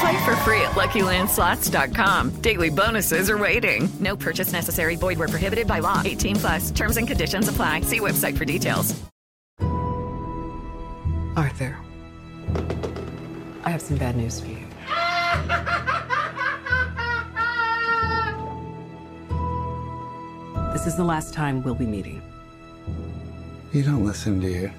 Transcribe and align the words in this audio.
Play 0.00 0.24
for 0.24 0.34
free 0.36 0.62
at 0.62 0.72
LuckyLandSlots.com. 0.72 2.40
Daily 2.40 2.70
bonuses 2.70 3.28
are 3.28 3.36
waiting. 3.36 3.86
No 4.00 4.16
purchase 4.16 4.50
necessary. 4.50 4.96
Void 4.96 5.18
where 5.18 5.28
prohibited 5.28 5.66
by 5.66 5.80
law. 5.80 6.00
18 6.02 6.36
plus. 6.36 6.70
Terms 6.70 6.96
and 6.96 7.06
conditions 7.06 7.48
apply. 7.48 7.82
See 7.82 8.00
website 8.00 8.38
for 8.38 8.46
details. 8.46 8.98
Arthur, 11.36 11.76
I 13.64 13.70
have 13.70 13.82
some 13.82 13.98
bad 13.98 14.16
news 14.16 14.40
for 14.40 14.48
you. 14.48 14.66
This 20.72 20.86
is 20.86 20.96
the 20.96 21.04
last 21.04 21.34
time 21.34 21.62
we'll 21.62 21.74
be 21.74 21.86
meeting. 21.86 22.22
You 23.72 23.82
don't 23.82 24.04
listen, 24.04 24.40
do 24.40 24.48
you? 24.48 24.70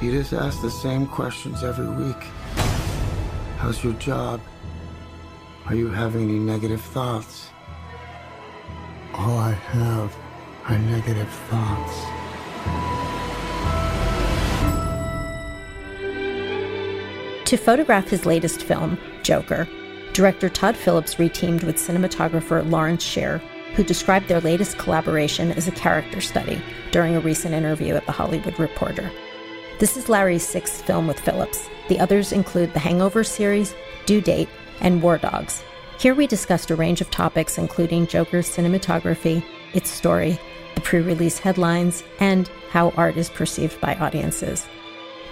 You 0.00 0.12
just 0.12 0.32
ask 0.32 0.62
the 0.62 0.70
same 0.70 1.06
questions 1.06 1.62
every 1.62 1.88
week. 1.88 2.16
How's 3.58 3.82
your 3.82 3.94
job? 3.94 4.40
Are 5.66 5.74
you 5.74 5.88
having 5.88 6.28
any 6.28 6.38
negative 6.38 6.80
thoughts? 6.80 7.50
All 9.14 9.36
I 9.36 9.50
have 9.50 10.16
are 10.66 10.78
negative 10.78 11.28
thoughts. 11.50 11.94
To 17.50 17.56
photograph 17.56 18.08
his 18.08 18.24
latest 18.24 18.62
film, 18.62 18.96
Joker, 19.24 19.68
director 20.12 20.48
Todd 20.48 20.76
Phillips 20.76 21.16
reteamed 21.16 21.64
with 21.64 21.76
cinematographer 21.78 22.68
Lawrence 22.70 23.02
Sher, 23.02 23.38
who 23.74 23.82
described 23.82 24.28
their 24.28 24.40
latest 24.40 24.78
collaboration 24.78 25.50
as 25.50 25.66
a 25.66 25.72
character 25.72 26.20
study 26.20 26.62
during 26.92 27.16
a 27.16 27.20
recent 27.20 27.54
interview 27.54 27.96
at 27.96 28.06
The 28.06 28.12
Hollywood 28.12 28.56
Reporter. 28.60 29.10
This 29.78 29.96
is 29.96 30.08
Larry's 30.08 30.42
sixth 30.42 30.84
film 30.84 31.06
with 31.06 31.20
Phillips. 31.20 31.68
The 31.88 32.00
others 32.00 32.32
include 32.32 32.74
the 32.74 32.80
Hangover 32.80 33.22
series, 33.22 33.76
Due 34.06 34.20
Date, 34.20 34.48
and 34.80 35.00
War 35.00 35.18
Dogs. 35.18 35.62
Here 36.00 36.16
we 36.16 36.26
discussed 36.26 36.72
a 36.72 36.74
range 36.74 37.00
of 37.00 37.12
topics 37.12 37.58
including 37.58 38.08
Joker's 38.08 38.48
cinematography, 38.48 39.40
its 39.74 39.88
story, 39.88 40.36
the 40.74 40.80
pre 40.80 40.98
release 40.98 41.38
headlines, 41.38 42.02
and 42.18 42.50
how 42.70 42.90
art 42.96 43.16
is 43.16 43.30
perceived 43.30 43.80
by 43.80 43.94
audiences. 43.94 44.66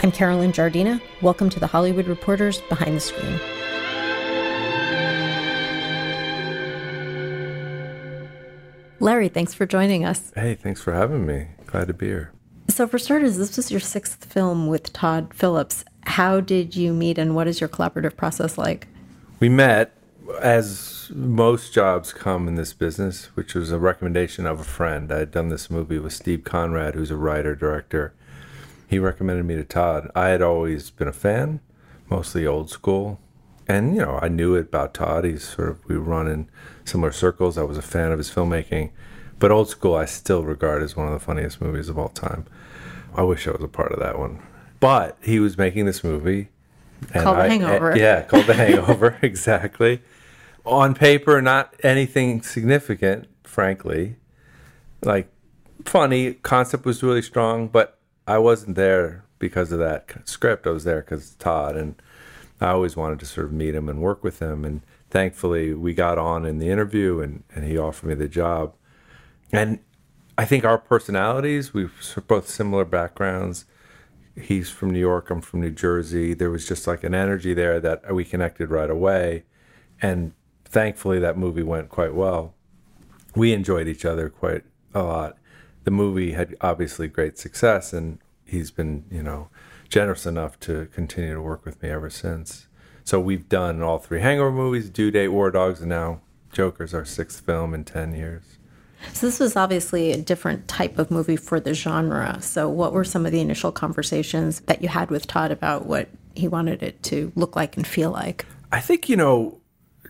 I'm 0.04 0.12
Carolyn 0.12 0.52
Giardina. 0.52 1.02
Welcome 1.22 1.50
to 1.50 1.58
the 1.58 1.66
Hollywood 1.66 2.06
Reporters 2.06 2.60
Behind 2.68 2.94
the 2.94 3.00
Screen. 3.00 3.40
Larry, 9.00 9.28
thanks 9.28 9.54
for 9.54 9.66
joining 9.66 10.04
us. 10.04 10.32
Hey, 10.36 10.54
thanks 10.54 10.80
for 10.80 10.92
having 10.92 11.26
me. 11.26 11.48
Glad 11.66 11.88
to 11.88 11.94
be 11.94 12.06
here. 12.06 12.35
So, 12.68 12.86
for 12.86 12.98
starters, 12.98 13.38
this 13.38 13.56
was 13.56 13.70
your 13.70 13.80
sixth 13.80 14.24
film 14.24 14.66
with 14.66 14.92
Todd 14.92 15.32
Phillips. 15.32 15.84
How 16.04 16.40
did 16.40 16.76
you 16.76 16.92
meet 16.92 17.18
and 17.18 17.34
what 17.34 17.46
is 17.46 17.60
your 17.60 17.68
collaborative 17.68 18.16
process 18.16 18.58
like? 18.58 18.88
We 19.40 19.48
met 19.48 19.92
as 20.40 21.10
most 21.14 21.72
jobs 21.72 22.12
come 22.12 22.48
in 22.48 22.56
this 22.56 22.72
business, 22.72 23.26
which 23.34 23.54
was 23.54 23.70
a 23.70 23.78
recommendation 23.78 24.46
of 24.46 24.60
a 24.60 24.64
friend. 24.64 25.12
I 25.12 25.20
had 25.20 25.30
done 25.30 25.48
this 25.48 25.70
movie 25.70 25.98
with 25.98 26.12
Steve 26.12 26.44
Conrad, 26.44 26.94
who's 26.94 27.10
a 27.10 27.16
writer, 27.16 27.54
director. 27.54 28.14
He 28.88 28.98
recommended 28.98 29.46
me 29.46 29.56
to 29.56 29.64
Todd. 29.64 30.10
I 30.14 30.28
had 30.28 30.42
always 30.42 30.90
been 30.90 31.08
a 31.08 31.12
fan, 31.12 31.60
mostly 32.10 32.46
old 32.46 32.70
school. 32.70 33.20
And, 33.68 33.96
you 33.96 34.02
know, 34.02 34.18
I 34.22 34.28
knew 34.28 34.54
it 34.54 34.66
about 34.66 34.94
Todd. 34.94 35.24
He's 35.24 35.48
sort 35.48 35.70
of, 35.70 35.84
we 35.88 35.96
run 35.96 36.28
in 36.28 36.48
similar 36.84 37.12
circles. 37.12 37.58
I 37.58 37.62
was 37.62 37.78
a 37.78 37.82
fan 37.82 38.12
of 38.12 38.18
his 38.18 38.30
filmmaking. 38.30 38.90
But 39.38 39.50
old 39.50 39.68
school, 39.68 39.94
I 39.94 40.04
still 40.04 40.44
regard 40.44 40.82
as 40.82 40.96
one 40.96 41.06
of 41.06 41.12
the 41.12 41.24
funniest 41.24 41.60
movies 41.60 41.88
of 41.88 41.98
all 41.98 42.08
time. 42.08 42.46
I 43.16 43.22
wish 43.22 43.48
I 43.48 43.52
was 43.52 43.62
a 43.62 43.68
part 43.68 43.92
of 43.92 43.98
that 43.98 44.18
one. 44.18 44.40
But 44.78 45.16
he 45.22 45.40
was 45.40 45.56
making 45.56 45.86
this 45.86 46.04
movie. 46.04 46.48
Called 47.12 47.38
The 47.38 47.42
I- 47.42 47.48
Hangover. 47.48 47.92
Eh, 47.92 47.96
yeah, 47.98 48.22
called 48.22 48.46
The 48.46 48.54
Hangover, 48.54 49.18
exactly. 49.22 50.02
On 50.64 50.94
paper, 50.94 51.40
not 51.40 51.74
anything 51.82 52.42
significant, 52.42 53.26
frankly. 53.44 54.16
Like, 55.02 55.30
funny, 55.84 56.34
concept 56.34 56.84
was 56.84 57.02
really 57.02 57.22
strong, 57.22 57.68
but 57.68 57.98
I 58.26 58.38
wasn't 58.38 58.76
there 58.76 59.24
because 59.38 59.72
of 59.72 59.78
that 59.78 60.10
script. 60.28 60.66
I 60.66 60.70
was 60.70 60.84
there 60.84 61.00
because 61.00 61.34
Todd, 61.36 61.76
and 61.76 61.94
I 62.60 62.68
always 62.68 62.96
wanted 62.96 63.20
to 63.20 63.26
sort 63.26 63.46
of 63.46 63.52
meet 63.52 63.74
him 63.74 63.88
and 63.88 64.00
work 64.00 64.24
with 64.24 64.40
him. 64.40 64.64
And 64.64 64.80
thankfully, 65.10 65.72
we 65.74 65.94
got 65.94 66.18
on 66.18 66.44
in 66.44 66.58
the 66.58 66.68
interview, 66.68 67.20
and, 67.20 67.44
and 67.54 67.64
he 67.64 67.78
offered 67.78 68.08
me 68.08 68.14
the 68.14 68.28
job. 68.28 68.74
And 69.52 69.78
I 70.38 70.44
think 70.44 70.64
our 70.64 70.76
personalities, 70.76 71.72
we've 71.72 71.92
both 72.26 72.48
similar 72.48 72.84
backgrounds. 72.84 73.64
He's 74.38 74.68
from 74.68 74.90
New 74.90 75.00
York, 75.00 75.30
I'm 75.30 75.40
from 75.40 75.62
New 75.62 75.70
Jersey. 75.70 76.34
There 76.34 76.50
was 76.50 76.68
just 76.68 76.86
like 76.86 77.02
an 77.04 77.14
energy 77.14 77.54
there 77.54 77.80
that 77.80 78.14
we 78.14 78.22
connected 78.22 78.70
right 78.70 78.90
away. 78.90 79.44
And 80.02 80.32
thankfully, 80.66 81.18
that 81.20 81.38
movie 81.38 81.62
went 81.62 81.88
quite 81.88 82.14
well. 82.14 82.54
We 83.34 83.54
enjoyed 83.54 83.88
each 83.88 84.04
other 84.04 84.28
quite 84.28 84.64
a 84.94 85.02
lot. 85.02 85.38
The 85.84 85.90
movie 85.90 86.32
had 86.32 86.54
obviously 86.60 87.08
great 87.08 87.38
success, 87.38 87.94
and 87.94 88.18
he's 88.44 88.70
been, 88.70 89.04
you 89.10 89.22
know, 89.22 89.48
generous 89.88 90.26
enough 90.26 90.60
to 90.60 90.86
continue 90.92 91.32
to 91.32 91.40
work 91.40 91.64
with 91.64 91.82
me 91.82 91.88
ever 91.88 92.10
since. 92.10 92.66
So 93.04 93.20
we've 93.20 93.48
done 93.48 93.82
all 93.82 93.98
three 93.98 94.20
Hangover 94.20 94.52
movies, 94.52 94.90
Due 94.90 95.10
Date, 95.10 95.28
War 95.28 95.50
Dogs, 95.50 95.80
and 95.80 95.88
now 95.88 96.20
Joker's 96.52 96.92
our 96.92 97.04
sixth 97.06 97.40
film 97.40 97.72
in 97.72 97.84
10 97.84 98.14
years. 98.14 98.55
So, 99.12 99.26
this 99.26 99.40
was 99.40 99.56
obviously 99.56 100.12
a 100.12 100.20
different 100.20 100.68
type 100.68 100.98
of 100.98 101.10
movie 101.10 101.36
for 101.36 101.60
the 101.60 101.74
genre. 101.74 102.40
So, 102.40 102.68
what 102.68 102.92
were 102.92 103.04
some 103.04 103.26
of 103.26 103.32
the 103.32 103.40
initial 103.40 103.72
conversations 103.72 104.60
that 104.60 104.82
you 104.82 104.88
had 104.88 105.10
with 105.10 105.26
Todd 105.26 105.50
about 105.50 105.86
what 105.86 106.08
he 106.34 106.48
wanted 106.48 106.82
it 106.82 107.02
to 107.04 107.32
look 107.34 107.56
like 107.56 107.76
and 107.76 107.86
feel 107.86 108.10
like? 108.10 108.46
I 108.72 108.80
think, 108.80 109.08
you 109.08 109.16
know, 109.16 109.60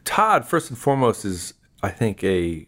Todd, 0.04 0.44
first 0.44 0.70
and 0.70 0.78
foremost, 0.78 1.24
is, 1.24 1.54
I 1.82 1.90
think, 1.90 2.24
a 2.24 2.66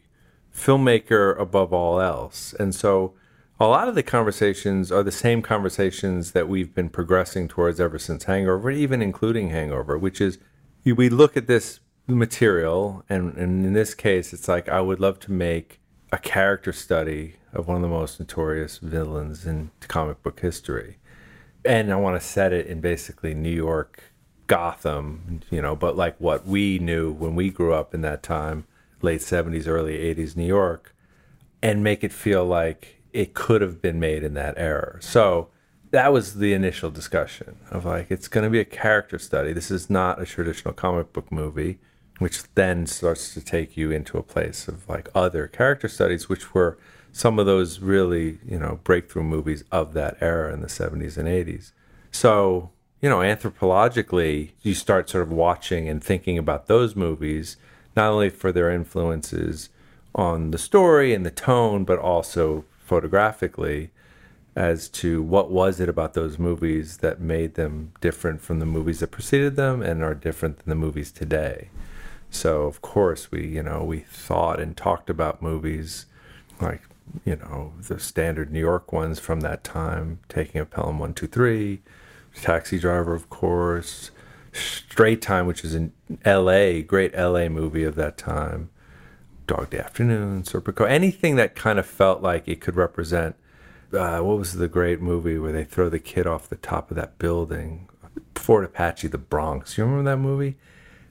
filmmaker 0.54 1.38
above 1.40 1.72
all 1.72 2.00
else. 2.00 2.52
And 2.58 2.74
so 2.74 3.14
a 3.60 3.66
lot 3.66 3.88
of 3.88 3.94
the 3.94 4.02
conversations 4.02 4.92
are 4.92 5.02
the 5.02 5.12
same 5.12 5.42
conversations 5.42 6.32
that 6.32 6.48
we've 6.48 6.74
been 6.74 6.88
progressing 6.88 7.48
towards 7.48 7.80
ever 7.80 7.98
since 7.98 8.24
Hangover, 8.24 8.70
even 8.70 9.02
including 9.02 9.50
Hangover, 9.50 9.98
which 9.98 10.20
is 10.20 10.38
we 10.84 11.08
look 11.08 11.36
at 11.36 11.46
this 11.46 11.80
material, 12.06 13.04
and, 13.08 13.36
and 13.36 13.64
in 13.66 13.72
this 13.74 13.94
case, 13.94 14.32
it's 14.32 14.48
like 14.48 14.68
I 14.68 14.80
would 14.80 15.00
love 15.00 15.20
to 15.20 15.32
make 15.32 15.80
a 16.10 16.18
character 16.18 16.72
study 16.72 17.34
of 17.52 17.68
one 17.68 17.76
of 17.76 17.82
the 17.82 17.88
most 17.88 18.18
notorious 18.18 18.78
villains 18.78 19.46
in 19.46 19.70
comic 19.88 20.22
book 20.22 20.40
history. 20.40 20.96
And 21.64 21.92
I 21.92 21.96
want 21.96 22.20
to 22.20 22.26
set 22.26 22.52
it 22.52 22.66
in 22.66 22.80
basically 22.80 23.34
New 23.34 23.54
York, 23.54 24.02
Gotham, 24.46 25.40
you 25.50 25.60
know, 25.60 25.76
but 25.76 25.96
like 25.96 26.16
what 26.18 26.46
we 26.46 26.78
knew 26.78 27.12
when 27.12 27.34
we 27.34 27.50
grew 27.50 27.74
up 27.74 27.94
in 27.94 28.00
that 28.02 28.22
time, 28.22 28.66
late 29.02 29.20
70s, 29.20 29.66
early 29.66 29.98
80s 30.14 30.36
New 30.36 30.46
York, 30.46 30.94
and 31.62 31.82
make 31.82 32.02
it 32.02 32.12
feel 32.12 32.44
like 32.44 33.02
it 33.12 33.34
could 33.34 33.60
have 33.60 33.82
been 33.82 33.98
made 33.98 34.22
in 34.22 34.34
that 34.34 34.54
era. 34.56 34.98
So 35.00 35.48
that 35.90 36.12
was 36.12 36.34
the 36.34 36.52
initial 36.52 36.90
discussion 36.90 37.58
of 37.70 37.84
like, 37.84 38.10
it's 38.10 38.28
going 38.28 38.44
to 38.44 38.50
be 38.50 38.60
a 38.60 38.64
character 38.64 39.18
study. 39.18 39.52
This 39.52 39.70
is 39.70 39.90
not 39.90 40.20
a 40.20 40.26
traditional 40.26 40.72
comic 40.74 41.12
book 41.12 41.30
movie, 41.32 41.78
which 42.18 42.42
then 42.54 42.86
starts 42.86 43.32
to 43.34 43.40
take 43.40 43.76
you 43.76 43.90
into 43.90 44.18
a 44.18 44.22
place 44.22 44.68
of 44.68 44.88
like 44.88 45.08
other 45.14 45.46
character 45.46 45.88
studies, 45.88 46.28
which 46.28 46.54
were 46.54 46.78
some 47.12 47.38
of 47.38 47.46
those 47.46 47.80
really, 47.80 48.38
you 48.46 48.58
know, 48.58 48.80
breakthrough 48.84 49.22
movies 49.22 49.64
of 49.72 49.92
that 49.94 50.16
era 50.20 50.52
in 50.52 50.60
the 50.60 50.68
70s 50.68 51.16
and 51.16 51.28
80s. 51.28 51.72
So, 52.10 52.70
you 53.00 53.08
know, 53.08 53.18
anthropologically, 53.18 54.50
you 54.62 54.74
start 54.74 55.08
sort 55.08 55.22
of 55.22 55.32
watching 55.32 55.88
and 55.88 56.02
thinking 56.02 56.38
about 56.38 56.66
those 56.66 56.96
movies, 56.96 57.56
not 57.96 58.10
only 58.10 58.30
for 58.30 58.52
their 58.52 58.70
influences 58.70 59.68
on 60.14 60.50
the 60.50 60.58
story 60.58 61.14
and 61.14 61.24
the 61.24 61.30
tone, 61.30 61.84
but 61.84 61.98
also 61.98 62.64
photographically 62.84 63.90
as 64.56 64.88
to 64.88 65.22
what 65.22 65.50
was 65.50 65.78
it 65.78 65.88
about 65.88 66.14
those 66.14 66.36
movies 66.36 66.96
that 66.96 67.20
made 67.20 67.54
them 67.54 67.92
different 68.00 68.40
from 68.40 68.58
the 68.58 68.66
movies 68.66 68.98
that 68.98 69.12
preceded 69.12 69.54
them 69.54 69.82
and 69.82 70.02
are 70.02 70.14
different 70.14 70.58
than 70.58 70.68
the 70.68 70.74
movies 70.74 71.12
today. 71.12 71.68
So 72.30 72.62
of 72.62 72.82
course 72.82 73.30
we, 73.30 73.46
you 73.46 73.62
know, 73.62 73.82
we 73.84 74.00
thought 74.00 74.60
and 74.60 74.76
talked 74.76 75.10
about 75.10 75.42
movies 75.42 76.06
like, 76.60 76.82
you 77.24 77.36
know, 77.36 77.72
the 77.88 77.98
standard 77.98 78.52
New 78.52 78.60
York 78.60 78.92
ones 78.92 79.18
from 79.18 79.40
that 79.40 79.64
time, 79.64 80.20
Taking 80.28 80.60
a 80.60 80.66
Pelham 80.66 80.98
123, 80.98 81.80
Taxi 82.42 82.78
Driver, 82.78 83.14
of 83.14 83.30
course, 83.30 84.10
Straight 84.52 85.22
Time, 85.22 85.46
which 85.46 85.64
is 85.64 85.74
an 85.74 85.92
LA, 86.24 86.80
great 86.80 87.16
LA 87.16 87.48
movie 87.48 87.84
of 87.84 87.94
that 87.94 88.18
time, 88.18 88.70
Dog 89.46 89.70
Day 89.70 89.78
Afternoon, 89.78 90.42
Serpico, 90.42 90.88
anything 90.88 91.36
that 91.36 91.54
kind 91.54 91.78
of 91.78 91.86
felt 91.86 92.22
like 92.22 92.48
it 92.48 92.60
could 92.60 92.76
represent. 92.76 93.36
Uh, 93.92 94.18
what 94.18 94.38
was 94.38 94.54
the 94.54 94.68
great 94.68 95.00
movie 95.00 95.38
where 95.38 95.52
they 95.52 95.64
throw 95.64 95.88
the 95.88 95.98
kid 95.98 96.26
off 96.26 96.48
the 96.48 96.56
top 96.56 96.90
of 96.90 96.96
that 96.96 97.18
building? 97.18 97.88
Fort 98.34 98.64
Apache, 98.64 99.08
The 99.08 99.18
Bronx. 99.18 99.78
You 99.78 99.84
remember 99.84 100.10
that 100.10 100.18
movie? 100.18 100.56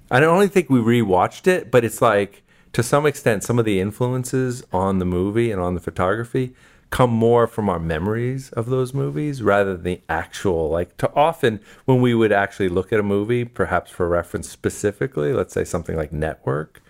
I 0.09 0.19
don't 0.19 0.33
only 0.33 0.48
think 0.48 0.69
we 0.69 0.80
rewatched 0.80 1.48
it, 1.48 1.69
but 1.69 1.83
it's 1.83 2.01
like 2.01 2.44
to 2.74 2.83
some 2.83 3.06
extent 3.06 3.44
some 3.44 3.59
of 3.59 3.65
the 3.65 3.80
influences 3.80 4.63
on 4.71 5.00
the 5.00 5.06
movie 5.06 5.51
and 5.51 5.62
on 5.62 5.74
the 5.74 5.81
photography 5.81 6.54
come 6.89 7.09
more 7.09 7.48
from 7.48 7.68
our 7.68 7.80
memories 7.80 8.50
of 8.51 8.68
those 8.68 8.94
movies 8.94 9.42
rather 9.42 9.74
than 9.74 9.83
the 9.83 10.01
actual 10.07 10.69
like 10.69 10.95
to 10.98 11.12
often 11.13 11.59
when 11.86 12.01
we 12.01 12.13
would 12.13 12.31
actually 12.31 12.69
look 12.69 12.94
at 12.94 13.00
a 13.00 13.04
movie 13.04 13.44
perhaps 13.44 13.92
for 13.92 14.07
reference 14.07 14.50
specifically 14.50 15.33
let's 15.33 15.54
say 15.54 15.65
something 15.65 15.98
like 15.98 16.13
network 16.13 16.81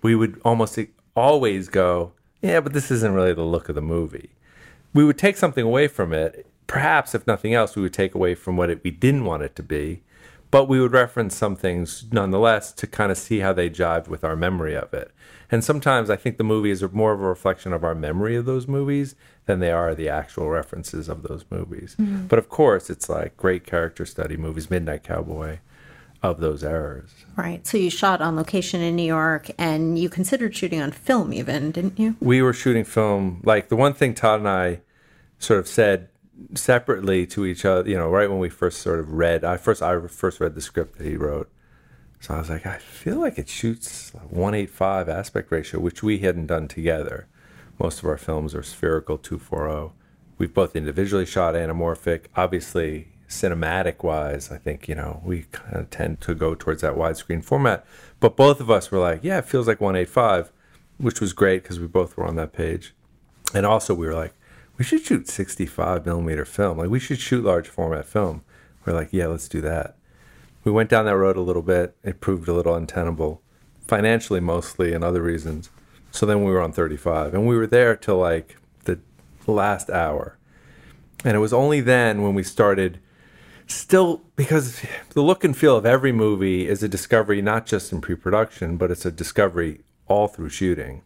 we 0.00 0.14
would 0.14 0.40
almost 0.44 0.78
always 1.14 1.68
go 1.68 2.12
yeah 2.40 2.60
but 2.60 2.72
this 2.72 2.90
isn't 2.90 3.12
really 3.12 3.34
the 3.34 3.42
look 3.42 3.68
of 3.68 3.74
the 3.74 3.82
movie. 3.82 4.30
We 4.92 5.04
would 5.04 5.18
take 5.18 5.36
something 5.36 5.64
away 5.64 5.88
from 5.88 6.12
it. 6.12 6.46
Perhaps 6.68 7.14
if 7.14 7.26
nothing 7.26 7.52
else 7.52 7.74
we 7.74 7.82
would 7.82 7.92
take 7.92 8.14
away 8.14 8.34
from 8.34 8.56
what 8.56 8.70
it, 8.70 8.84
we 8.84 8.92
didn't 8.92 9.24
want 9.24 9.42
it 9.42 9.56
to 9.56 9.62
be 9.62 10.02
but 10.54 10.68
we 10.68 10.80
would 10.80 10.92
reference 10.92 11.34
some 11.34 11.56
things 11.56 12.04
nonetheless 12.12 12.70
to 12.70 12.86
kind 12.86 13.10
of 13.10 13.18
see 13.18 13.40
how 13.40 13.52
they 13.52 13.68
jive 13.68 14.06
with 14.06 14.22
our 14.22 14.36
memory 14.36 14.76
of 14.76 14.94
it. 14.94 15.10
And 15.50 15.64
sometimes 15.64 16.10
I 16.10 16.14
think 16.14 16.36
the 16.36 16.44
movies 16.44 16.80
are 16.80 16.88
more 16.90 17.12
of 17.12 17.20
a 17.20 17.26
reflection 17.26 17.72
of 17.72 17.82
our 17.82 17.96
memory 17.96 18.36
of 18.36 18.44
those 18.44 18.68
movies 18.68 19.16
than 19.46 19.58
they 19.58 19.72
are 19.72 19.96
the 19.96 20.08
actual 20.08 20.48
references 20.48 21.08
of 21.08 21.24
those 21.24 21.44
movies. 21.50 21.96
Mm-hmm. 21.98 22.28
But 22.28 22.38
of 22.38 22.48
course, 22.48 22.88
it's 22.88 23.08
like 23.08 23.36
great 23.36 23.66
character 23.66 24.06
study 24.06 24.36
movies, 24.36 24.70
Midnight 24.70 25.02
Cowboy, 25.02 25.58
of 26.22 26.38
those 26.38 26.62
eras. 26.62 27.10
Right. 27.34 27.66
So 27.66 27.76
you 27.76 27.90
shot 27.90 28.22
on 28.22 28.36
location 28.36 28.80
in 28.80 28.94
New 28.94 29.02
York 29.02 29.50
and 29.58 29.98
you 29.98 30.08
considered 30.08 30.54
shooting 30.54 30.80
on 30.80 30.92
film 30.92 31.32
even, 31.32 31.72
didn't 31.72 31.98
you? 31.98 32.14
We 32.20 32.42
were 32.42 32.52
shooting 32.52 32.84
film. 32.84 33.40
Like 33.42 33.70
the 33.70 33.76
one 33.76 33.92
thing 33.92 34.14
Todd 34.14 34.38
and 34.38 34.48
I 34.48 34.82
sort 35.40 35.58
of 35.58 35.66
said 35.66 36.10
separately 36.54 37.26
to 37.28 37.46
each 37.46 37.64
other. 37.64 37.88
You 37.88 37.96
know, 37.96 38.08
right 38.08 38.30
when 38.30 38.38
we 38.38 38.48
first 38.48 38.80
sort 38.80 39.00
of 39.00 39.12
read, 39.12 39.44
I 39.44 39.56
first 39.56 39.82
I 39.82 39.98
first 40.08 40.40
read 40.40 40.54
the 40.54 40.60
script 40.60 40.98
that 40.98 41.06
he 41.06 41.16
wrote. 41.16 41.50
So 42.20 42.34
I 42.34 42.38
was 42.38 42.48
like, 42.48 42.64
I 42.64 42.78
feel 42.78 43.16
like 43.16 43.38
it 43.38 43.48
shoots 43.48 44.12
185 44.14 45.08
aspect 45.08 45.52
ratio, 45.52 45.78
which 45.78 46.02
we 46.02 46.18
hadn't 46.18 46.46
done 46.46 46.68
together. 46.68 47.28
Most 47.78 47.98
of 47.98 48.06
our 48.06 48.16
films 48.16 48.54
are 48.54 48.62
spherical 48.62 49.18
240. 49.18 49.92
We've 50.38 50.54
both 50.54 50.74
individually 50.74 51.26
shot 51.26 51.54
anamorphic. 51.54 52.26
Obviously, 52.34 53.08
cinematic 53.28 54.02
wise, 54.02 54.50
I 54.50 54.56
think, 54.56 54.88
you 54.88 54.94
know, 54.94 55.20
we 55.24 55.42
kind 55.52 55.76
of 55.76 55.90
tend 55.90 56.20
to 56.22 56.34
go 56.34 56.54
towards 56.54 56.82
that 56.82 56.94
widescreen 56.94 57.44
format. 57.44 57.84
But 58.20 58.36
both 58.36 58.60
of 58.60 58.70
us 58.70 58.90
were 58.90 58.98
like, 58.98 59.20
yeah, 59.22 59.38
it 59.38 59.44
feels 59.44 59.66
like 59.66 59.80
185, 59.80 60.50
which 60.98 61.20
was 61.20 61.32
great 61.32 61.62
because 61.62 61.80
we 61.80 61.86
both 61.86 62.16
were 62.16 62.26
on 62.26 62.36
that 62.36 62.52
page. 62.52 62.94
And 63.52 63.66
also, 63.66 63.92
we 63.94 64.06
were 64.06 64.14
like, 64.14 64.34
we 64.76 64.84
should 64.84 65.04
shoot 65.04 65.28
65 65.28 66.04
millimeter 66.06 66.44
film. 66.44 66.78
Like 66.78 66.90
we 66.90 67.00
should 67.00 67.20
shoot 67.20 67.44
large 67.44 67.68
format 67.68 68.06
film. 68.06 68.42
We're 68.84 68.94
like, 68.94 69.08
yeah, 69.12 69.26
let's 69.26 69.48
do 69.48 69.60
that. 69.62 69.96
We 70.64 70.72
went 70.72 70.90
down 70.90 71.04
that 71.04 71.16
road 71.16 71.36
a 71.36 71.42
little 71.42 71.62
bit. 71.62 71.96
It 72.02 72.20
proved 72.20 72.48
a 72.48 72.52
little 72.52 72.74
untenable, 72.74 73.42
financially 73.86 74.40
mostly, 74.40 74.92
and 74.92 75.04
other 75.04 75.22
reasons. 75.22 75.70
So 76.10 76.26
then 76.26 76.44
we 76.44 76.52
were 76.52 76.60
on 76.60 76.72
35, 76.72 77.34
and 77.34 77.46
we 77.46 77.56
were 77.56 77.66
there 77.66 77.96
till 77.96 78.18
like 78.18 78.56
the 78.84 78.98
last 79.46 79.90
hour. 79.90 80.38
And 81.24 81.36
it 81.36 81.40
was 81.40 81.52
only 81.52 81.80
then 81.80 82.22
when 82.22 82.34
we 82.34 82.42
started, 82.42 83.00
still 83.66 84.22
because 84.36 84.82
the 85.10 85.22
look 85.22 85.44
and 85.44 85.56
feel 85.56 85.76
of 85.76 85.86
every 85.86 86.12
movie 86.12 86.68
is 86.68 86.82
a 86.82 86.88
discovery, 86.88 87.42
not 87.42 87.66
just 87.66 87.92
in 87.92 88.00
pre-production, 88.00 88.76
but 88.76 88.90
it's 88.90 89.04
a 89.04 89.10
discovery 89.10 89.82
all 90.06 90.28
through 90.28 90.50
shooting. 90.50 91.02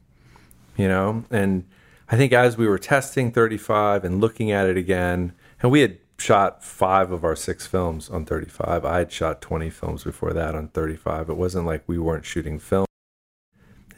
You 0.77 0.89
know, 0.89 1.25
and 1.31 1.65
I 2.11 2.17
think 2.17 2.33
as 2.33 2.57
we 2.57 2.67
were 2.67 2.79
testing 2.79 3.33
35 3.33 4.05
and 4.05 4.21
looking 4.21 4.51
at 4.51 4.67
it 4.67 4.77
again, 4.77 5.35
and 5.61 5.71
we 5.71 5.81
had 5.81 5.99
shot 6.19 6.65
five 6.65 7.13
of 7.13 7.23
our 7.23 7.37
six 7.37 7.67
films 7.67 8.09
on 8.09 8.25
35. 8.25 8.85
I 8.85 8.99
had 8.99 9.13
shot 9.13 9.43
20 9.43 9.71
films 9.71 10.05
before 10.05 10.33
that 10.33 10.55
on 10.55 10.69
35. 10.69 11.29
It 11.29 11.37
wasn't 11.37 11.67
like 11.67 11.85
we 11.87 11.99
weren't 11.99 12.25
shooting 12.25 12.59
film. 12.59 12.87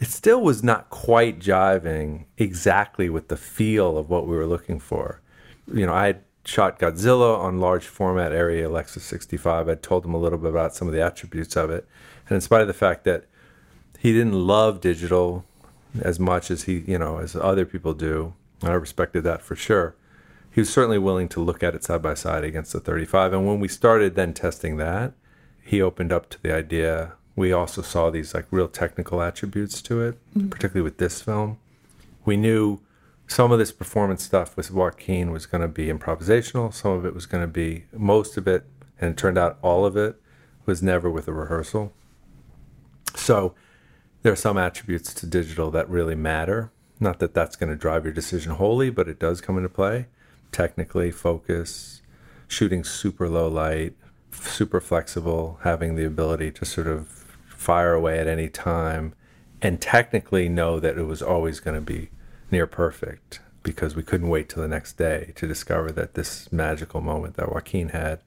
It 0.01 0.09
still 0.09 0.41
was 0.41 0.62
not 0.62 0.91
quite 0.91 1.39
jiving 1.39 2.25
exactly 2.37 3.09
with 3.09 3.29
the 3.29 3.37
feel 3.37 3.97
of 3.97 4.11
what 4.11 4.27
we 4.27 4.37
were 4.37 4.47
looking 4.47 4.81
for. 4.81 5.21
You 5.73 5.87
know, 5.87 5.95
I 5.95 6.07
had 6.07 6.25
shot 6.45 6.79
Godzilla 6.79 7.39
on 7.39 7.61
large 7.61 7.87
format 7.87 8.33
ARRI 8.33 8.62
Alexa 8.62 9.01
65. 9.01 9.69
I'd 9.69 9.83
told 9.83 10.05
him 10.05 10.15
a 10.15 10.19
little 10.19 10.39
bit 10.39 10.51
about 10.51 10.75
some 10.75 10.89
of 10.89 10.95
the 10.95 11.03
attributes 11.03 11.57
of 11.57 11.71
it. 11.71 11.87
And 12.29 12.35
in 12.35 12.41
spite 12.41 12.62
of 12.62 12.67
the 12.67 12.75
fact 12.75 13.05
that 13.05 13.27
he 13.99 14.12
didn't 14.12 14.35
love 14.35 14.81
digital, 14.81 15.45
as 16.00 16.19
much 16.19 16.50
as 16.50 16.64
he, 16.64 16.78
you 16.87 16.98
know, 16.98 17.19
as 17.19 17.34
other 17.37 17.64
people 17.64 17.94
do. 17.94 18.34
I 18.62 18.72
respected 18.72 19.25
that 19.25 19.42
for 19.42 19.56
sure. 19.56 19.94
He 20.50 20.60
was 20.60 20.70
certainly 20.70 20.98
willing 20.98 21.28
to 21.31 21.40
look 21.40 21.62
at 21.62 21.75
it 21.75 21.84
side 21.84 22.02
by 22.02 22.14
side 22.14 22.44
against 22.44 22.72
the 22.72 22.81
35. 22.81 23.32
And 23.32 23.46
when 23.46 23.60
we 23.60 23.69
started 23.69 24.14
then 24.14 24.34
testing 24.34 24.76
that, 24.76 25.12
he 25.62 25.81
opened 25.81 26.12
up 26.12 26.28
to 26.31 26.42
the 26.42 26.52
idea. 26.52 27.12
We 27.37 27.52
also 27.52 27.82
saw 27.82 28.10
these 28.10 28.34
like 28.34 28.46
real 28.50 28.69
technical 28.69 29.22
attributes 29.22 29.81
to 29.82 30.02
it, 30.02 30.19
mm-hmm. 30.37 30.48
particularly 30.48 30.82
with 30.82 30.98
this 30.98 31.22
film. 31.22 31.58
We 32.25 32.37
knew 32.37 32.81
some 33.28 33.52
of 33.52 33.60
this 33.60 33.70
performance 33.70 34.25
stuff 34.25 34.56
with 34.56 34.72
Joaquin 34.72 35.31
was 35.31 35.46
going 35.46 35.62
to 35.62 35.69
be 35.69 35.87
improvisational. 35.87 36.75
Some 36.75 36.90
of 36.92 37.06
it 37.06 37.14
was 37.14 37.26
going 37.26 37.42
to 37.42 37.48
be, 37.48 37.84
most 37.92 38.37
of 38.37 38.48
it, 38.48 38.66
and 39.00 39.12
it 39.12 39.16
turned 39.16 39.38
out 39.38 39.58
all 39.62 39.87
of 39.87 39.96
it 39.96 40.20
was 40.66 40.82
never 40.82 41.08
with 41.08 41.28
a 41.28 41.32
rehearsal. 41.32 41.92
So 43.14 43.54
there 44.22 44.32
are 44.32 44.37
some 44.37 44.58
attributes 44.58 45.14
to 45.14 45.26
digital 45.26 45.70
that 45.70 45.88
really 45.88 46.14
matter. 46.14 46.70
Not 46.99 47.19
that 47.20 47.32
that's 47.32 47.56
going 47.56 47.70
to 47.70 47.76
drive 47.76 48.05
your 48.05 48.12
decision 48.12 48.52
wholly, 48.52 48.90
but 48.90 49.08
it 49.08 49.19
does 49.19 49.40
come 49.40 49.56
into 49.56 49.70
play. 49.70 50.06
Technically, 50.52 51.11
focus, 51.11 52.02
shooting 52.47 52.85
super 52.85 53.28
low 53.28 53.49
light, 53.49 53.95
super 54.33 54.80
flexible, 54.80 55.59
having 55.62 55.95
the 55.95 56.04
ability 56.04 56.50
to 56.52 56.64
sort 56.64 56.87
of 56.87 57.09
fire 57.49 57.95
away 57.95 58.18
at 58.18 58.26
any 58.26 58.49
time, 58.49 59.14
and 59.62 59.80
technically 59.80 60.49
know 60.49 60.78
that 60.80 60.99
it 60.99 61.04
was 61.04 61.23
always 61.23 61.61
going 61.61 61.76
to 61.76 61.80
be 61.80 62.11
near 62.50 62.66
perfect 62.66 63.40
because 63.62 63.95
we 63.95 64.02
couldn't 64.02 64.28
wait 64.28 64.49
till 64.49 64.62
the 64.62 64.68
next 64.68 64.95
day 64.95 65.33
to 65.37 65.47
discover 65.47 65.92
that 65.92 66.14
this 66.14 66.50
magical 66.50 67.00
moment 67.00 67.37
that 67.37 67.52
Joaquin 67.52 67.90
had 67.90 68.21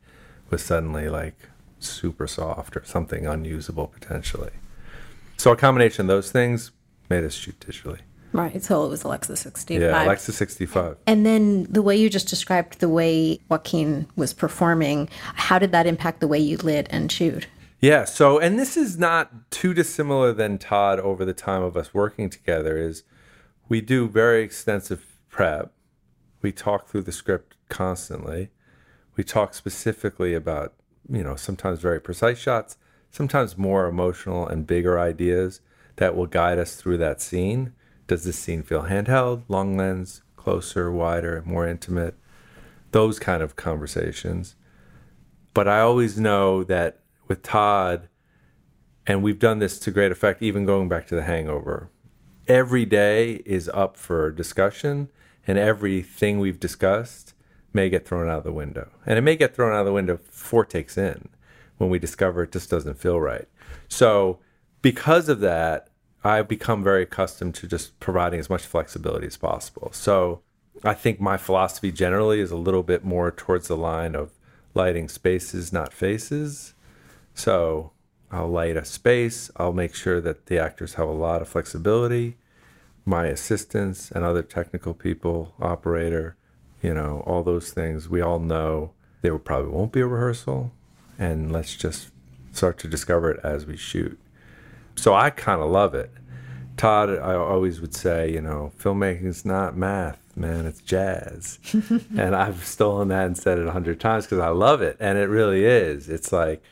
was 0.50 0.64
suddenly 0.64 1.10
like 1.10 1.50
super 1.80 2.28
soft 2.28 2.78
or 2.78 2.84
something 2.86 3.26
unusable 3.26 3.88
potentially. 3.88 4.52
So 5.38 5.52
a 5.52 5.56
combination 5.56 6.04
of 6.04 6.08
those 6.08 6.32
things 6.32 6.72
made 7.10 7.24
us 7.24 7.34
shoot 7.34 7.60
digitally. 7.60 8.00
Right. 8.34 8.64
So 8.64 8.84
it 8.86 8.90
was 8.90 9.04
Alexa 9.04 9.36
65. 9.36 9.82
Yeah, 9.82 10.04
Alexa 10.04 10.32
65. 10.32 10.98
And 11.06 11.26
then 11.26 11.66
the 11.66 11.84
way 11.84 11.96
you 11.96 12.10
just 12.10 12.28
described 12.28 12.80
the 12.80 12.90
way 12.90 13.40
Joaquin 13.48 14.08
was 14.16 14.34
performing, 14.34 15.08
how 15.36 15.60
did 15.60 15.72
that 15.72 15.86
impact 15.86 16.20
the 16.20 16.28
way 16.28 16.40
you 16.40 16.58
lit 16.58 16.88
and 16.90 17.12
chewed? 17.12 17.46
Yeah. 17.80 18.06
So, 18.06 18.40
and 18.40 18.58
this 18.58 18.76
is 18.76 18.98
not 18.98 19.52
too 19.52 19.74
dissimilar 19.76 20.34
than 20.34 20.58
Todd 20.58 21.00
over 21.00 21.26
the 21.26 21.34
time 21.34 21.62
of 21.62 21.78
us 21.78 21.94
working 21.94 22.30
together. 22.30 22.76
Is 22.76 23.04
we 23.70 23.82
do 23.82 24.08
very 24.08 24.42
extensive 24.42 25.20
prep. 25.30 25.72
We 26.42 26.52
talk 26.52 26.88
through 26.88 27.04
the 27.04 27.12
script 27.12 27.56
constantly. 27.70 28.50
We 29.16 29.24
talk 29.24 29.54
specifically 29.54 30.34
about, 30.34 30.74
you 31.08 31.24
know, 31.24 31.36
sometimes 31.36 31.80
very 31.80 32.02
precise 32.02 32.40
shots, 32.40 32.78
sometimes 33.14 33.58
more 33.58 33.88
emotional 33.88 34.48
and 34.48 34.66
bigger 34.68 35.00
ideas 35.00 35.62
that 35.98 36.16
will 36.16 36.26
guide 36.26 36.58
us 36.58 36.76
through 36.76 36.98
that 36.98 37.22
scene. 37.22 37.72
Does 38.08 38.24
this 38.24 38.38
scene 38.38 38.64
feel 38.64 38.84
handheld, 38.84 39.44
long 39.48 39.78
lens, 39.78 40.24
closer, 40.36 40.92
wider, 40.92 41.44
more 41.46 41.68
intimate? 41.68 42.16
Those 42.92 43.20
kind 43.20 43.44
of 43.44 43.56
conversations. 43.56 44.56
But 45.54 45.68
I 45.68 45.80
always 45.80 46.20
know 46.20 46.64
that 46.64 47.02
with 47.28 47.44
Todd, 47.44 48.10
and 49.06 49.22
we've 49.22 49.40
done 49.40 49.60
this 49.60 49.80
to 49.80 49.92
great 49.92 50.12
effect, 50.12 50.42
even 50.42 50.66
going 50.66 50.90
back 50.90 51.06
to 51.08 51.16
the 51.16 51.24
hangover, 51.24 51.92
every 52.48 52.86
day 52.86 53.44
is 53.46 53.70
up 53.70 53.96
for 53.96 54.32
discussion, 54.32 55.10
and 55.46 55.60
everything 55.60 56.40
we've 56.40 56.60
discussed 56.60 57.36
may 57.74 57.90
get 57.90 58.08
thrown 58.08 58.28
out 58.28 58.40
of 58.40 58.44
the 58.44 58.52
window. 58.52 58.90
And 59.06 59.20
it 59.20 59.22
may 59.22 59.36
get 59.36 59.56
thrown 59.56 59.72
out 59.74 59.82
of 59.82 59.86
the 59.86 59.94
window 59.94 60.20
four 60.32 60.66
takes 60.66 60.98
in 60.98 61.30
when 61.78 61.90
we 61.90 62.00
discover 62.00 62.44
it 62.44 62.52
just 62.52 62.70
doesn't 62.70 62.98
feel 62.98 63.20
right. 63.20 63.48
So, 63.88 64.40
because 64.82 65.30
of 65.30 65.40
that, 65.40 65.90
I've 66.24 66.48
become 66.48 66.84
very 66.84 67.04
accustomed 67.04 67.56
to 67.56 67.68
just 67.68 68.00
providing 68.00 68.40
as 68.40 68.50
much 68.50 68.64
flexibility 68.66 69.28
as 69.28 69.38
possible. 69.38 69.92
So, 69.94 70.42
I 70.84 70.94
think 70.94 71.20
my 71.20 71.38
philosophy 71.38 71.92
generally 71.92 72.40
is 72.40 72.52
a 72.52 72.58
little 72.58 72.84
bit 72.84 73.04
more 73.04 73.32
towards 73.32 73.68
the 73.68 73.78
line 73.78 74.16
of 74.16 74.32
lighting 74.74 75.08
spaces, 75.08 75.72
not 75.72 75.94
faces. 75.94 76.74
So 77.34 77.92
I'll 78.32 78.50
light 78.50 78.78
a 78.78 78.86
space. 78.86 79.52
I'll 79.56 79.74
make 79.74 79.96
sure 79.96 80.20
that 80.22 80.48
the 80.48 80.60
actors 80.60 80.96
have 80.96 81.08
a 81.08 81.14
lot 81.14 81.42
of 81.42 81.48
flexibility. 81.48 82.38
My 83.06 83.28
assistants 83.28 84.12
and 84.12 84.24
other 84.24 84.44
technical 84.44 84.94
people, 84.94 85.54
operator, 85.62 86.36
you 86.82 86.94
know, 86.94 87.24
all 87.26 87.44
those 87.44 87.72
things, 87.72 88.10
we 88.10 88.22
all 88.22 88.40
know 88.40 88.92
there 89.22 89.38
probably 89.38 89.72
won't 89.72 89.92
be 89.92 90.02
a 90.02 90.08
rehearsal. 90.08 90.72
And 91.18 91.52
let's 91.52 91.76
just 91.76 92.10
start 92.52 92.78
to 92.80 92.88
discover 92.88 93.32
it 93.32 93.40
as 93.44 93.66
we 93.66 93.78
shoot. 93.78 94.20
So 94.96 95.14
I 95.14 95.30
kind 95.30 95.62
of 95.62 95.70
love 95.70 95.96
it. 95.96 96.12
Todd, 96.78 97.10
I 97.10 97.36
always 97.36 97.82
would 97.82 97.94
say, 97.94 98.32
you 98.32 98.42
know, 98.42 98.72
filmmaking 98.80 99.26
is 99.26 99.46
not 99.46 99.78
math, 99.78 100.20
man, 100.36 100.66
it's 100.66 100.82
jazz. 100.82 101.60
and 102.18 102.36
I've 102.36 102.66
stolen 102.66 103.10
that 103.10 103.28
and 103.28 103.38
said 103.38 103.60
it 103.60 103.68
a 103.68 103.72
hundred 103.72 104.00
times 104.00 104.26
because 104.26 104.40
I 104.40 104.50
love 104.50 104.82
it. 104.82 104.98
And 105.00 105.18
it 105.18 105.30
really 105.30 105.66
is. 105.66 106.10
It's 106.10 106.32
like, 106.32 106.64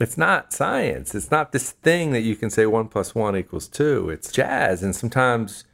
it's 0.00 0.16
not 0.16 0.52
science. 0.52 1.14
It's 1.14 1.30
not 1.30 1.52
this 1.52 1.72
thing 1.72 2.12
that 2.12 2.22
you 2.22 2.34
can 2.34 2.50
say 2.50 2.66
one 2.66 2.88
plus 2.88 3.14
one 3.14 3.36
equals 3.36 3.68
two. 3.68 4.08
It's 4.10 4.32
jazz. 4.32 4.82
And 4.82 4.96
sometimes 4.96 5.64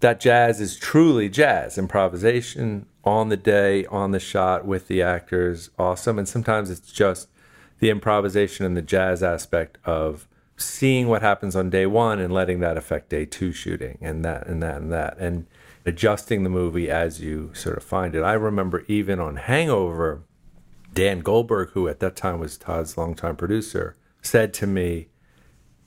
that 0.00 0.20
jazz 0.20 0.60
is 0.60 0.76
truly 0.76 1.28
jazz, 1.28 1.78
improvisation 1.78 2.86
on 3.04 3.28
the 3.28 3.36
day, 3.36 3.86
on 3.86 4.12
the 4.12 4.20
shot 4.20 4.66
with 4.66 4.88
the 4.88 5.02
actors, 5.02 5.70
awesome. 5.78 6.18
And 6.18 6.28
sometimes 6.28 6.70
it's 6.70 6.92
just 6.92 7.28
the 7.78 7.90
improvisation 7.90 8.64
and 8.64 8.76
the 8.76 8.82
jazz 8.82 9.22
aspect 9.22 9.78
of 9.84 10.26
seeing 10.56 11.08
what 11.08 11.22
happens 11.22 11.54
on 11.54 11.68
day 11.68 11.86
one 11.86 12.18
and 12.18 12.32
letting 12.32 12.60
that 12.60 12.76
affect 12.76 13.08
day 13.10 13.26
two 13.26 13.52
shooting 13.52 13.98
and 14.00 14.24
that 14.24 14.46
and 14.46 14.62
that 14.62 14.76
and 14.76 14.90
that 14.90 15.16
and 15.18 15.46
adjusting 15.84 16.42
the 16.42 16.50
movie 16.50 16.90
as 16.90 17.20
you 17.20 17.50
sort 17.54 17.76
of 17.76 17.84
find 17.84 18.14
it. 18.14 18.22
I 18.22 18.32
remember 18.32 18.84
even 18.88 19.20
on 19.20 19.36
Hangover, 19.36 20.22
Dan 20.92 21.20
Goldberg, 21.20 21.70
who 21.70 21.86
at 21.88 22.00
that 22.00 22.16
time 22.16 22.40
was 22.40 22.56
Todd's 22.56 22.96
longtime 22.96 23.36
producer, 23.36 23.96
said 24.22 24.52
to 24.54 24.66
me, 24.66 25.08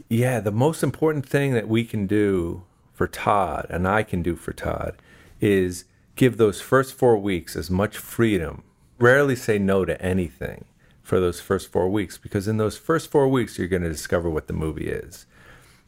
Yeah, 0.07 0.39
the 0.39 0.51
most 0.51 0.83
important 0.83 1.27
thing 1.27 1.53
that 1.53 1.67
we 1.67 1.83
can 1.83 2.07
do 2.07 2.63
for 2.93 3.07
Todd 3.07 3.65
and 3.69 3.87
I 3.87 4.03
can 4.03 4.21
do 4.21 4.35
for 4.35 4.53
Todd 4.53 4.95
is 5.41 5.85
give 6.15 6.37
those 6.37 6.61
first 6.61 6.93
four 6.93 7.17
weeks 7.17 7.55
as 7.55 7.69
much 7.71 7.97
freedom, 7.97 8.63
rarely 8.99 9.35
say 9.35 9.57
no 9.57 9.83
to 9.83 9.99
anything 10.01 10.65
for 11.09 11.19
those 11.19 11.41
first 11.41 11.71
four 11.71 11.89
weeks 11.89 12.19
because 12.19 12.47
in 12.47 12.57
those 12.57 12.77
first 12.77 13.09
four 13.09 13.27
weeks 13.27 13.57
you're 13.57 13.67
going 13.67 13.81
to 13.81 13.89
discover 13.89 14.29
what 14.29 14.45
the 14.45 14.53
movie 14.53 14.89
is. 14.89 15.25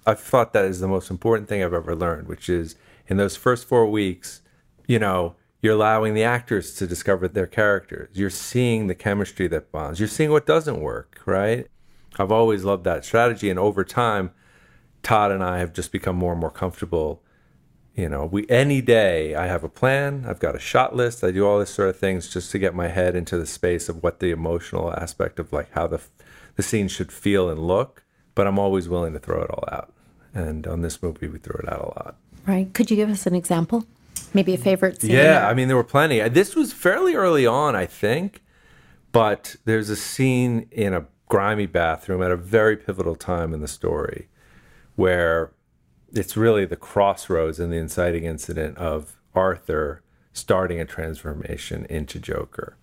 I've 0.06 0.20
thought 0.20 0.52
that 0.54 0.66
is 0.66 0.80
the 0.80 0.88
most 0.88 1.12
important 1.12 1.48
thing 1.48 1.64
I've 1.64 1.76
ever 1.76 1.96
learned, 1.96 2.28
which 2.28 2.50
is 2.50 2.76
in 3.06 3.18
those 3.18 3.36
first 3.36 3.68
four 3.68 3.86
weeks, 3.86 4.42
you 4.88 4.98
know, 4.98 5.36
you're 5.62 5.76
allowing 5.76 6.16
the 6.16 6.24
actors 6.24 6.74
to 6.74 6.88
discover 6.88 7.28
their 7.28 7.46
characters. 7.46 8.10
You're 8.14 8.32
seeing 8.32 8.88
the 8.88 8.96
chemistry 8.96 9.48
that 9.50 9.72
bonds. 9.72 10.00
You're 10.00 10.10
seeing 10.10 10.32
what 10.32 10.48
doesn't 10.48 10.82
work, 10.82 11.22
right? 11.28 11.68
I've 12.18 12.32
always 12.32 12.64
loved 12.64 12.84
that 12.86 13.06
strategy. 13.06 13.52
And 13.52 13.60
over 13.60 13.84
time, 13.84 14.32
Todd 15.04 15.32
and 15.32 15.44
I 15.44 15.60
have 15.60 15.72
just 15.72 15.92
become 15.92 16.16
more 16.16 16.32
and 16.32 16.42
more 16.42 16.50
comfortable 16.50 17.22
you 17.96 18.08
know 18.08 18.26
we 18.26 18.46
any 18.50 18.82
day 18.82 19.36
i 19.36 19.48
have 19.48 19.64
a 19.64 19.70
plan 19.70 20.24
i've 20.28 20.40
got 20.40 20.56
a 20.56 20.60
shot 20.60 20.96
list 20.96 21.24
i 21.24 21.32
do 21.32 21.46
all 21.46 21.60
this 21.60 21.74
sort 21.74 21.90
of 21.90 21.98
things 21.98 22.30
just 22.30 22.52
to 22.52 22.60
get 22.60 22.74
my 22.74 22.88
head 22.88 23.16
into 23.16 23.38
the 23.38 23.46
space 23.46 23.90
of 23.90 24.02
what 24.02 24.20
the 24.20 24.32
emotional 24.32 24.94
aspect 24.94 25.40
of 25.40 25.52
like 25.52 25.72
how 25.74 25.88
the 25.88 26.00
the 26.56 26.64
scene 26.64 26.88
should 26.88 27.12
feel 27.12 27.50
and 27.50 27.60
look 27.60 28.04
but 28.36 28.48
i'm 28.48 28.58
always 28.58 28.88
willing 28.88 29.14
to 29.14 29.20
throw 29.20 29.42
it 29.42 29.50
all 29.50 29.64
out. 29.72 29.92
And 30.34 30.66
on 30.66 30.82
this 30.82 31.04
movie 31.04 31.28
we 31.28 31.40
threw 31.40 31.60
it 31.60 31.68
out 31.68 31.82
a 31.82 31.88
lot. 32.00 32.16
Right. 32.48 32.74
Could 32.74 32.90
you 32.90 32.96
give 32.96 33.10
us 33.10 33.28
an 33.28 33.36
example? 33.36 33.86
Maybe 34.34 34.54
a 34.54 34.58
favorite 34.58 35.02
scene? 35.02 35.12
Yeah 35.12 35.48
i 35.48 35.54
mean 35.54 35.68
there 35.68 35.78
were 35.78 35.84
plenty. 35.84 36.22
Uh, 36.22 36.30
this 36.30 36.56
was 36.56 36.72
fairly 36.72 37.16
early 37.16 37.46
on 37.46 37.76
i 37.76 37.86
think 37.86 38.42
but 39.12 39.58
there's 39.66 39.90
a 39.90 39.96
scene 39.98 40.68
in 40.72 40.94
a 40.94 41.06
grimy 41.28 41.66
bathroom 41.66 42.22
at 42.22 42.32
a 42.32 42.38
very 42.38 42.78
pivotal 42.78 43.16
time 43.16 43.54
in 43.54 43.60
the 43.62 43.68
story 43.68 44.30
where 44.96 45.52
it's 46.14 46.36
really 46.36 46.66
the 46.66 46.76
crossroads 46.76 47.60
and 47.60 47.72
the 47.72 47.78
inciting 47.78 48.26
incident 48.26 48.78
of 48.78 49.18
Arthur 49.34 50.04
starting 50.34 50.80
a 50.80 50.86
transformation 50.86 51.86
into 51.90 52.20
Joker. 52.20 52.78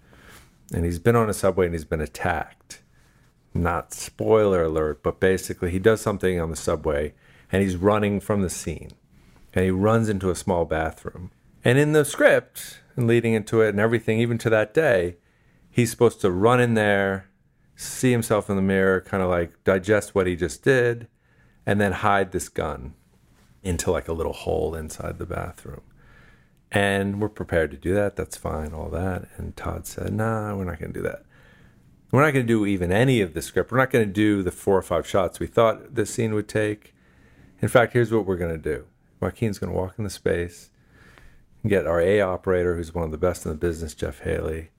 And 0.73 0.85
he's 0.85 0.99
been 0.99 1.17
on 1.17 1.31
a 1.31 1.35
subway 1.35 1.67
and 1.67 1.75
he's 1.75 1.85
been 1.85 2.01
attacked. 2.01 2.83
Not 3.55 3.93
spoiler 3.93 4.65
alert, 4.65 5.03
but 5.03 5.21
basically 5.21 5.71
he 5.71 5.79
does 5.79 6.01
something 6.01 6.41
on 6.41 6.51
the 6.51 6.57
subway 6.57 7.15
and 7.51 7.63
he's 7.63 7.77
running 7.77 8.21
from 8.21 8.43
the 8.43 8.51
scene. 8.51 8.93
And 9.55 9.65
he 9.65 9.71
runs 9.71 10.09
into 10.09 10.31
a 10.31 10.35
small 10.35 10.65
bathroom. 10.65 11.31
And 11.65 11.79
in 11.79 11.93
the 11.93 12.05
script 12.05 12.81
and 12.97 13.07
leading 13.07 13.33
into 13.33 13.63
it 13.63 13.71
and 13.71 13.81
everything, 13.81 14.21
even 14.21 14.39
to 14.39 14.51
that 14.51 14.75
day, 14.75 15.17
he's 15.71 15.91
supposed 15.91 16.21
to 16.21 16.31
run 16.31 16.61
in 16.61 16.75
there, 16.75 17.31
see 17.75 18.13
himself 18.13 18.51
in 18.51 18.57
the 18.57 18.63
mirror, 18.63 19.01
kind 19.01 19.23
of 19.23 19.31
like 19.31 19.65
digest 19.65 20.15
what 20.15 20.27
he 20.27 20.37
just 20.37 20.63
did, 20.63 21.09
and 21.67 21.81
then 21.81 21.93
hide 21.93 22.33
this 22.33 22.49
gun 22.49 22.95
into 23.63 23.91
like 23.91 24.09
a 24.09 24.13
little 24.13 24.33
hole 24.33 24.75
inside 24.75 25.19
the 25.19 25.27
bathroom. 25.27 25.83
And 26.71 27.21
we're 27.21 27.29
prepared 27.29 27.71
to 27.71 27.77
do 27.77 27.95
that. 27.95 28.17
That's 28.17 28.37
fine, 28.37 28.73
all 28.73 28.91
that. 28.91 29.29
And 29.37 29.57
Todd 29.57 29.87
said, 29.87 30.13
nah, 30.13 30.55
we're 30.55 30.65
not 30.65 30.79
going 30.79 30.93
to 30.93 30.99
do 30.99 31.03
that. 31.05 31.25
We're 32.11 32.23
not 32.23 32.33
going 32.33 32.47
to 32.47 32.53
do 32.53 32.67
even 32.67 32.93
any 32.93 33.21
of 33.21 33.35
the 33.35 33.43
script. 33.43 33.71
We're 33.71 33.79
not 33.79 33.91
going 33.91 34.07
to 34.07 34.13
do 34.13 34.43
the 34.43 34.51
four 34.51 34.77
or 34.77 34.83
five 34.83 35.07
shots 35.07 35.41
we 35.41 35.47
thought 35.47 35.95
this 35.95 36.11
scene 36.11 36.35
would 36.35 36.49
take. 36.49 36.95
In 37.61 37.69
fact, 37.69 37.93
here's 37.93 38.13
what 38.13 38.27
we're 38.27 38.37
going 38.37 38.53
to 38.53 38.59
do 38.59 38.87
Joaquin's 39.21 39.59
going 39.59 39.73
to 39.73 39.79
walk 39.79 39.95
in 39.99 40.05
the 40.05 40.11
space, 40.11 40.71
get 41.67 41.87
our 41.87 42.01
A 42.01 42.21
operator, 42.21 42.77
who's 42.77 42.95
one 42.95 43.05
of 43.05 43.11
the 43.11 43.19
best 43.19 43.45
in 43.45 43.51
the 43.51 43.59
business, 43.59 43.95
Jeff 43.95 44.21
Haley. 44.21 44.71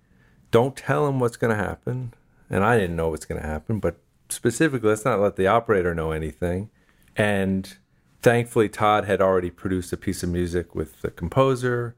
Don't 0.51 0.75
tell 0.75 1.07
him 1.07 1.19
what's 1.19 1.37
going 1.37 1.55
to 1.55 1.63
happen. 1.63 2.13
And 2.49 2.63
I 2.63 2.77
didn't 2.77 2.95
know 2.95 3.09
what's 3.09 3.25
going 3.25 3.39
to 3.39 3.47
happen, 3.47 3.79
but 3.79 3.97
specifically, 4.29 4.89
let's 4.89 5.05
not 5.05 5.19
let 5.19 5.35
the 5.35 5.45
operator 5.45 5.93
know 5.93 6.11
anything. 6.11 6.71
And 7.15 7.77
thankfully 8.21 8.69
Todd 8.69 9.05
had 9.05 9.21
already 9.21 9.49
produced 9.49 9.93
a 9.93 9.97
piece 9.97 10.23
of 10.23 10.29
music 10.29 10.75
with 10.75 11.01
the 11.01 11.11
composer, 11.11 11.95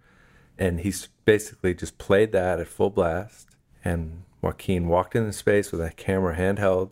and 0.57 0.81
he 0.81 0.93
basically 1.25 1.73
just 1.73 1.97
played 1.97 2.31
that 2.31 2.59
at 2.59 2.67
full 2.67 2.89
blast. 2.89 3.49
And 3.83 4.23
Joaquin 4.41 4.87
walked 4.87 5.15
in 5.15 5.25
the 5.25 5.33
space 5.33 5.71
with 5.71 5.81
a 5.81 5.91
camera 5.91 6.35
handheld 6.35 6.91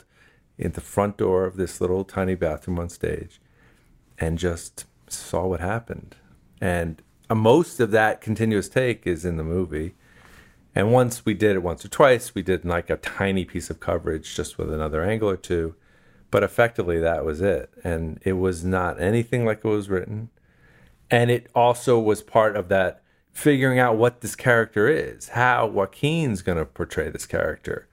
in 0.58 0.72
the 0.72 0.80
front 0.80 1.16
door 1.16 1.44
of 1.44 1.56
this 1.56 1.80
little 1.80 2.04
tiny 2.04 2.34
bathroom 2.34 2.78
on 2.78 2.88
stage, 2.88 3.40
and 4.18 4.38
just 4.38 4.84
saw 5.08 5.46
what 5.46 5.60
happened. 5.60 6.16
And 6.60 7.00
uh, 7.28 7.34
most 7.34 7.80
of 7.80 7.90
that 7.92 8.20
continuous 8.20 8.68
take 8.68 9.06
is 9.06 9.24
in 9.24 9.36
the 9.36 9.44
movie. 9.44 9.94
And 10.74 10.92
once 10.92 11.24
we 11.24 11.34
did 11.34 11.56
it 11.56 11.62
once 11.62 11.84
or 11.84 11.88
twice, 11.88 12.34
we 12.34 12.42
did 12.42 12.64
like 12.64 12.90
a 12.90 12.96
tiny 12.96 13.44
piece 13.44 13.70
of 13.70 13.80
coverage 13.80 14.34
just 14.36 14.58
with 14.58 14.72
another 14.72 15.02
angle 15.02 15.30
or 15.30 15.36
two. 15.36 15.74
But 16.30 16.42
effectively, 16.42 17.00
that 17.00 17.24
was 17.24 17.40
it. 17.40 17.70
And 17.82 18.20
it 18.24 18.34
was 18.34 18.64
not 18.64 19.00
anything 19.00 19.44
like 19.44 19.64
it 19.64 19.68
was 19.68 19.88
written. 19.88 20.30
And 21.10 21.30
it 21.30 21.48
also 21.54 21.98
was 21.98 22.22
part 22.22 22.54
of 22.56 22.68
that 22.68 23.02
figuring 23.32 23.78
out 23.78 23.96
what 23.96 24.20
this 24.20 24.36
character 24.36 24.88
is, 24.88 25.30
how 25.30 25.66
Joaquin's 25.66 26.42
going 26.42 26.58
to 26.58 26.64
portray 26.64 27.08
this 27.08 27.26
character. 27.26 27.88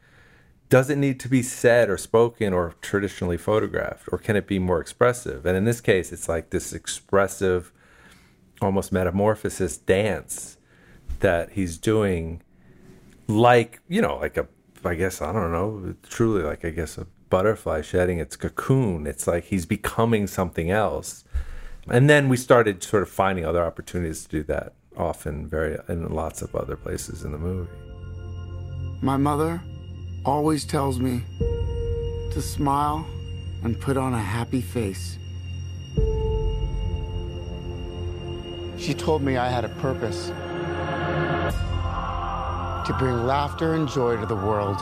Does 0.69 0.89
it 0.89 0.97
need 0.97 1.19
to 1.21 1.29
be 1.29 1.41
said 1.41 1.89
or 1.89 1.97
spoken 1.97 2.53
or 2.53 2.75
traditionally 2.81 3.37
photographed, 3.37 4.09
or 4.11 4.17
can 4.17 4.35
it 4.35 4.47
be 4.47 4.59
more 4.59 4.81
expressive? 4.81 5.45
And 5.45 5.55
in 5.55 5.63
this 5.63 5.79
case, 5.79 6.11
it's 6.11 6.27
like 6.27 6.49
this 6.49 6.73
expressive, 6.73 7.71
almost 8.61 8.91
metamorphosis 8.91 9.77
dance 9.77 10.57
that 11.21 11.51
he's 11.51 11.77
doing, 11.77 12.41
like, 13.27 13.79
you 13.87 14.01
know, 14.01 14.17
like 14.17 14.35
a, 14.37 14.47
I 14.83 14.95
guess, 14.95 15.21
I 15.21 15.31
don't 15.31 15.51
know, 15.51 15.95
truly 16.09 16.43
like, 16.43 16.65
I 16.65 16.71
guess, 16.71 16.97
a 16.97 17.07
butterfly 17.29 17.81
shedding 17.81 18.19
its 18.19 18.35
cocoon. 18.35 19.07
It's 19.07 19.27
like 19.27 19.45
he's 19.45 19.65
becoming 19.65 20.27
something 20.27 20.71
else. 20.71 21.23
And 21.89 22.09
then 22.09 22.29
we 22.29 22.37
started 22.37 22.83
sort 22.83 23.03
of 23.03 23.09
finding 23.09 23.45
other 23.45 23.63
opportunities 23.63 24.23
to 24.23 24.29
do 24.29 24.43
that, 24.43 24.73
often 24.97 25.47
very 25.47 25.77
in 25.87 26.09
lots 26.09 26.41
of 26.41 26.55
other 26.55 26.75
places 26.75 27.23
in 27.23 27.31
the 27.31 27.37
movie. 27.37 27.69
My 29.01 29.17
mother 29.17 29.61
always 30.25 30.65
tells 30.65 30.99
me 30.99 31.23
to 32.31 32.41
smile 32.41 33.05
and 33.63 33.79
put 33.79 33.95
on 33.95 34.13
a 34.13 34.21
happy 34.21 34.61
face. 34.61 35.17
She 38.77 38.93
told 38.93 39.21
me 39.23 39.37
I 39.37 39.49
had 39.49 39.65
a 39.65 39.69
purpose 39.69 40.27
to 42.87 42.93
bring 42.97 43.25
laughter 43.25 43.73
and 43.73 43.87
joy 43.87 44.17
to 44.17 44.25
the 44.25 44.35
world. 44.35 44.77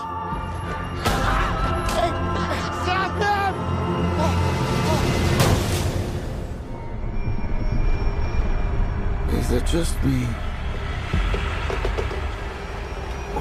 Is 9.46 9.52
it 9.52 9.66
just 9.68 10.04
me? 10.04 10.26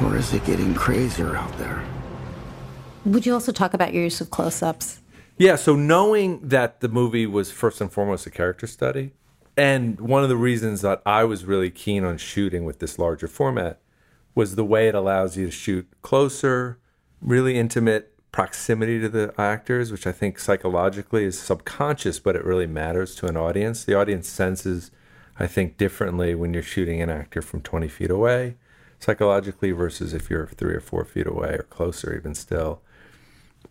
Or 0.02 0.18
is 0.18 0.34
it 0.34 0.44
getting 0.44 0.74
crazier 0.74 1.34
out 1.34 1.56
there? 1.56 1.82
Would 3.06 3.24
you 3.24 3.32
also 3.32 3.52
talk 3.52 3.72
about 3.72 3.94
your 3.94 4.04
use 4.04 4.20
of 4.20 4.28
close 4.28 4.62
ups? 4.62 5.00
Yeah, 5.38 5.56
so 5.56 5.76
knowing 5.76 6.46
that 6.46 6.80
the 6.82 6.90
movie 6.90 7.24
was 7.24 7.50
first 7.50 7.80
and 7.80 7.90
foremost 7.90 8.26
a 8.26 8.30
character 8.30 8.66
study, 8.66 9.12
And 9.56 10.00
one 10.00 10.22
of 10.22 10.28
the 10.28 10.36
reasons 10.36 10.80
that 10.80 11.00
I 11.06 11.24
was 11.24 11.44
really 11.44 11.70
keen 11.70 12.04
on 12.04 12.18
shooting 12.18 12.64
with 12.64 12.80
this 12.80 12.98
larger 12.98 13.28
format 13.28 13.80
was 14.34 14.56
the 14.56 14.64
way 14.64 14.88
it 14.88 14.94
allows 14.94 15.36
you 15.36 15.46
to 15.46 15.52
shoot 15.52 15.86
closer, 16.02 16.78
really 17.20 17.56
intimate 17.56 18.10
proximity 18.32 18.98
to 19.00 19.08
the 19.08 19.32
actors, 19.38 19.92
which 19.92 20.08
I 20.08 20.12
think 20.12 20.40
psychologically 20.40 21.24
is 21.24 21.38
subconscious, 21.38 22.18
but 22.18 22.34
it 22.34 22.44
really 22.44 22.66
matters 22.66 23.14
to 23.16 23.26
an 23.26 23.36
audience. 23.36 23.84
The 23.84 23.94
audience 23.94 24.28
senses, 24.28 24.90
I 25.38 25.46
think, 25.46 25.76
differently 25.76 26.34
when 26.34 26.54
you're 26.54 26.62
shooting 26.62 27.00
an 27.02 27.10
actor 27.10 27.42
from 27.42 27.60
20 27.60 27.88
feet 27.88 28.10
away 28.10 28.56
psychologically 29.04 29.70
versus 29.70 30.14
if 30.14 30.30
you're 30.30 30.46
three 30.46 30.74
or 30.74 30.80
four 30.80 31.04
feet 31.04 31.26
away 31.26 31.50
or 31.50 31.66
closer, 31.68 32.16
even 32.16 32.34
still. 32.34 32.80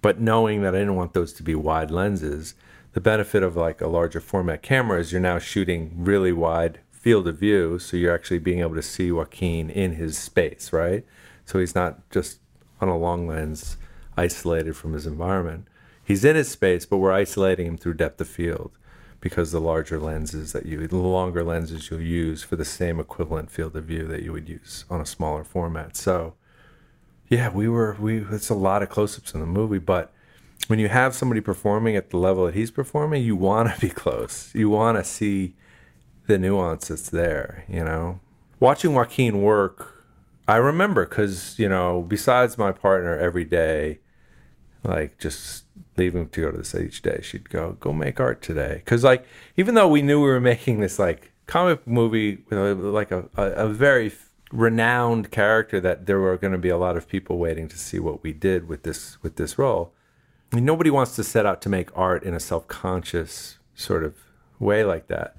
But 0.02 0.20
knowing 0.20 0.62
that 0.62 0.76
I 0.76 0.80
didn't 0.80 0.96
want 0.96 1.14
those 1.14 1.34
to 1.34 1.44
be 1.44 1.56
wide 1.56 1.90
lenses, 1.90 2.56
the 2.94 3.02
benefit 3.02 3.42
of 3.42 3.56
like 3.56 3.82
a 3.82 3.88
larger 3.88 4.20
format 4.20 4.62
camera 4.62 5.00
is 5.00 5.12
you're 5.12 5.22
now 5.22 5.40
shooting 5.40 5.92
really 5.98 6.32
wide 6.32 6.80
field 6.92 7.28
of 7.28 7.40
view, 7.40 7.80
so 7.80 7.98
you're 7.98 8.14
actually 8.14 8.40
being 8.40 8.60
able 8.60 8.76
to 8.76 8.82
see 8.82 9.12
Joaquin 9.12 9.70
in 9.70 9.94
his 9.94 10.18
space, 10.18 10.72
right? 10.72 11.06
So 11.46 11.60
he's 11.60 11.76
not 11.76 12.10
just 12.12 12.40
on 12.80 12.88
a 12.88 12.98
long 12.98 13.28
lens 13.28 13.78
isolated 14.16 14.76
from 14.76 14.94
his 14.94 15.08
environment. 15.08 15.68
He's 16.04 16.24
in 16.24 16.36
his 16.36 16.50
space, 16.50 16.86
but 16.86 16.98
we're 16.98 17.12
isolating 17.12 17.66
him 17.66 17.78
through 17.78 17.96
depth 17.96 18.22
of 18.22 18.28
field 18.28 18.72
because 19.24 19.54
the 19.54 19.62
larger 19.62 19.98
lenses 19.98 20.52
that 20.52 20.66
you, 20.66 20.86
the 20.86 20.98
longer 20.98 21.46
lenses 21.46 21.90
you'll 21.90 22.02
use 22.02 22.44
for 22.44 22.58
the 22.58 22.66
same 22.66 23.00
equivalent 23.00 23.50
field 23.50 23.74
of 23.74 23.86
view 23.86 24.06
that 24.06 24.22
you 24.22 24.34
would 24.34 24.50
use 24.50 24.84
on 24.90 25.00
a 25.00 25.06
smaller 25.06 25.46
format. 25.46 25.96
So, 25.96 26.34
yeah, 27.30 27.50
we 27.50 27.70
were, 27.70 27.96
we, 27.98 28.18
it's 28.18 28.50
a 28.50 28.54
lot 28.54 28.84
of 28.84 28.90
close 28.90 29.18
ups 29.18 29.34
in 29.34 29.40
the 29.40 29.46
movie, 29.46 29.80
but 29.80 30.12
when 30.68 30.78
you 30.78 30.90
have 30.90 31.16
somebody 31.16 31.40
performing 31.40 31.96
at 31.96 32.10
the 32.10 32.18
level 32.18 32.46
that 32.46 32.54
he's 32.54 32.70
performing, 32.70 33.24
you 33.24 33.38
want 33.38 33.74
to 33.74 33.80
be 33.80 33.90
close. 33.90 34.54
You 34.54 34.70
want 34.70 34.98
to 34.98 35.06
see 35.06 35.56
the 36.28 36.38
nuance 36.38 36.90
that's 36.90 37.10
there, 37.10 37.64
you 37.70 37.86
know? 37.86 38.20
Watching 38.60 38.94
Joaquin 38.94 39.42
work, 39.42 40.04
I 40.50 40.58
remember 40.58 41.06
because, 41.06 41.58
you 41.58 41.70
know, 41.70 42.02
besides 42.02 42.58
my 42.58 42.74
partner 42.74 43.18
every 43.18 43.46
day, 43.46 44.00
like 44.84 45.18
just 45.18 45.63
leaving 45.98 46.30
to 46.30 46.42
go 46.42 46.52
to 46.52 46.58
the 46.58 46.64
set 46.64 46.82
each 46.82 47.02
day, 47.02 47.20
she'd 47.22 47.50
go, 47.50 47.78
go 47.80 47.94
make 47.94 48.20
art 48.20 48.42
today. 48.42 48.76
Because, 48.84 49.04
like, 49.04 49.26
even 49.58 49.76
though 49.76 49.88
we 49.88 50.02
knew 50.02 50.22
we 50.22 50.28
were 50.28 50.40
making 50.54 50.80
this, 50.80 51.00
like, 51.00 51.32
comic 51.46 51.86
movie 51.86 52.44
with 52.50 52.58
a, 52.58 52.74
like 52.76 53.12
a, 53.12 53.30
a, 53.36 53.44
a 53.52 53.70
very 53.70 54.12
renowned 54.52 55.32
character 55.32 55.80
that 55.80 56.06
there 56.06 56.20
were 56.20 56.38
going 56.38 56.54
to 56.54 56.60
be 56.60 56.70
a 56.70 56.78
lot 56.78 56.96
of 56.96 57.08
people 57.08 57.38
waiting 57.38 57.68
to 57.68 57.78
see 57.78 58.00
what 58.00 58.22
we 58.22 58.32
did 58.32 58.68
with 58.68 58.84
this 58.84 59.22
with 59.24 59.36
this 59.36 59.58
role 59.58 59.94
I 60.54 60.56
mean, 60.56 60.66
nobody 60.66 60.92
wants 60.92 61.16
to 61.16 61.24
set 61.24 61.48
out 61.48 61.64
to 61.64 61.70
make 61.70 61.90
art 61.98 62.22
in 62.22 62.36
a 62.36 62.40
self-conscious 62.40 63.58
sort 63.74 64.04
of 64.04 64.14
way 64.60 64.84
like 64.84 65.08
that. 65.08 65.36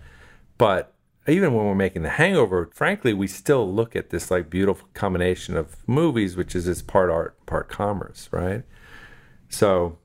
But 0.58 0.92
even 1.28 1.54
when 1.54 1.66
we're 1.66 1.76
making 1.76 2.02
The 2.02 2.10
Hangover, 2.10 2.68
frankly, 2.74 3.14
we 3.14 3.28
still 3.28 3.72
look 3.72 3.94
at 3.94 4.10
this 4.10 4.28
like 4.32 4.50
beautiful 4.50 4.88
combination 4.92 5.56
of 5.56 5.76
movies, 5.86 6.34
which 6.34 6.56
is 6.56 6.66
it's 6.66 6.82
part 6.82 7.10
art, 7.10 7.46
part 7.46 7.68
commerce, 7.68 8.28
right? 8.32 8.64
So 9.48 9.98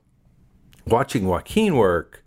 watching 0.90 1.26
Joaquin 1.26 1.76
work 1.76 2.24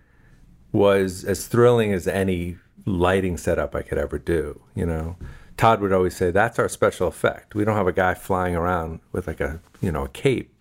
was 0.72 1.24
as 1.24 1.48
thrilling 1.48 1.94
as 1.94 2.08
any 2.08 2.58
lighting 2.86 3.38
setup 3.38 3.76
I 3.76 3.82
could 3.82 3.98
ever 3.98 4.18
do, 4.18 4.62
you 4.76 4.86
know. 4.86 5.16
Todd 5.56 5.82
would 5.82 5.94
always 5.94 6.16
say, 6.16 6.32
that's 6.32 6.58
our 6.58 6.68
special 6.68 7.08
effect. 7.08 7.54
We 7.54 7.64
don't 7.64 7.78
have 7.78 7.88
a 7.88 7.94
guy 7.94 8.16
flying 8.16 8.56
around 8.56 9.02
with 9.12 9.28
like 9.28 9.40
a, 9.40 9.62
you 9.82 9.92
know, 9.92 10.06
a 10.06 10.10
cape 10.10 10.54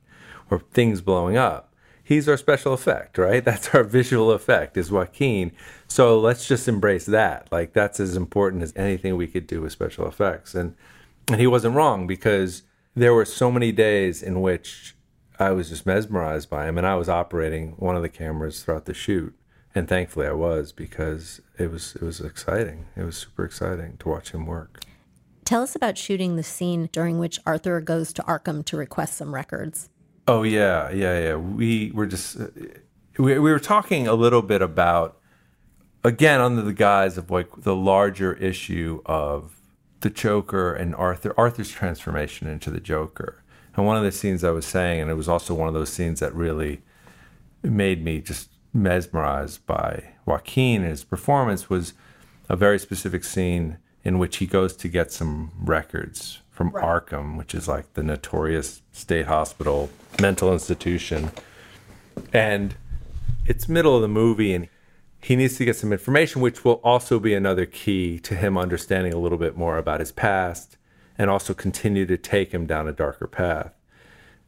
or 0.51 0.61
things 0.73 1.01
blowing 1.01 1.37
up 1.37 1.73
he's 2.13 2.29
our 2.29 2.37
special 2.37 2.73
effect, 2.73 3.19
right? 3.19 3.45
That's 3.45 3.75
our 3.75 3.85
visual 3.85 4.33
effect 4.33 4.77
is 4.77 4.91
Joaquin. 4.91 5.53
So 5.89 6.19
let's 6.19 6.47
just 6.47 6.69
embrace 6.69 7.07
that. 7.07 7.49
Like 7.51 7.73
that's 7.73 8.01
as 8.01 8.17
important 8.17 8.63
as 8.63 8.73
anything 8.77 9.17
we 9.17 9.27
could 9.27 9.47
do 9.47 9.61
with 9.61 9.73
special 9.73 10.07
effects. 10.07 10.55
And 10.55 10.75
and 11.29 11.41
he 11.41 11.47
wasn't 11.47 11.77
wrong 11.77 12.07
because 12.07 12.63
there 12.95 13.15
were 13.15 13.25
so 13.25 13.51
many 13.51 13.73
days 13.73 14.23
in 14.23 14.41
which 14.41 14.97
I 15.43 15.51
was 15.51 15.71
just 15.71 15.87
mesmerized 15.87 16.49
by 16.49 16.69
him 16.69 16.79
and 16.79 16.87
I 16.87 16.95
was 16.95 17.09
operating 17.09 17.73
one 17.73 17.97
of 17.97 18.03
the 18.03 18.09
cameras 18.09 18.63
throughout 18.63 18.85
the 18.85 18.95
shoot. 18.95 19.35
And 19.75 19.89
thankfully 19.89 20.27
I 20.27 20.33
was 20.33 20.71
because 20.71 21.41
it 21.59 21.71
was 21.71 21.97
it 21.97 22.03
was 22.03 22.21
exciting. 22.21 22.87
It 22.97 23.03
was 23.03 23.17
super 23.17 23.45
exciting 23.45 23.97
to 23.99 24.09
watch 24.09 24.31
him 24.31 24.47
work. 24.47 24.81
Tell 25.45 25.63
us 25.63 25.75
about 25.75 25.99
shooting 25.99 26.37
the 26.37 26.45
scene 26.45 26.89
during 26.93 27.19
which 27.19 27.41
Arthur 27.45 27.81
goes 27.81 28.13
to 28.13 28.23
Arkham 28.23 28.65
to 28.67 28.77
request 28.77 29.17
some 29.17 29.35
records. 29.35 29.89
Oh 30.29 30.45
yeah, 30.45 30.91
yeah, 30.91 31.19
yeah. 31.19 31.35
We 31.35 31.91
were 31.93 32.07
just 32.07 32.37
we 33.19 33.39
we 33.39 33.51
were 33.51 33.59
talking 33.59 34.07
a 34.07 34.15
little 34.15 34.43
bit 34.43 34.63
about 34.63 35.19
again 36.05 36.41
under 36.41 36.63
the 36.63 36.73
guise 36.73 37.19
of 37.19 37.31
like 37.33 37.49
the 37.57 37.75
larger 37.75 38.35
issue 38.35 39.03
of 39.07 39.61
the 40.01 40.11
Joker 40.11 40.73
and 40.73 40.95
Arthur 40.95 41.35
Arthur's 41.37 41.71
transformation 41.71 42.47
into 42.47 42.71
the 42.71 42.81
Joker. 42.81 43.42
And 43.77 43.87
one 43.87 43.97
of 43.97 44.03
the 44.03 44.13
scenes 44.13 44.45
I 44.45 44.51
was 44.51 44.67
saying, 44.67 45.01
and 45.01 45.11
it 45.11 45.15
was 45.15 45.29
also 45.29 45.55
one 45.55 45.69
of 45.69 45.75
those 45.75 45.93
scenes 45.93 46.21
that 46.21 46.35
really 46.35 46.83
made 47.63 48.05
me 48.05 48.21
just 48.21 48.51
mesmerized 48.75 49.65
by 49.67 50.15
Joaquin 50.27 50.83
and 50.83 50.91
his 50.91 51.05
performance 51.05 51.69
was 51.69 51.95
a 52.49 52.57
very 52.57 52.79
specific 52.79 53.25
scene 53.25 53.79
in 54.05 54.19
which 54.19 54.39
he 54.39 54.47
goes 54.47 54.75
to 54.77 54.89
get 54.89 55.13
some 55.13 55.53
records 55.59 56.41
from 56.51 56.71
right. 56.71 56.85
Arkham, 56.85 57.37
which 57.37 57.55
is 57.55 57.69
like 57.69 57.93
the 57.95 58.03
notorious 58.03 58.83
state 58.93 59.27
hospital 59.27 59.91
mental 60.21 60.53
institution. 60.53 61.31
And 62.33 62.75
it's 63.47 63.69
middle 63.69 63.97
of 63.97 64.03
the 64.03 64.09
movie 64.09 64.53
and 64.55 64.69
he 65.23 65.37
needs 65.37 65.57
to 65.57 65.65
get 65.65 65.77
some 65.77 65.93
information 65.93 66.43
which 66.43 66.65
will 66.65 66.81
also 66.85 67.19
be 67.21 67.33
another 67.33 67.65
key 67.65 68.19
to 68.21 68.35
him 68.35 68.59
understanding 68.59 69.13
a 69.13 69.19
little 69.19 69.39
bit 69.39 69.57
more 69.57 69.79
about 69.79 70.01
his 70.01 70.13
past 70.13 70.77
and 71.19 71.31
also 71.31 71.55
continue 71.55 72.07
to 72.07 72.17
take 72.17 72.53
him 72.53 72.67
down 72.67 72.89
a 72.89 72.93
darker 72.93 73.27
path. 73.27 73.73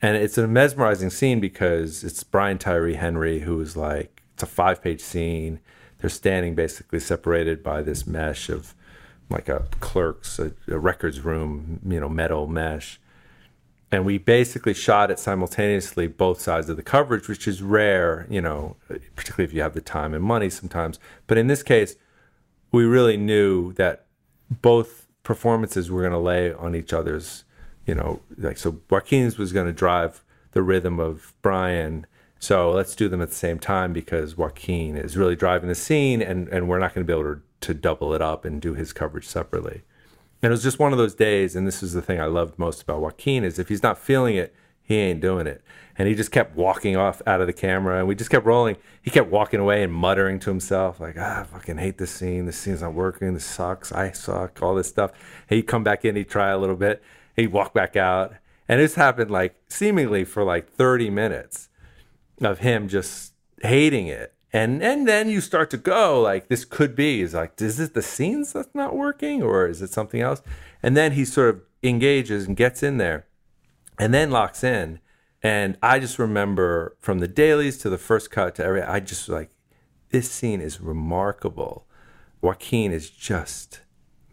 And 0.03 0.17
it's 0.17 0.37
a 0.37 0.47
mesmerizing 0.47 1.11
scene 1.11 1.41
because 1.41 2.05
it's 2.05 2.23
Brian 2.25 2.59
Tyree 2.59 2.95
Henry 2.95 3.41
who 3.41 3.61
is 3.61 3.77
like 3.77 4.23
it's 4.35 4.43
a 4.43 4.47
five-page 4.47 5.01
scene. 5.01 5.61
They're 5.99 6.11
standing 6.11 6.55
basically 6.55 7.01
separated 7.01 7.63
by 7.63 7.83
this 7.83 8.07
mesh 8.07 8.49
of 8.49 8.75
like 9.31 9.49
a 9.49 9.67
clerk's 9.81 10.39
a, 10.39 10.53
a 10.69 10.79
records 10.79 11.21
room, 11.21 11.81
you 11.87 12.01
know, 12.01 12.09
metal 12.09 12.47
mesh. 12.47 13.01
And 13.91 14.05
we 14.05 14.19
basically 14.19 14.75
shot 14.75 15.11
it 15.11 15.21
simultaneously, 15.21 16.09
both 16.09 16.41
sides 16.41 16.69
of 16.69 16.77
the 16.77 16.83
coverage, 16.83 17.29
which 17.29 17.47
is 17.47 17.63
rare, 17.63 18.27
you 18.29 18.41
know, 18.41 18.77
particularly 19.15 19.45
if 19.45 19.55
you 19.55 19.63
have 19.63 19.75
the 19.75 19.81
time 19.81 20.15
and 20.15 20.25
money 20.25 20.51
sometimes. 20.51 20.99
But 21.29 21.39
in 21.39 21.47
this 21.47 21.63
case, 21.63 21.95
we 22.73 22.85
really 22.85 23.17
knew 23.17 23.73
that 23.75 24.07
both 24.51 25.04
performances 25.25 25.91
were 25.91 26.03
going 26.03 26.13
to 26.13 26.19
lay 26.19 26.53
on 26.53 26.77
each 26.77 26.93
other's, 26.93 27.45
you 27.87 27.95
know, 27.95 28.21
like 28.39 28.57
so 28.57 28.81
Joaquin's 28.89 29.37
was 29.37 29.53
going 29.53 29.67
to 29.67 29.73
drive 29.73 30.23
the 30.53 30.63
rhythm 30.63 31.01
of 31.01 31.35
Brian. 31.43 32.07
So 32.39 32.71
let's 32.71 32.95
do 32.95 33.09
them 33.09 33.21
at 33.21 33.31
the 33.31 33.35
same 33.35 33.59
time 33.59 33.93
because 33.93 34.37
Joaquin 34.37 34.97
is 34.97 35.17
really 35.17 35.35
driving 35.35 35.69
the 35.69 35.75
scene 35.75 36.23
and, 36.23 36.47
and 36.49 36.69
we're 36.69 36.79
not 36.79 36.95
going 36.95 37.05
to 37.05 37.11
be 37.11 37.19
able 37.19 37.35
to 37.35 37.43
to 37.65 37.75
double 37.75 38.13
it 38.13 38.21
up 38.21 38.45
and 38.45 38.61
do 38.61 38.75
his 38.75 38.93
coverage 38.93 39.27
separately. 39.27 39.83
And 40.43 40.51
it 40.51 40.53
was 40.53 40.63
just 40.63 40.79
one 40.79 40.93
of 40.93 40.99
those 40.99 41.15
days, 41.15 41.57
and 41.57 41.67
this 41.67 41.83
is 41.83 41.95
the 41.95 42.03
thing 42.03 42.21
I 42.21 42.27
loved 42.27 42.59
most 42.59 42.83
about 42.83 43.01
Joaquin 43.01 43.43
is 43.43 43.59
if 43.59 43.69
he's 43.69 43.83
not 43.83 43.97
feeling 43.97 44.37
it, 44.37 44.55
he 44.85 44.97
ain't 44.99 45.21
doing 45.21 45.47
it. 45.47 45.63
And 45.97 46.09
he 46.09 46.15
just 46.15 46.31
kept 46.31 46.57
walking 46.57 46.97
off 46.97 47.23
out 47.27 47.41
of 47.41 47.47
the 47.47 47.53
camera, 47.53 47.99
and 47.99 48.09
we 48.09 48.15
just 48.15 48.31
kept 48.31 48.45
rolling. 48.45 48.77
He 49.01 49.11
kept 49.11 49.31
walking 49.31 49.61
away 49.61 49.83
and 49.83 49.93
muttering 49.93 50.41
to 50.41 50.51
himself, 50.51 51.01
like, 51.01 51.17
ah, 51.19 51.41
I 51.41 51.45
fucking 51.45 51.79
hate 51.79 51.99
this 51.99 52.11
scene. 52.11 52.47
This 52.47 52.59
scene's 52.59 52.83
not 52.83 52.95
working. 52.95 53.35
This 53.35 53.45
sucks. 53.45 53.93
I 53.93 54.11
suck. 54.11 54.61
All 54.63 54.75
this 54.75 54.89
stuff. 54.89 55.13
And 55.49 55.57
he'd 55.57 55.67
come 55.67 55.85
back 55.85 56.05
in, 56.05 56.17
he'd 56.17 56.29
try 56.29 56.51
a 56.51 56.59
little 56.59 56.77
bit, 56.77 57.03
he'd 57.37 57.53
walk 57.53 57.73
back 57.73 57.97
out. 57.97 58.35
And 58.69 58.81
this 58.81 58.95
happened 58.95 59.31
like 59.31 59.57
seemingly 59.69 60.25
for 60.25 60.43
like 60.43 60.71
30 60.71 61.11
minutes 61.11 61.69
of 62.41 62.61
him 62.61 62.89
just 62.89 63.35
hating 63.63 64.07
it 64.07 64.35
and 64.53 64.83
and 64.83 65.07
then 65.07 65.29
you 65.29 65.41
start 65.41 65.69
to 65.71 65.77
go 65.77 66.21
like 66.21 66.49
this 66.49 66.65
could 66.65 66.95
be 66.95 67.21
is 67.21 67.35
like 67.35 67.61
is 67.61 67.79
it 67.79 67.95
the 67.95 68.03
scenes 68.03 68.53
that's 68.53 68.75
not 68.75 68.95
working 68.97 69.43
or 69.43 69.67
is 69.67 69.83
it 69.83 69.91
something 69.91 70.21
else 70.21 70.43
and 70.83 70.97
then 70.97 71.13
he 71.13 71.25
sort 71.25 71.49
of 71.51 71.61
engages 71.83 72.47
and 72.47 72.57
gets 72.57 72.83
in 72.83 72.97
there 72.97 73.27
and 73.99 74.13
then 74.13 74.31
locks 74.31 74.65
in 74.65 75.01
and 75.43 75.77
i 75.83 75.99
just 75.99 76.19
remember 76.19 76.97
from 77.01 77.19
the 77.19 77.29
dailies 77.29 77.79
to 77.79 77.91
the 77.91 77.99
first 77.99 78.31
cut 78.31 78.55
to 78.55 78.65
every 78.65 78.83
i 78.83 79.01
just 79.01 79.29
like 79.29 79.51
this 80.11 80.31
scene 80.31 80.61
is 80.61 80.81
remarkable 80.81 81.87
joaquin 82.41 82.93
is 82.93 83.11
just 83.11 83.81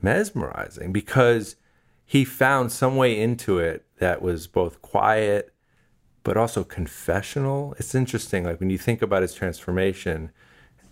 mesmerizing 0.02 0.92
because 0.92 1.56
he 2.06 2.26
found 2.26 2.72
some 2.72 2.96
way 2.98 3.20
into 3.20 3.60
it 3.60 3.86
that 4.00 4.22
was 4.22 4.48
both 4.48 4.82
quiet 4.82 5.54
but 6.24 6.38
also 6.38 6.64
confessional. 6.64 7.76
It's 7.78 7.96
interesting, 7.96 8.44
like 8.44 8.60
when 8.60 8.70
you 8.70 8.78
think 8.78 9.02
about 9.02 9.22
his 9.22 9.34
transformation 9.34 10.32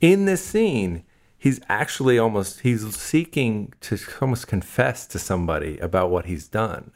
in 0.02 0.26
this 0.26 0.44
scene, 0.44 1.04
he's 1.38 1.60
actually 1.70 2.18
almost 2.18 2.62
he's 2.62 2.96
seeking 2.96 3.74
to 3.82 3.98
almost 4.22 4.48
confess 4.48 5.06
to 5.08 5.20
somebody 5.20 5.78
about 5.80 6.10
what 6.10 6.26
he's 6.26 6.48
done. 6.48 6.92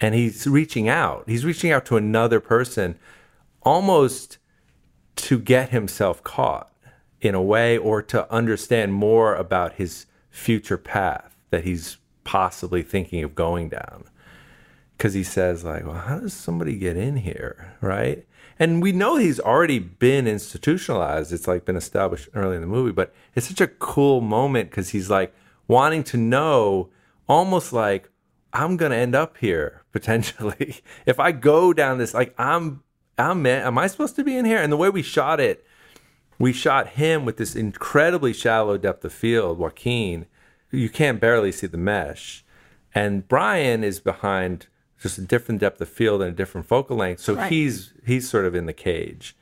And 0.00 0.14
he's 0.14 0.46
reaching 0.46 0.88
out. 0.88 1.24
He's 1.26 1.44
reaching 1.44 1.70
out 1.70 1.86
to 1.86 1.96
another 1.96 2.40
person 2.40 2.98
almost 3.62 4.38
to 5.16 5.38
get 5.38 5.70
himself 5.70 6.22
caught 6.22 6.70
in 7.20 7.34
a 7.34 7.42
way 7.42 7.78
or 7.78 8.02
to 8.02 8.30
understand 8.30 8.92
more 8.92 9.34
about 9.34 9.74
his 9.74 10.06
future 10.30 10.76
path 10.76 11.36
that 11.50 11.64
he's 11.64 11.96
possibly 12.24 12.82
thinking 12.82 13.22
of 13.22 13.34
going 13.34 13.68
down. 13.68 14.04
Because 14.96 15.14
he 15.14 15.24
says 15.24 15.64
like 15.64 15.84
well 15.84 15.94
how 15.94 16.18
does 16.18 16.34
somebody 16.34 16.76
get 16.76 16.96
in 16.96 17.16
here? 17.16 17.74
Right? 17.80 18.26
And 18.58 18.82
we 18.82 18.92
know 18.92 19.16
he's 19.16 19.40
already 19.40 19.80
been 19.80 20.28
institutionalized. 20.28 21.32
It's 21.32 21.48
like 21.48 21.64
been 21.64 21.76
established 21.76 22.28
early 22.34 22.56
in 22.56 22.60
the 22.60 22.68
movie 22.68 22.92
but 22.92 23.14
it's 23.34 23.48
such 23.48 23.60
a 23.60 23.68
cool 23.68 24.20
moment 24.20 24.70
because 24.70 24.90
he's 24.90 25.08
like 25.08 25.34
wanting 25.66 26.04
to 26.04 26.16
know 26.16 26.90
almost 27.28 27.72
like 27.72 28.10
i'm 28.52 28.76
gonna 28.76 28.94
end 28.94 29.14
up 29.14 29.38
here 29.38 29.82
potentially 29.94 30.82
if 31.06 31.18
i 31.18 31.32
go 31.32 31.72
down 31.72 31.96
this 31.96 32.12
like 32.12 32.34
i'm 32.36 32.82
i'm 33.16 33.46
am 33.46 33.78
i 33.78 33.86
supposed 33.86 34.16
to 34.16 34.24
be 34.24 34.36
in 34.36 34.44
here 34.44 34.60
and 34.60 34.70
the 34.70 34.76
way 34.76 34.90
we 34.90 35.02
shot 35.02 35.40
it 35.40 35.64
we 36.38 36.52
shot 36.52 36.88
him 36.88 37.24
with 37.24 37.38
this 37.38 37.54
incredibly 37.54 38.34
shallow 38.34 38.76
depth 38.76 39.02
of 39.04 39.12
field 39.12 39.58
joaquin 39.58 40.26
you 40.70 40.90
can't 40.90 41.20
barely 41.20 41.50
see 41.50 41.66
the 41.66 41.78
mesh 41.78 42.44
and 42.94 43.26
brian 43.26 43.82
is 43.82 44.00
behind 44.00 44.66
just 45.04 45.18
a 45.18 45.22
different 45.22 45.60
depth 45.60 45.82
of 45.82 45.88
field 45.88 46.22
and 46.22 46.30
a 46.30 46.34
different 46.34 46.66
focal 46.66 46.96
length. 46.96 47.20
So 47.20 47.34
right. 47.34 47.52
he's 47.52 47.92
he's 48.06 48.28
sort 48.28 48.46
of 48.46 48.54
in 48.54 48.64
the 48.64 48.72
cage. 48.72 49.36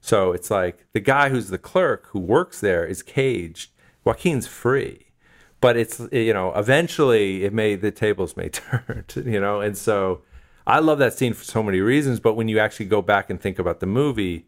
So 0.00 0.32
it's 0.32 0.48
like 0.48 0.86
the 0.92 1.00
guy 1.00 1.28
who's 1.28 1.48
the 1.48 1.58
clerk 1.58 2.06
who 2.10 2.20
works 2.20 2.60
there 2.60 2.86
is 2.86 3.02
caged. 3.02 3.72
Joaquin's 4.04 4.46
free, 4.46 5.07
but 5.60 5.76
it's 5.76 6.00
you 6.12 6.32
know 6.32 6.52
eventually 6.54 7.44
it 7.44 7.52
may 7.52 7.74
the 7.74 7.90
tables 7.90 8.36
may 8.36 8.48
turn. 8.48 9.04
You 9.14 9.40
know, 9.40 9.60
and 9.60 9.76
so 9.76 10.22
I 10.66 10.80
love 10.80 10.98
that 10.98 11.14
scene 11.14 11.34
for 11.34 11.44
so 11.44 11.62
many 11.62 11.80
reasons. 11.80 12.20
But 12.20 12.34
when 12.34 12.48
you 12.48 12.58
actually 12.58 12.86
go 12.86 13.02
back 13.02 13.30
and 13.30 13.40
think 13.40 13.58
about 13.58 13.80
the 13.80 13.86
movie, 13.86 14.46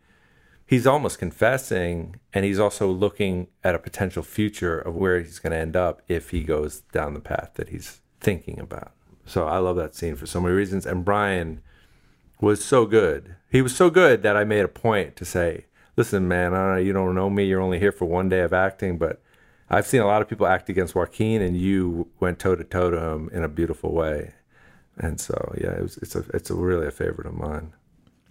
he's 0.67 0.87
almost 0.87 1.19
confessing, 1.19 2.17
and 2.33 2.45
he's 2.45 2.59
also 2.59 2.89
looking 2.89 3.49
at 3.65 3.75
a 3.75 3.79
potential 3.79 4.23
future 4.23 4.79
of 4.79 4.95
where 4.95 5.19
he's 5.19 5.39
going 5.39 5.53
to 5.53 5.59
end 5.59 5.77
up 5.77 6.03
if 6.09 6.31
he 6.31 6.43
goes 6.43 6.83
down 6.93 7.15
the 7.15 7.21
path 7.21 7.53
that 7.55 7.71
he's 7.71 8.01
thinking 8.21 8.61
about. 8.61 8.93
So 9.25 9.47
I 9.47 9.59
love 9.59 9.77
that 9.77 9.95
scene 9.95 10.17
for 10.17 10.27
so 10.27 10.41
many 10.41 10.55
reasons. 10.55 10.87
And 10.87 11.05
Brian 11.05 11.63
was 12.41 12.65
so 12.65 12.87
good. 12.87 13.37
He 13.51 13.63
was 13.63 13.75
so 13.75 13.91
good 13.91 14.23
that 14.23 14.37
I 14.37 14.45
made 14.45 14.65
a 14.65 14.69
point 14.69 15.17
to 15.17 15.25
say, 15.25 15.67
listen, 15.97 16.29
man, 16.29 16.55
I 16.55 16.59
don't 16.59 16.75
know, 16.75 16.81
you 16.81 16.93
don't 16.93 17.15
know 17.15 17.31
me. 17.31 17.45
You're 17.45 17.61
only 17.61 17.79
here 17.79 17.93
for 17.93 18.07
one 18.07 18.29
day 18.29 18.41
of 18.41 18.53
acting, 18.53 18.99
but 18.99 19.23
I've 19.71 19.87
seen 19.87 20.01
a 20.01 20.07
lot 20.07 20.21
of 20.21 20.29
people 20.29 20.47
act 20.47 20.69
against 20.69 20.95
Joaquin, 20.95 21.43
and 21.43 21.57
you 21.57 22.09
went 22.19 22.39
toe 22.39 22.57
to 22.57 22.65
toe 22.65 22.91
to 22.91 22.99
him 22.99 23.31
in 23.33 23.45
a 23.45 23.49
beautiful 23.49 23.93
way. 23.93 24.35
And 24.99 25.21
so, 25.21 25.55
yeah, 25.61 25.73
it 25.73 25.83
was, 25.83 25.97
it's 25.99 26.17
a 26.17 26.25
it's 26.35 26.51
a 26.51 26.55
really 26.55 26.87
a 26.87 26.91
favorite 26.91 27.27
of 27.27 27.35
mine. 27.35 27.73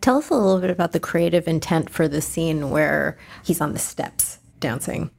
Tell 0.02 0.17
us 0.17 0.30
a 0.30 0.36
little 0.36 0.60
bit 0.60 0.69
about 0.69 0.91
the 0.91 0.99
creative 0.99 1.47
intent 1.47 1.89
for 1.89 2.08
the 2.08 2.21
scene 2.21 2.69
where 2.69 3.17
he's 3.43 3.62
on 3.62 3.73
the 3.73 3.80
steps 3.80 4.39
dancing. 4.60 5.12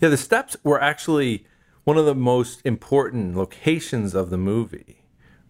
Yeah, 0.00 0.08
the 0.08 0.16
steps 0.16 0.56
were 0.64 0.80
actually 0.80 1.46
one 1.84 1.96
of 1.96 2.06
the 2.06 2.14
most 2.14 2.60
important 2.64 3.36
locations 3.36 4.14
of 4.14 4.30
the 4.30 4.38
movie 4.38 4.98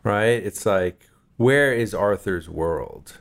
right? 0.02 0.42
It's 0.44 0.64
like, 0.64 1.09
where 1.37 1.72
is 1.72 1.94
Arthur's 1.94 2.48
world? 2.48 3.18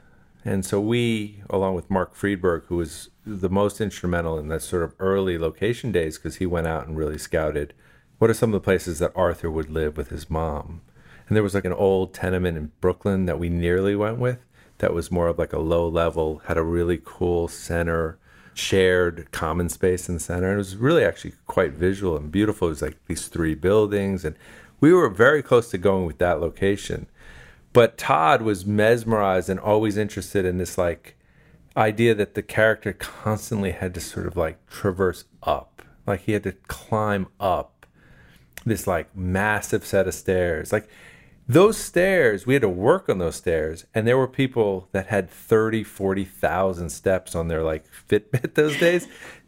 And 0.47 0.65
so 0.65 0.79
we, 0.79 1.43
along 1.49 1.75
with 1.75 1.89
Mark 1.89 2.15
Friedberg, 2.15 2.63
who 2.67 2.77
was 2.77 3.09
the 3.25 3.49
most 3.49 3.81
instrumental 3.81 4.39
in 4.39 4.47
that 4.47 4.61
sort 4.61 4.83
of 4.83 4.95
early 4.97 5.37
location 5.37 5.91
days, 5.91 6.17
because 6.17 6.37
he 6.37 6.45
went 6.45 6.67
out 6.67 6.87
and 6.87 6.95
really 6.95 7.17
scouted 7.17 7.73
what 8.17 8.29
are 8.29 8.33
some 8.33 8.53
of 8.53 8.53
the 8.53 8.63
places 8.63 8.99
that 8.99 9.11
Arthur 9.13 9.51
would 9.51 9.69
live 9.69 9.97
with 9.97 10.07
his 10.07 10.29
mom. 10.29 10.81
And 11.27 11.35
there 11.35 11.43
was 11.43 11.53
like 11.53 11.65
an 11.65 11.73
old 11.73 12.13
tenement 12.13 12.57
in 12.57 12.71
Brooklyn 12.79 13.25
that 13.25 13.39
we 13.39 13.49
nearly 13.49 13.93
went 13.93 14.19
with 14.19 14.39
that 14.77 14.93
was 14.93 15.11
more 15.11 15.27
of 15.27 15.37
like 15.37 15.51
a 15.51 15.59
low 15.59 15.85
level, 15.85 16.41
had 16.45 16.57
a 16.57 16.63
really 16.63 17.01
cool 17.03 17.49
center, 17.49 18.17
shared 18.53 19.29
common 19.33 19.67
space 19.67 20.07
in 20.07 20.15
the 20.15 20.21
center. 20.21 20.47
And 20.47 20.53
it 20.53 20.59
was 20.59 20.77
really 20.77 21.03
actually 21.03 21.33
quite 21.45 21.73
visual 21.73 22.15
and 22.15 22.31
beautiful. 22.31 22.69
It 22.69 22.71
was 22.71 22.81
like 22.81 23.05
these 23.07 23.27
three 23.27 23.53
buildings 23.53 24.23
and 24.23 24.37
we 24.79 24.93
were 24.93 25.09
very 25.09 25.43
close 25.43 25.69
to 25.71 25.77
going 25.77 26.05
with 26.05 26.19
that 26.19 26.39
location. 26.39 27.07
But 27.77 27.95
Todd 27.95 28.41
was 28.41 28.65
mesmerized 28.65 29.49
and 29.49 29.59
always 29.59 29.97
interested 29.97 30.45
in 30.45 30.57
this 30.57 30.79
like 30.79 31.15
idea 31.75 32.15
that 32.15 32.33
the 32.33 32.41
character 32.41 32.91
constantly 32.91 33.69
had 33.69 33.93
to 33.93 34.01
sort 34.01 34.25
of 34.25 34.35
like 34.35 34.65
traverse 34.65 35.25
up. 35.43 35.83
Like 36.07 36.21
he 36.21 36.31
had 36.31 36.41
to 36.45 36.53
climb 36.67 37.27
up 37.39 37.85
this 38.65 38.87
like 38.87 39.15
massive 39.15 39.85
set 39.85 40.07
of 40.07 40.15
stairs. 40.15 40.73
Like 40.73 40.89
those 41.47 41.77
stairs, 41.77 42.47
we 42.47 42.55
had 42.55 42.63
to 42.63 42.67
work 42.67 43.09
on 43.09 43.19
those 43.19 43.35
stairs. 43.35 43.85
And 43.93 44.07
there 44.07 44.17
were 44.17 44.27
people 44.27 44.89
that 44.91 45.05
had 45.05 45.29
30, 45.29 45.83
40,000 45.83 46.89
steps 46.89 47.35
on 47.35 47.47
their 47.47 47.61
like 47.61 47.85
Fitbit 48.09 48.53
those 48.55 48.79
days 48.79 49.07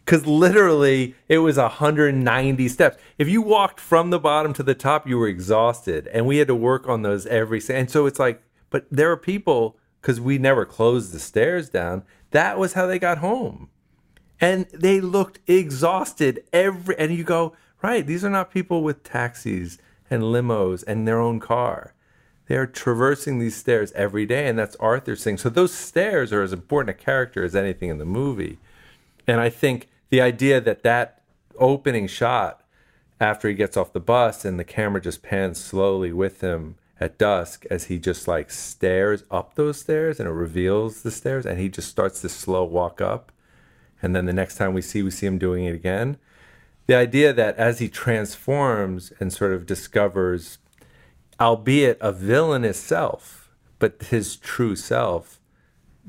because 0.09 0.25
literally 0.25 1.13
it 1.27 1.37
was 1.37 1.57
190 1.57 2.67
steps. 2.67 2.97
If 3.19 3.29
you 3.29 3.43
walked 3.43 3.79
from 3.79 4.09
the 4.09 4.17
bottom 4.17 4.53
to 4.53 4.63
the 4.63 4.73
top, 4.73 5.07
you 5.07 5.19
were 5.19 5.27
exhausted, 5.27 6.07
and 6.07 6.25
we 6.25 6.37
had 6.37 6.47
to 6.47 6.55
work 6.55 6.89
on 6.89 7.03
those 7.03 7.27
every. 7.27 7.61
And 7.69 7.91
so 7.91 8.07
it's 8.07 8.17
like, 8.17 8.41
but 8.71 8.87
there 8.89 9.11
are 9.11 9.17
people 9.17 9.77
because 10.01 10.19
we 10.19 10.39
never 10.39 10.65
closed 10.65 11.11
the 11.11 11.19
stairs 11.19 11.69
down. 11.69 12.05
That 12.31 12.57
was 12.57 12.73
how 12.73 12.87
they 12.87 12.97
got 12.97 13.19
home, 13.19 13.69
and 14.41 14.65
they 14.73 14.99
looked 14.99 15.41
exhausted 15.45 16.43
every. 16.51 16.97
And 16.97 17.15
you 17.15 17.23
go, 17.23 17.55
right? 17.83 18.03
These 18.05 18.25
are 18.25 18.31
not 18.31 18.49
people 18.49 18.81
with 18.81 19.03
taxis 19.03 19.77
and 20.09 20.23
limos 20.23 20.83
and 20.87 21.07
their 21.07 21.19
own 21.19 21.39
car. 21.39 21.93
They 22.47 22.55
are 22.55 22.65
traversing 22.65 23.37
these 23.37 23.55
stairs 23.55 23.91
every 23.91 24.25
day, 24.25 24.47
and 24.47 24.57
that's 24.57 24.75
Arthur's 24.77 25.23
thing. 25.23 25.37
So 25.37 25.49
those 25.49 25.71
stairs 25.71 26.33
are 26.33 26.41
as 26.41 26.51
important 26.51 26.99
a 26.99 26.99
character 26.99 27.43
as 27.43 27.55
anything 27.55 27.89
in 27.91 27.99
the 27.99 28.05
movie. 28.05 28.57
And 29.27 29.39
I 29.39 29.49
think 29.49 29.87
the 30.09 30.21
idea 30.21 30.59
that 30.61 30.83
that 30.83 31.21
opening 31.57 32.07
shot 32.07 32.61
after 33.19 33.47
he 33.47 33.53
gets 33.53 33.75
off 33.75 33.93
the 33.93 33.99
bus 33.99 34.45
and 34.45 34.59
the 34.59 34.63
camera 34.63 35.01
just 35.01 35.21
pans 35.21 35.61
slowly 35.63 36.11
with 36.11 36.41
him 36.41 36.75
at 36.99 37.17
dusk 37.17 37.65
as 37.69 37.85
he 37.85 37.97
just 37.97 38.27
like 38.27 38.51
stares 38.51 39.23
up 39.31 39.55
those 39.55 39.79
stairs 39.79 40.19
and 40.19 40.27
it 40.27 40.33
reveals 40.33 41.01
the 41.01 41.11
stairs 41.11 41.45
and 41.45 41.59
he 41.59 41.69
just 41.69 41.89
starts 41.89 42.21
this 42.21 42.35
slow 42.35 42.63
walk 42.63 43.01
up. 43.01 43.31
And 44.01 44.15
then 44.15 44.25
the 44.25 44.33
next 44.33 44.55
time 44.55 44.73
we 44.73 44.81
see 44.81 45.03
we 45.03 45.11
see 45.11 45.25
him 45.25 45.37
doing 45.37 45.65
it 45.65 45.75
again. 45.75 46.17
The 46.87 46.95
idea 46.95 47.33
that 47.33 47.55
as 47.57 47.79
he 47.79 47.87
transforms 47.87 49.13
and 49.19 49.31
sort 49.31 49.53
of 49.53 49.65
discovers 49.65 50.57
albeit 51.39 51.97
a 52.01 52.11
villainous 52.11 52.79
self 52.79 53.49
but 53.79 54.01
his 54.09 54.35
true 54.35 54.75
self 54.75 55.38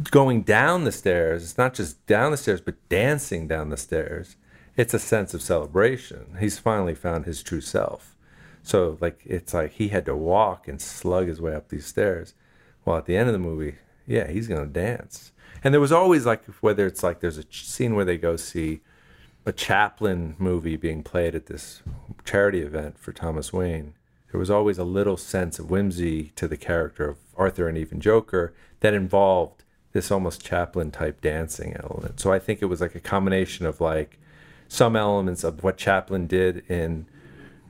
going 0.05 0.43
down 0.43 0.85
the 0.85 0.93
stairs, 0.93 1.43
it's 1.43 1.59
not 1.59 1.75
just 1.75 2.05
down 2.07 2.31
the 2.31 2.37
stairs, 2.37 2.61
but 2.61 2.89
dancing 2.89 3.49
down 3.49 3.71
the 3.71 3.77
stairs. 3.77 4.37
It's 4.77 4.95
a 4.95 4.99
sense 4.99 5.35
of 5.35 5.43
celebration. 5.43 6.37
He's 6.41 6.59
finally 6.59 6.95
found 6.95 7.25
his 7.25 7.43
true 7.43 7.61
self. 7.61 8.17
So, 8.63 8.99
like, 9.01 9.21
it's 9.25 9.53
like 9.53 9.73
he 9.73 9.89
had 9.89 10.05
to 10.07 10.17
walk 10.17 10.69
and 10.69 10.81
slug 10.81 11.29
his 11.29 11.41
way 11.41 11.55
up 11.55 11.69
these 11.69 11.87
stairs. 11.87 12.35
Well, 12.85 12.97
at 12.97 13.07
the 13.07 13.17
end 13.17 13.29
of 13.29 13.33
the 13.33 13.39
movie, 13.39 13.77
yeah, 14.07 14.29
he's 14.29 14.49
going 14.49 14.67
to 14.67 14.73
dance. 14.73 15.33
And 15.63 15.75
there 15.75 15.81
was 15.81 15.93
always 15.93 16.25
like, 16.25 16.45
whether 16.61 16.87
it's 16.87 17.03
like 17.03 17.21
there's 17.21 17.39
a 17.39 17.45
scene 17.51 17.95
where 17.95 18.05
they 18.05 18.17
go 18.17 18.37
see 18.37 18.81
a 19.47 19.53
Chaplin 19.53 20.37
movie 20.39 20.77
being 20.77 21.03
played 21.03 21.35
at 21.35 21.47
this 21.47 21.83
charity 22.25 22.61
event 22.61 22.99
for 22.99 23.13
Thomas 23.13 23.53
Wayne, 23.53 23.95
there 24.31 24.39
was 24.39 24.51
always 24.51 24.79
a 24.79 24.85
little 24.85 25.17
sense 25.17 25.59
of 25.59 25.71
whimsy 25.71 26.33
to 26.37 26.47
the 26.47 26.57
character 26.57 27.09
of 27.09 27.19
Arthur 27.37 27.69
and 27.69 27.77
even 27.77 28.01
Joker 28.01 28.55
that 28.81 28.95
involved 28.95 29.60
this 29.93 30.11
almost 30.11 30.45
Chaplin 30.45 30.91
type 30.91 31.21
dancing 31.21 31.77
element. 31.83 32.21
So 32.21 32.33
I 32.33 32.39
think 32.39 32.63
it 32.63 32.67
was 32.67 32.81
like 32.81 32.95
a 32.95 33.01
combination 33.01 33.67
of 33.67 33.81
like 33.81 34.19
some 34.69 34.95
elements 34.95 35.43
of 35.43 35.63
what 35.63 35.77
Chaplin 35.77 36.27
did 36.27 36.65
in 36.71 37.07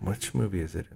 which 0.01 0.35
movie 0.35 0.61
is 0.61 0.75
it? 0.75 0.87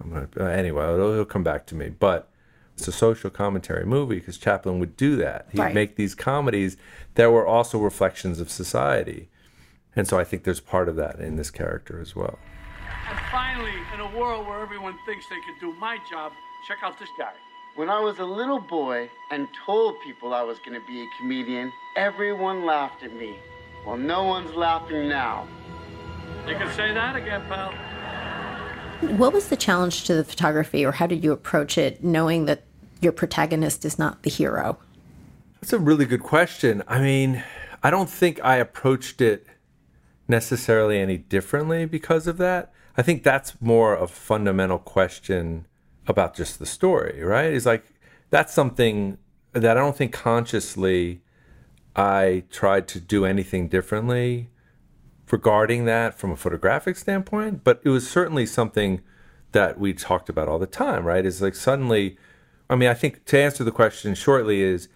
I'm 0.00 0.10
gonna 0.10 0.28
uh, 0.38 0.44
anyway. 0.44 0.84
It'll, 0.84 1.12
it'll, 1.12 1.24
come 1.24 1.44
back 1.44 1.66
to 1.66 1.74
me, 1.74 1.88
but 1.88 2.28
it's 2.76 2.88
a 2.88 2.92
social 2.92 3.30
commentary 3.30 3.86
movie 3.86 4.16
because 4.16 4.36
Chaplin 4.36 4.78
would 4.78 4.96
do 4.96 5.16
that. 5.16 5.48
He'd 5.52 5.60
right. 5.60 5.74
make 5.74 5.96
these 5.96 6.14
comedies 6.14 6.76
that 7.14 7.30
were 7.30 7.46
also 7.46 7.78
reflections 7.78 8.40
of 8.40 8.50
society, 8.50 9.28
and 9.96 10.06
so 10.06 10.18
I 10.18 10.24
think 10.24 10.44
there's 10.44 10.60
part 10.60 10.88
of 10.88 10.96
that 10.96 11.20
in 11.20 11.36
this 11.36 11.50
character 11.50 12.00
as 12.00 12.14
well. 12.14 12.38
And 13.08 13.18
finally, 13.30 13.72
in 13.94 14.00
a 14.00 14.18
world 14.18 14.46
where 14.46 14.60
everyone 14.60 14.96
thinks 15.06 15.24
they 15.28 15.36
can 15.36 15.54
do 15.60 15.78
my 15.78 15.98
job, 16.10 16.32
check 16.68 16.78
out 16.82 16.98
this 16.98 17.10
guy. 17.18 17.32
When 17.76 17.90
I 17.90 17.98
was 17.98 18.20
a 18.20 18.24
little 18.24 18.60
boy 18.60 19.10
and 19.32 19.48
told 19.66 20.00
people 20.00 20.32
I 20.32 20.42
was 20.42 20.60
going 20.60 20.80
to 20.80 20.86
be 20.86 21.02
a 21.02 21.06
comedian, 21.18 21.72
everyone 21.96 22.64
laughed 22.64 23.02
at 23.02 23.12
me. 23.12 23.34
Well, 23.84 23.96
no 23.96 24.22
one's 24.22 24.54
laughing 24.54 25.08
now. 25.08 25.48
You 26.46 26.54
can 26.54 26.72
say 26.74 26.94
that 26.94 27.16
again, 27.16 27.42
pal. 27.48 27.72
What 29.16 29.32
was 29.32 29.48
the 29.48 29.56
challenge 29.56 30.04
to 30.04 30.14
the 30.14 30.22
photography, 30.22 30.84
or 30.84 30.92
how 30.92 31.08
did 31.08 31.24
you 31.24 31.32
approach 31.32 31.76
it, 31.76 32.04
knowing 32.04 32.44
that 32.44 32.62
your 33.00 33.10
protagonist 33.10 33.84
is 33.84 33.98
not 33.98 34.22
the 34.22 34.30
hero? 34.30 34.78
That's 35.60 35.72
a 35.72 35.78
really 35.80 36.04
good 36.04 36.22
question. 36.22 36.84
I 36.86 37.00
mean, 37.00 37.42
I 37.82 37.90
don't 37.90 38.08
think 38.08 38.38
I 38.44 38.54
approached 38.58 39.20
it 39.20 39.48
necessarily 40.28 41.00
any 41.00 41.18
differently 41.18 41.86
because 41.86 42.28
of 42.28 42.36
that. 42.38 42.72
I 42.96 43.02
think 43.02 43.24
that's 43.24 43.60
more 43.60 43.96
a 43.96 44.06
fundamental 44.06 44.78
question 44.78 45.66
about 46.06 46.34
just 46.34 46.58
the 46.58 46.66
story, 46.66 47.22
right? 47.22 47.52
Is 47.52 47.66
like 47.66 47.84
that's 48.30 48.52
something 48.52 49.18
that 49.52 49.76
I 49.76 49.80
don't 49.80 49.96
think 49.96 50.12
consciously 50.12 51.22
I 51.96 52.44
tried 52.50 52.88
to 52.88 53.00
do 53.00 53.24
anything 53.24 53.68
differently 53.68 54.50
regarding 55.30 55.84
that 55.84 56.18
from 56.18 56.30
a 56.30 56.36
photographic 56.36 56.96
standpoint, 56.96 57.64
but 57.64 57.80
it 57.84 57.88
was 57.88 58.08
certainly 58.08 58.46
something 58.46 59.00
that 59.52 59.78
we 59.78 59.94
talked 59.94 60.28
about 60.28 60.48
all 60.48 60.58
the 60.58 60.66
time, 60.66 61.04
right? 61.04 61.24
Is 61.24 61.40
like 61.40 61.54
suddenly, 61.54 62.18
I 62.68 62.76
mean, 62.76 62.88
I 62.88 62.94
think 62.94 63.24
to 63.26 63.38
answer 63.38 63.64
the 63.64 63.70
question 63.70 64.14
shortly 64.14 64.62
is 64.62 64.88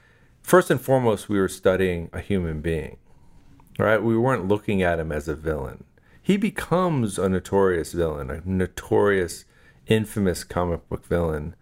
first 0.42 0.70
and 0.70 0.80
foremost, 0.80 1.28
we 1.28 1.38
were 1.38 1.48
studying 1.48 2.10
a 2.12 2.20
human 2.20 2.60
being, 2.60 2.96
right? 3.78 4.02
We 4.02 4.18
weren't 4.18 4.48
looking 4.48 4.82
at 4.82 4.98
him 4.98 5.12
as 5.12 5.28
a 5.28 5.34
villain. 5.34 5.84
He 6.20 6.36
becomes 6.36 7.18
a 7.18 7.28
notorious 7.28 7.92
villain, 7.92 8.30
a 8.30 8.42
notorious, 8.44 9.44
infamous 9.88 10.44
comic 10.44 10.88
book 10.88 11.04
villain. 11.06 11.54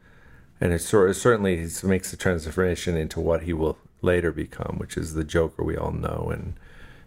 And 0.60 0.72
it 0.72 0.80
sort 0.80 1.10
of, 1.10 1.16
certainly 1.16 1.66
makes 1.82 2.10
the 2.10 2.16
transformation 2.16 2.96
into 2.96 3.20
what 3.20 3.42
he 3.42 3.52
will 3.52 3.78
later 4.02 4.32
become, 4.32 4.76
which 4.78 4.96
is 4.96 5.14
the 5.14 5.24
Joker 5.24 5.62
we 5.62 5.76
all 5.76 5.92
know 5.92 6.30
and 6.32 6.58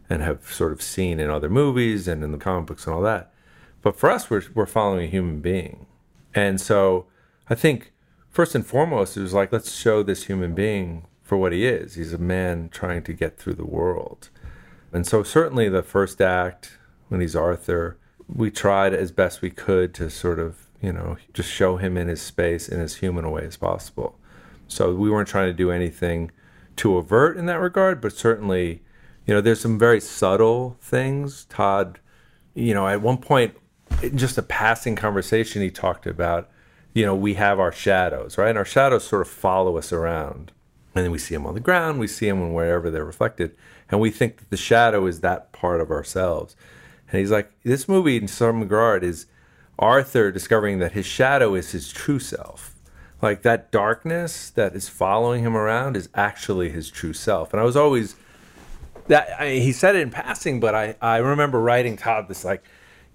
and 0.09 0.23
have 0.23 0.51
sort 0.51 0.71
of 0.71 0.81
seen 0.81 1.19
in 1.19 1.29
other 1.29 1.49
movies 1.49 2.07
and 2.07 2.23
in 2.23 2.31
the 2.31 2.37
comic 2.39 2.65
books 2.65 2.87
and 2.87 2.95
all 2.95 3.01
that. 3.03 3.31
But 3.83 3.95
for 3.95 4.09
us, 4.09 4.29
we're, 4.29 4.41
we're 4.55 4.65
following 4.65 5.03
a 5.03 5.11
human 5.11 5.39
being. 5.39 5.85
And 6.33 6.59
so 6.59 7.05
I 7.47 7.55
think 7.55 7.91
first 8.29 8.55
and 8.55 8.65
foremost, 8.65 9.15
it 9.15 9.21
was 9.21 9.33
like, 9.33 9.51
let's 9.51 9.75
show 9.75 10.01
this 10.01 10.25
human 10.25 10.55
being 10.55 11.05
for 11.21 11.37
what 11.37 11.53
he 11.53 11.65
is. 11.65 11.95
He's 11.95 12.13
a 12.13 12.17
man 12.17 12.69
trying 12.69 13.03
to 13.03 13.13
get 13.13 13.37
through 13.37 13.53
the 13.53 13.65
world. 13.65 14.29
And 14.91 15.05
so, 15.05 15.21
certainly, 15.21 15.69
the 15.69 15.83
first 15.83 16.19
act, 16.19 16.79
when 17.09 17.21
he's 17.21 17.35
Arthur, 17.35 17.97
we 18.27 18.49
tried 18.49 18.93
as 18.93 19.11
best 19.11 19.41
we 19.41 19.51
could 19.51 19.93
to 19.93 20.09
sort 20.09 20.39
of, 20.39 20.68
you 20.81 20.93
know, 20.93 21.17
just 21.33 21.49
show 21.49 21.77
him 21.77 21.97
in 21.97 22.07
his 22.07 22.21
space 22.21 22.69
in 22.69 22.79
as 22.79 22.95
human 22.95 23.25
a 23.25 23.29
way 23.29 23.45
as 23.45 23.57
possible. 23.57 24.17
So, 24.67 24.93
we 24.93 25.09
weren't 25.09 25.27
trying 25.27 25.47
to 25.47 25.53
do 25.53 25.71
anything 25.71 26.31
too 26.75 26.95
overt 26.95 27.37
in 27.37 27.45
that 27.47 27.59
regard, 27.59 28.01
but 28.01 28.13
certainly, 28.13 28.81
you 29.25 29.33
know, 29.33 29.41
there's 29.41 29.59
some 29.59 29.77
very 29.77 29.99
subtle 29.99 30.77
things. 30.81 31.45
Todd, 31.45 31.99
you 32.53 32.73
know, 32.73 32.87
at 32.87 33.01
one 33.01 33.17
point, 33.17 33.55
in 34.01 34.17
just 34.17 34.37
a 34.37 34.41
passing 34.41 34.95
conversation, 34.95 35.61
he 35.61 35.69
talked 35.69 36.07
about, 36.07 36.49
you 36.93 37.05
know, 37.05 37.15
we 37.15 37.33
have 37.35 37.59
our 37.59 37.71
shadows, 37.71 38.37
right? 38.37 38.49
And 38.49 38.57
our 38.57 38.65
shadows 38.65 39.03
sort 39.03 39.21
of 39.21 39.27
follow 39.27 39.77
us 39.77 39.91
around. 39.91 40.51
And 40.95 41.03
then 41.03 41.11
we 41.11 41.19
see 41.19 41.35
them 41.35 41.45
on 41.45 41.53
the 41.53 41.59
ground, 41.59 41.99
we 41.99 42.07
see 42.07 42.27
them 42.27 42.53
wherever 42.53 42.89
they're 42.89 43.05
reflected. 43.05 43.55
And 43.89 43.99
we 43.99 44.09
think 44.09 44.37
that 44.37 44.49
the 44.49 44.57
shadow 44.57 45.05
is 45.05 45.19
that 45.21 45.51
part 45.51 45.81
of 45.81 45.91
ourselves. 45.91 46.55
And 47.11 47.19
he's 47.19 47.31
like, 47.31 47.51
this 47.63 47.87
movie, 47.87 48.17
in 48.17 48.27
some 48.27 48.61
regard, 48.61 49.03
is 49.03 49.25
Arthur 49.79 50.31
discovering 50.31 50.79
that 50.79 50.91
his 50.91 51.05
shadow 51.05 51.55
is 51.55 51.71
his 51.71 51.91
true 51.91 52.19
self. 52.19 52.75
Like 53.21 53.41
that 53.41 53.71
darkness 53.71 54.49
that 54.51 54.75
is 54.75 54.87
following 54.87 55.43
him 55.43 55.55
around 55.57 55.97
is 55.97 56.09
actually 56.13 56.69
his 56.69 56.89
true 56.89 57.13
self. 57.13 57.53
And 57.53 57.59
I 57.59 57.65
was 57.65 57.75
always 57.75 58.15
that 59.07 59.29
I 59.39 59.53
he 59.55 59.71
said 59.71 59.95
it 59.95 60.01
in 60.01 60.11
passing, 60.11 60.59
but 60.59 60.75
I, 60.75 60.95
I 61.01 61.17
remember 61.17 61.59
writing 61.59 61.97
Todd 61.97 62.27
this 62.27 62.45
like 62.45 62.63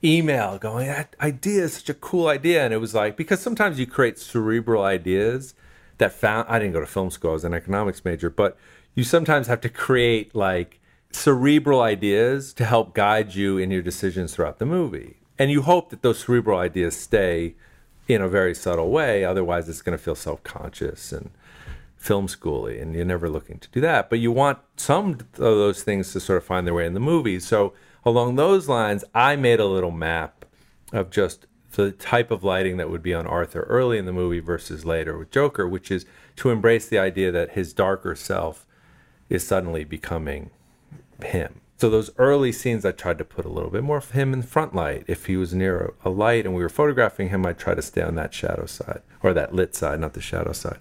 email 0.02 0.58
going, 0.58 0.86
that 0.88 1.16
idea 1.20 1.64
is 1.64 1.74
such 1.74 1.88
a 1.88 1.94
cool 1.94 2.28
idea. 2.28 2.64
And 2.64 2.74
it 2.74 2.78
was 2.78 2.94
like, 2.94 3.16
because 3.16 3.40
sometimes 3.40 3.78
you 3.78 3.86
create 3.86 4.18
cerebral 4.18 4.82
ideas 4.82 5.54
that 5.98 6.12
found, 6.12 6.46
I 6.48 6.58
didn't 6.58 6.74
go 6.74 6.80
to 6.80 6.86
film 6.86 7.10
school, 7.10 7.30
I 7.30 7.34
was 7.34 7.44
an 7.44 7.54
economics 7.54 8.04
major, 8.04 8.28
but 8.28 8.56
you 8.94 9.04
sometimes 9.04 9.46
have 9.46 9.60
to 9.62 9.68
create 9.68 10.34
like 10.34 10.80
cerebral 11.10 11.80
ideas 11.80 12.52
to 12.54 12.64
help 12.64 12.94
guide 12.94 13.34
you 13.34 13.56
in 13.56 13.70
your 13.70 13.82
decisions 13.82 14.34
throughout 14.34 14.58
the 14.58 14.66
movie. 14.66 15.16
And 15.38 15.50
you 15.50 15.62
hope 15.62 15.90
that 15.90 16.02
those 16.02 16.20
cerebral 16.20 16.58
ideas 16.58 16.96
stay 16.96 17.54
in 18.06 18.20
a 18.20 18.28
very 18.28 18.54
subtle 18.54 18.90
way. 18.90 19.24
Otherwise, 19.24 19.68
it's 19.68 19.82
going 19.82 19.96
to 19.96 20.02
feel 20.02 20.14
self 20.14 20.42
conscious 20.42 21.12
and 21.12 21.30
film 21.96 22.26
schooly, 22.26 22.80
and 22.80 22.94
you're 22.94 23.04
never 23.04 23.28
looking 23.28 23.58
to 23.58 23.68
do 23.70 23.80
that. 23.80 24.10
But 24.10 24.18
you 24.18 24.30
want 24.30 24.58
some 24.76 25.12
of 25.12 25.32
those 25.36 25.82
things 25.82 26.12
to 26.12 26.20
sort 26.20 26.36
of 26.36 26.44
find 26.44 26.66
their 26.66 26.74
way 26.74 26.86
in 26.86 26.94
the 26.94 27.00
movie. 27.00 27.40
So, 27.40 27.72
along 28.04 28.36
those 28.36 28.68
lines, 28.68 29.04
I 29.14 29.36
made 29.36 29.58
a 29.58 29.66
little 29.66 29.90
map 29.90 30.44
of 30.92 31.10
just 31.10 31.46
the 31.72 31.90
type 31.90 32.30
of 32.30 32.44
lighting 32.44 32.76
that 32.76 32.90
would 32.90 33.02
be 33.02 33.14
on 33.14 33.26
Arthur 33.26 33.62
early 33.62 33.98
in 33.98 34.04
the 34.04 34.12
movie 34.12 34.38
versus 34.38 34.84
later 34.84 35.18
with 35.18 35.30
Joker, 35.30 35.66
which 35.66 35.90
is 35.90 36.06
to 36.36 36.50
embrace 36.50 36.86
the 36.86 36.98
idea 36.98 37.32
that 37.32 37.52
his 37.52 37.72
darker 37.72 38.14
self 38.14 38.66
is 39.28 39.46
suddenly 39.46 39.82
becoming 39.82 40.50
him. 41.22 41.60
So 41.84 41.90
those 41.90 42.10
early 42.16 42.50
scenes, 42.50 42.86
I 42.86 42.92
tried 42.92 43.18
to 43.18 43.26
put 43.26 43.44
a 43.44 43.50
little 43.50 43.68
bit 43.68 43.82
more 43.82 43.98
of 43.98 44.12
him 44.12 44.32
in 44.32 44.40
front 44.40 44.74
light. 44.74 45.04
If 45.06 45.26
he 45.26 45.36
was 45.36 45.52
near 45.52 45.92
a, 46.02 46.08
light 46.08 46.46
and 46.46 46.54
we 46.54 46.62
were 46.62 46.70
photographing 46.70 47.28
him, 47.28 47.44
I'd 47.44 47.58
try 47.58 47.74
to 47.74 47.82
stay 47.82 48.00
on 48.00 48.14
that 48.14 48.32
shadow 48.32 48.64
side 48.64 49.02
or 49.22 49.34
that 49.34 49.54
lit 49.54 49.74
side, 49.74 50.00
not 50.00 50.14
the 50.14 50.22
shadow 50.22 50.52
side. 50.52 50.78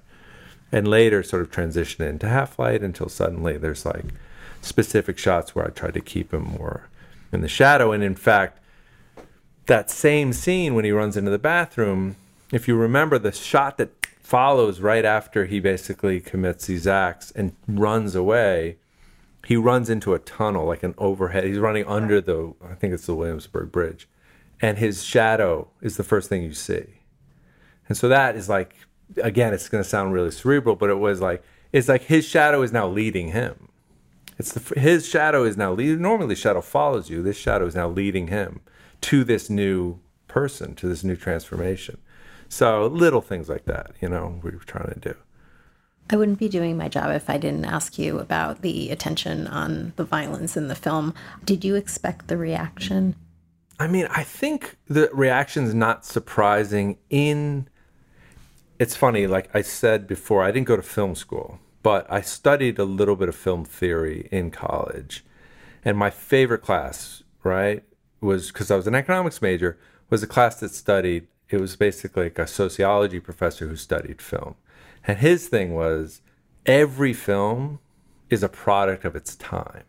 And 0.72 0.88
later, 0.88 1.22
sort 1.22 1.42
of 1.42 1.52
transition 1.52 2.06
into 2.06 2.30
half 2.30 2.58
light 2.58 2.82
until 2.82 3.10
suddenly 3.10 3.58
there's 3.58 3.86
like 3.86 4.06
specific 4.62 5.18
shots 5.18 5.54
where 5.54 5.68
I 5.68 5.72
tried 5.72 5.96
to 5.96 6.00
keep 6.00 6.34
him 6.34 6.44
more 6.44 6.88
in 7.34 7.42
the 7.42 7.50
shadow. 7.50 7.92
And 7.92 8.02
in 8.02 8.16
fact, 8.16 8.62
that 9.66 9.92
same 9.92 10.32
scene 10.32 10.74
when 10.74 10.86
he 10.86 10.92
runs 10.94 11.18
into 11.18 11.32
the 11.32 11.38
bathroom, 11.38 12.16
if 12.54 12.66
you 12.70 12.78
remember 12.78 13.20
the 13.20 13.34
shot 13.34 13.78
that 13.78 13.90
follows 14.22 14.80
right 14.80 15.04
after 15.04 15.48
he 15.48 15.60
basically 15.60 16.22
commits 16.22 16.68
these 16.68 16.88
acts 16.88 17.32
and 17.32 17.58
runs 17.68 18.16
away, 18.16 18.78
he 19.46 19.58
runs 19.58 19.90
into 19.90 20.14
a 20.14 20.20
tunnel, 20.20 20.66
like 20.66 20.84
an 20.84 20.96
overhead. 20.98 21.44
He's 21.44 21.60
running 21.60 21.86
under 21.86 22.22
the, 22.22 22.54
I 22.64 22.76
think 22.76 22.94
it's 22.94 23.06
the 23.06 23.16
Williamsburg 23.16 23.72
Bridge. 23.72 24.08
And 24.62 24.78
his 24.78 25.04
shadow 25.04 25.68
is 25.82 25.98
the 25.98 26.04
first 26.04 26.30
thing 26.30 26.44
you 26.44 26.54
see. 26.54 27.02
And 27.90 27.98
so 27.98 28.08
that 28.08 28.36
is 28.36 28.48
like, 28.48 28.76
again, 29.18 29.54
it's 29.54 29.68
going 29.68 29.84
to 29.84 29.90
sound 29.90 30.14
really 30.14 30.32
cerebral, 30.32 30.76
but 30.76 30.90
it 30.90 31.00
was 31.00 31.20
like, 31.20 31.44
it's 31.74 31.90
like 31.90 32.04
his 32.04 32.26
shadow 32.26 32.62
is 32.62 32.72
now 32.72 32.88
leading 32.88 33.30
him. 33.30 33.68
It's 34.38 34.54
the, 34.54 34.80
his 34.80 35.08
shadow 35.08 35.44
is 35.44 35.58
now 35.58 35.74
leading. 35.74 36.02
Normally, 36.02 36.36
shadow 36.36 36.62
follows 36.62 37.10
you. 37.10 37.22
This 37.22 37.38
shadow 37.38 37.66
is 37.66 37.76
now 37.76 37.90
leading 37.90 38.28
him 38.28 38.62
to 39.02 39.24
this 39.24 39.50
new 39.50 40.00
person, 40.28 40.76
to 40.76 40.88
this 40.88 41.04
new 41.04 41.16
transformation. 41.16 41.98
So 42.48 42.88
little 42.88 43.22
things 43.22 43.50
like 43.50 43.66
that, 43.66 43.92
you 44.00 44.08
know, 44.08 44.40
we 44.44 44.52
were 44.52 44.60
trying 44.60 44.94
to 44.94 45.00
do. 45.00 45.16
I 46.10 46.16
wouldn't 46.16 46.40
be 46.40 46.50
doing 46.50 46.78
my 46.78 46.90
job 46.90 47.12
if 47.12 47.30
I 47.30 47.38
didn't 47.38 47.66
ask 47.66 47.98
you 47.98 48.20
about 48.20 48.62
the 48.62 48.92
attention 48.92 49.48
on 49.48 49.94
the 49.96 50.04
violence 50.04 50.58
in 50.58 50.68
the 50.68 50.76
film. 50.76 51.14
Did 51.46 51.64
you 51.64 51.76
expect 51.76 52.28
the 52.28 52.38
reaction? 52.38 53.16
I 53.80 53.88
mean, 53.88 54.08
I 54.12 54.24
think 54.24 54.78
the 54.88 55.10
reaction's 55.14 55.74
not 55.74 56.06
surprising 56.06 56.98
in 57.10 57.68
it's 58.80 58.96
funny, 58.96 59.28
like 59.28 59.50
I 59.56 59.62
said 59.62 60.08
before, 60.08 60.44
I 60.44 60.52
didn't 60.52 60.68
go 60.68 60.76
to 60.76 60.82
film 60.82 61.16
school, 61.16 61.60
but 61.84 62.06
I 62.12 62.22
studied 62.22 62.80
a 62.80 62.84
little 62.84 63.16
bit 63.16 63.30
of 63.30 63.36
film 63.36 63.66
theory 63.66 64.28
in 64.32 64.52
college. 64.52 65.24
And 65.86 65.98
my 65.98 66.10
favorite 66.10 66.62
class, 66.62 67.24
right, 67.44 67.84
was 68.20 68.52
because 68.52 68.72
I 68.72 68.76
was 68.76 68.88
an 68.88 68.96
economics 68.96 69.42
major, 69.42 69.78
was 70.10 70.24
a 70.24 70.28
class 70.28 70.60
that 70.60 70.74
studied, 70.74 71.28
it 71.50 71.62
was 71.62 71.76
basically 71.76 72.24
like 72.24 72.40
a 72.40 72.48
sociology 72.48 73.20
professor 73.20 73.68
who 73.68 73.76
studied 73.76 74.22
film. 74.22 74.56
And 75.06 75.18
his 75.18 75.48
thing 75.48 75.74
was 75.74 76.22
every 76.66 77.14
film 77.14 77.80
is 78.30 78.44
a 78.44 78.50
product 78.50 79.06
of 79.06 79.16
its 79.16 79.36
time, 79.36 79.84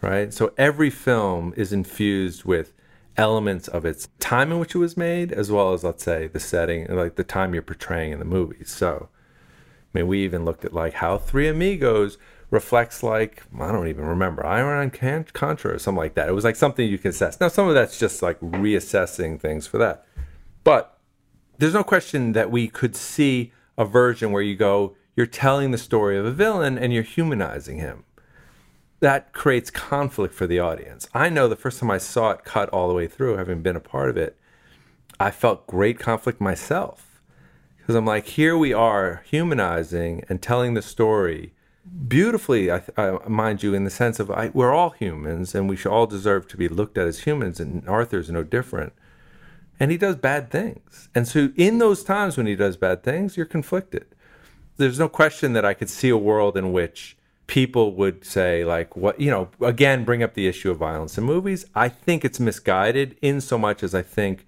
right? 0.00 0.32
So 0.32 0.52
every 0.56 0.90
film 0.90 1.52
is 1.56 1.72
infused 1.72 2.44
with 2.44 2.72
elements 3.16 3.68
of 3.68 3.84
its 3.84 4.08
time 4.20 4.52
in 4.52 4.58
which 4.58 4.74
it 4.74 4.78
was 4.78 4.96
made, 4.96 5.32
as 5.32 5.50
well 5.50 5.72
as, 5.72 5.84
let's 5.84 6.02
say, 6.02 6.28
the 6.28 6.40
setting, 6.40 6.86
like 6.88 7.16
the 7.16 7.24
time 7.24 7.52
you're 7.52 7.62
portraying 7.62 8.12
in 8.12 8.18
the 8.18 8.24
movie. 8.24 8.64
So, 8.64 9.08
I 9.94 9.98
mean, 9.98 10.06
we 10.06 10.24
even 10.24 10.44
looked 10.44 10.64
at 10.64 10.72
like 10.72 10.94
how 10.94 11.18
Three 11.18 11.48
Amigos 11.48 12.16
reflects 12.52 13.02
like 13.02 13.42
I 13.58 13.72
don't 13.72 13.88
even 13.88 14.04
remember 14.04 14.44
Iran 14.44 14.90
Contra 14.90 15.74
or 15.74 15.78
something 15.78 15.98
like 15.98 16.14
that. 16.14 16.28
It 16.28 16.32
was 16.32 16.44
like 16.44 16.54
something 16.54 16.86
you 16.86 16.98
can 16.98 17.08
assess. 17.08 17.40
Now 17.40 17.48
some 17.48 17.66
of 17.66 17.74
that's 17.74 17.98
just 17.98 18.22
like 18.22 18.38
reassessing 18.40 19.40
things 19.40 19.66
for 19.66 19.78
that, 19.78 20.06
but 20.62 20.98
there's 21.58 21.72
no 21.72 21.82
question 21.82 22.32
that 22.32 22.50
we 22.50 22.68
could 22.68 22.94
see 22.94 23.52
a 23.76 23.84
version 23.84 24.32
where 24.32 24.42
you 24.42 24.56
go, 24.56 24.96
you're 25.16 25.26
telling 25.26 25.70
the 25.70 25.78
story 25.78 26.18
of 26.18 26.24
a 26.24 26.30
villain 26.30 26.78
and 26.78 26.92
you're 26.92 27.02
humanizing 27.02 27.78
him. 27.78 28.04
That 29.00 29.32
creates 29.32 29.70
conflict 29.70 30.34
for 30.34 30.46
the 30.46 30.60
audience. 30.60 31.08
I 31.12 31.28
know 31.28 31.48
the 31.48 31.56
first 31.56 31.80
time 31.80 31.90
I 31.90 31.98
saw 31.98 32.30
it 32.30 32.44
cut 32.44 32.68
all 32.70 32.88
the 32.88 32.94
way 32.94 33.08
through, 33.08 33.36
having 33.36 33.62
been 33.62 33.76
a 33.76 33.80
part 33.80 34.08
of 34.08 34.16
it, 34.16 34.38
I 35.18 35.30
felt 35.30 35.66
great 35.66 35.98
conflict 35.98 36.40
myself 36.40 37.20
because 37.76 37.94
I'm 37.94 38.06
like, 38.06 38.26
here 38.26 38.56
we 38.56 38.72
are 38.72 39.22
humanizing 39.26 40.24
and 40.28 40.40
telling 40.40 40.74
the 40.74 40.82
story 40.82 41.52
beautifully, 42.08 42.70
I, 42.70 42.82
I, 42.96 43.18
mind 43.28 43.62
you, 43.62 43.74
in 43.74 43.84
the 43.84 43.90
sense 43.90 44.20
of 44.20 44.30
I, 44.30 44.50
we're 44.54 44.72
all 44.72 44.90
humans 44.90 45.54
and 45.54 45.68
we 45.68 45.76
should 45.76 45.92
all 45.92 46.06
deserve 46.06 46.46
to 46.48 46.56
be 46.56 46.68
looked 46.68 46.96
at 46.96 47.06
as 47.06 47.20
humans, 47.20 47.60
and 47.60 47.86
Arthur's 47.88 48.30
no 48.30 48.42
different. 48.42 48.92
And 49.82 49.90
he 49.90 49.98
does 49.98 50.14
bad 50.14 50.48
things. 50.48 51.08
And 51.12 51.26
so, 51.26 51.50
in 51.56 51.78
those 51.78 52.04
times 52.04 52.36
when 52.36 52.46
he 52.46 52.54
does 52.54 52.76
bad 52.76 53.02
things, 53.02 53.36
you're 53.36 53.44
conflicted. 53.44 54.06
There's 54.76 55.00
no 55.00 55.08
question 55.08 55.54
that 55.54 55.64
I 55.64 55.74
could 55.74 55.90
see 55.90 56.08
a 56.08 56.16
world 56.16 56.56
in 56.56 56.70
which 56.70 57.16
people 57.48 57.92
would 57.96 58.24
say, 58.24 58.64
like, 58.64 58.96
what, 58.96 59.20
you 59.20 59.28
know, 59.28 59.48
again, 59.60 60.04
bring 60.04 60.22
up 60.22 60.34
the 60.34 60.46
issue 60.46 60.70
of 60.70 60.76
violence 60.76 61.18
in 61.18 61.24
movies. 61.24 61.66
I 61.74 61.88
think 61.88 62.24
it's 62.24 62.38
misguided 62.38 63.16
in 63.20 63.40
so 63.40 63.58
much 63.58 63.82
as 63.82 63.92
I 63.92 64.02
think 64.02 64.46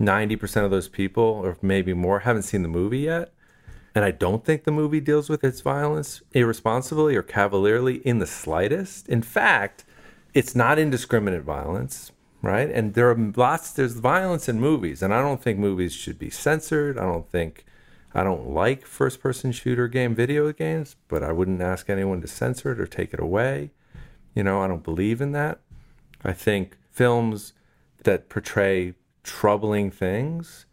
90% 0.00 0.64
of 0.64 0.70
those 0.70 0.88
people, 0.88 1.22
or 1.22 1.58
maybe 1.60 1.92
more, 1.92 2.20
haven't 2.20 2.44
seen 2.44 2.62
the 2.62 2.68
movie 2.68 3.00
yet. 3.00 3.34
And 3.94 4.06
I 4.06 4.10
don't 4.10 4.42
think 4.42 4.64
the 4.64 4.72
movie 4.72 5.00
deals 5.00 5.28
with 5.28 5.44
its 5.44 5.60
violence 5.60 6.22
irresponsibly 6.32 7.14
or 7.14 7.22
cavalierly 7.22 7.96
in 8.06 8.20
the 8.20 8.26
slightest. 8.26 9.06
In 9.06 9.20
fact, 9.20 9.84
it's 10.32 10.54
not 10.54 10.78
indiscriminate 10.78 11.42
violence, 11.42 12.10
right? 12.46 12.70
And 12.70 12.94
there 12.94 13.10
are 13.10 13.32
lots, 13.36 13.72
there's 13.72 13.94
violence 13.94 14.48
in 14.48 14.60
movies, 14.60 15.02
and 15.02 15.12
I 15.12 15.20
don't 15.20 15.42
think 15.42 15.58
movies 15.58 15.92
should 15.92 16.18
be 16.18 16.30
censored. 16.30 16.98
I 16.98 17.02
don't 17.02 17.28
think, 17.28 17.64
I 18.14 18.22
don't 18.22 18.50
like 18.50 18.86
first 18.86 19.20
person 19.20 19.52
shooter 19.52 19.88
game 19.88 20.14
video 20.14 20.52
games, 20.52 20.96
but 21.08 21.22
I 21.22 21.32
wouldn't 21.32 21.60
ask 21.60 21.90
anyone 21.90 22.20
to 22.20 22.28
censor 22.28 22.72
it 22.72 22.80
or 22.80 22.86
take 22.86 23.12
it 23.12 23.20
away. 23.20 23.70
You 24.34 24.44
know, 24.44 24.62
I 24.62 24.68
don't 24.68 24.84
believe 24.84 25.20
in 25.20 25.32
that. 25.32 25.60
I 26.24 26.32
think 26.32 26.76
films 26.90 27.52
that 28.04 28.28
portray 28.28 28.94
troubling 29.22 29.90
things, 29.90 30.66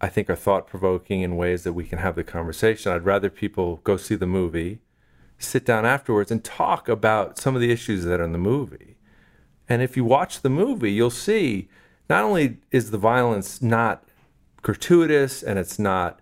I 0.00 0.08
think 0.08 0.28
are 0.28 0.36
thought 0.36 0.66
provoking 0.66 1.22
in 1.22 1.36
ways 1.36 1.62
that 1.64 1.72
we 1.72 1.84
can 1.84 1.98
have 1.98 2.16
the 2.16 2.24
conversation. 2.24 2.92
I'd 2.92 3.04
rather 3.04 3.30
people 3.30 3.80
go 3.84 3.96
see 3.96 4.14
the 4.14 4.26
movie 4.26 4.80
sit 5.38 5.64
down 5.64 5.84
afterwards 5.84 6.30
and 6.30 6.44
talk 6.44 6.88
about 6.88 7.38
some 7.38 7.54
of 7.54 7.60
the 7.60 7.70
issues 7.70 8.04
that 8.04 8.20
are 8.20 8.24
in 8.24 8.32
the 8.32 8.38
movie. 8.38 8.91
And 9.72 9.80
if 9.80 9.96
you 9.96 10.04
watch 10.04 10.42
the 10.42 10.50
movie, 10.50 10.92
you'll 10.92 11.08
see 11.08 11.70
not 12.10 12.24
only 12.24 12.58
is 12.70 12.90
the 12.90 12.98
violence 12.98 13.62
not 13.62 14.04
gratuitous 14.60 15.42
and 15.42 15.58
it's 15.58 15.78
not 15.78 16.20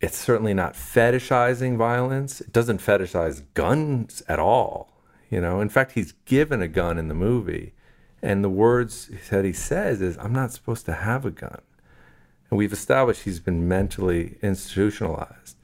it's 0.00 0.16
certainly 0.16 0.54
not 0.54 0.72
fetishizing 0.72 1.76
violence. 1.76 2.40
It 2.40 2.54
doesn't 2.54 2.80
fetishize 2.80 3.42
guns 3.52 4.22
at 4.28 4.38
all. 4.38 4.94
You 5.28 5.42
know, 5.42 5.60
in 5.60 5.68
fact, 5.68 5.92
he's 5.92 6.12
given 6.24 6.62
a 6.62 6.68
gun 6.68 6.96
in 6.96 7.08
the 7.08 7.14
movie, 7.14 7.74
and 8.22 8.42
the 8.42 8.48
words 8.48 9.10
that 9.28 9.44
he 9.44 9.52
says 9.52 10.00
is, 10.00 10.16
"I'm 10.16 10.32
not 10.32 10.52
supposed 10.52 10.86
to 10.86 10.94
have 10.94 11.26
a 11.26 11.30
gun." 11.30 11.60
And 12.48 12.56
we've 12.56 12.72
established 12.72 13.24
he's 13.24 13.40
been 13.40 13.68
mentally 13.68 14.38
institutionalized. 14.40 15.56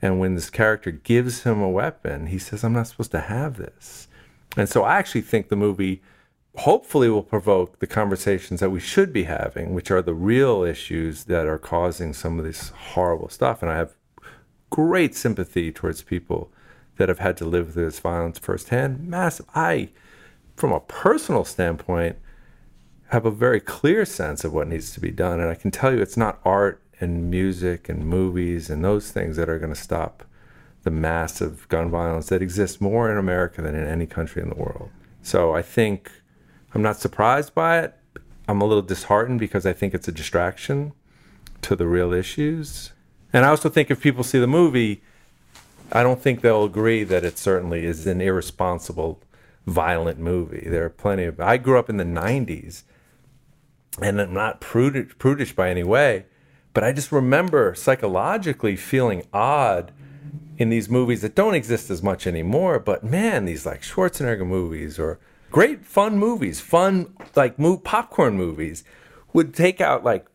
And 0.00 0.18
when 0.18 0.34
this 0.34 0.50
character 0.50 0.90
gives 0.90 1.44
him 1.44 1.60
a 1.62 1.70
weapon, 1.70 2.26
he 2.26 2.38
says, 2.40 2.64
I'm 2.64 2.72
not 2.72 2.88
supposed 2.88 3.12
to 3.12 3.20
have 3.20 3.58
this. 3.58 4.08
And 4.56 4.68
so 4.68 4.82
I 4.82 4.96
actually 4.96 5.20
think 5.20 5.48
the 5.48 5.56
movie 5.56 6.02
hopefully 6.56 7.08
will 7.08 7.22
provoke 7.22 7.78
the 7.78 7.86
conversations 7.86 8.60
that 8.60 8.70
we 8.70 8.80
should 8.80 9.12
be 9.12 9.24
having, 9.24 9.74
which 9.74 9.90
are 9.90 10.02
the 10.02 10.14
real 10.14 10.62
issues 10.62 11.24
that 11.24 11.46
are 11.46 11.58
causing 11.58 12.12
some 12.12 12.38
of 12.38 12.44
this 12.44 12.70
horrible 12.70 13.28
stuff. 13.28 13.62
And 13.62 13.70
I 13.70 13.76
have 13.76 13.94
great 14.70 15.14
sympathy 15.14 15.72
towards 15.72 16.02
people 16.02 16.52
that 16.96 17.08
have 17.08 17.18
had 17.18 17.36
to 17.38 17.44
live 17.44 17.74
this 17.74 17.98
violence 18.00 18.38
firsthand. 18.38 19.08
Massive. 19.08 19.46
I, 19.54 19.90
from 20.56 20.72
a 20.72 20.80
personal 20.80 21.44
standpoint, 21.44 22.16
have 23.08 23.24
a 23.26 23.30
very 23.30 23.60
clear 23.60 24.04
sense 24.04 24.44
of 24.44 24.52
what 24.52 24.68
needs 24.68 24.92
to 24.92 25.00
be 25.00 25.10
done. 25.10 25.40
And 25.40 25.50
I 25.50 25.54
can 25.54 25.70
tell 25.70 25.92
you 25.92 26.00
it's 26.00 26.16
not 26.16 26.40
art 26.44 26.82
and 27.00 27.30
music 27.30 27.88
and 27.88 28.06
movies 28.06 28.70
and 28.70 28.84
those 28.84 29.10
things 29.10 29.36
that 29.36 29.48
are 29.48 29.58
going 29.58 29.74
to 29.74 29.80
stop 29.80 30.24
the 30.82 30.90
massive 30.90 31.68
gun 31.68 31.90
violence 31.90 32.26
that 32.28 32.42
exists 32.42 32.80
more 32.80 33.10
in 33.10 33.16
America 33.16 33.62
than 33.62 33.74
in 33.74 33.86
any 33.86 34.06
country 34.06 34.42
in 34.42 34.48
the 34.48 34.54
world. 34.54 34.90
So 35.22 35.54
I 35.54 35.62
think 35.62 36.10
I'm 36.74 36.82
not 36.82 36.96
surprised 36.96 37.54
by 37.54 37.80
it. 37.80 37.94
I'm 38.48 38.60
a 38.60 38.64
little 38.64 38.82
disheartened 38.82 39.40
because 39.40 39.66
I 39.66 39.72
think 39.72 39.94
it's 39.94 40.08
a 40.08 40.12
distraction 40.12 40.92
to 41.62 41.76
the 41.76 41.86
real 41.86 42.12
issues. 42.12 42.92
And 43.32 43.44
I 43.44 43.48
also 43.48 43.68
think 43.68 43.90
if 43.90 44.00
people 44.00 44.24
see 44.24 44.38
the 44.38 44.46
movie, 44.46 45.02
I 45.92 46.02
don't 46.02 46.20
think 46.20 46.40
they'll 46.40 46.64
agree 46.64 47.04
that 47.04 47.24
it 47.24 47.38
certainly 47.38 47.84
is 47.84 48.06
an 48.06 48.20
irresponsible, 48.20 49.20
violent 49.66 50.18
movie. 50.18 50.66
There 50.68 50.84
are 50.84 50.90
plenty 50.90 51.24
of. 51.24 51.38
I 51.40 51.56
grew 51.56 51.78
up 51.78 51.90
in 51.90 51.98
the 51.98 52.04
90s, 52.04 52.82
and 54.00 54.20
I'm 54.20 54.34
not 54.34 54.60
prudish, 54.60 55.16
prudish 55.18 55.54
by 55.54 55.70
any 55.70 55.84
way, 55.84 56.26
but 56.74 56.82
I 56.82 56.92
just 56.92 57.12
remember 57.12 57.74
psychologically 57.74 58.76
feeling 58.76 59.24
odd 59.32 59.92
in 60.56 60.70
these 60.70 60.88
movies 60.88 61.20
that 61.22 61.34
don't 61.34 61.54
exist 61.54 61.90
as 61.90 62.02
much 62.02 62.26
anymore. 62.26 62.78
But 62.78 63.04
man, 63.04 63.44
these 63.44 63.66
like 63.66 63.82
Schwarzenegger 63.82 64.46
movies 64.46 64.98
or 64.98 65.20
great 65.52 65.84
fun 65.84 66.18
movies, 66.18 66.60
fun 66.60 67.14
like 67.36 67.58
move, 67.58 67.84
popcorn 67.84 68.36
movies 68.36 68.82
would 69.32 69.54
take 69.54 69.80
out 69.80 70.02
like 70.02 70.26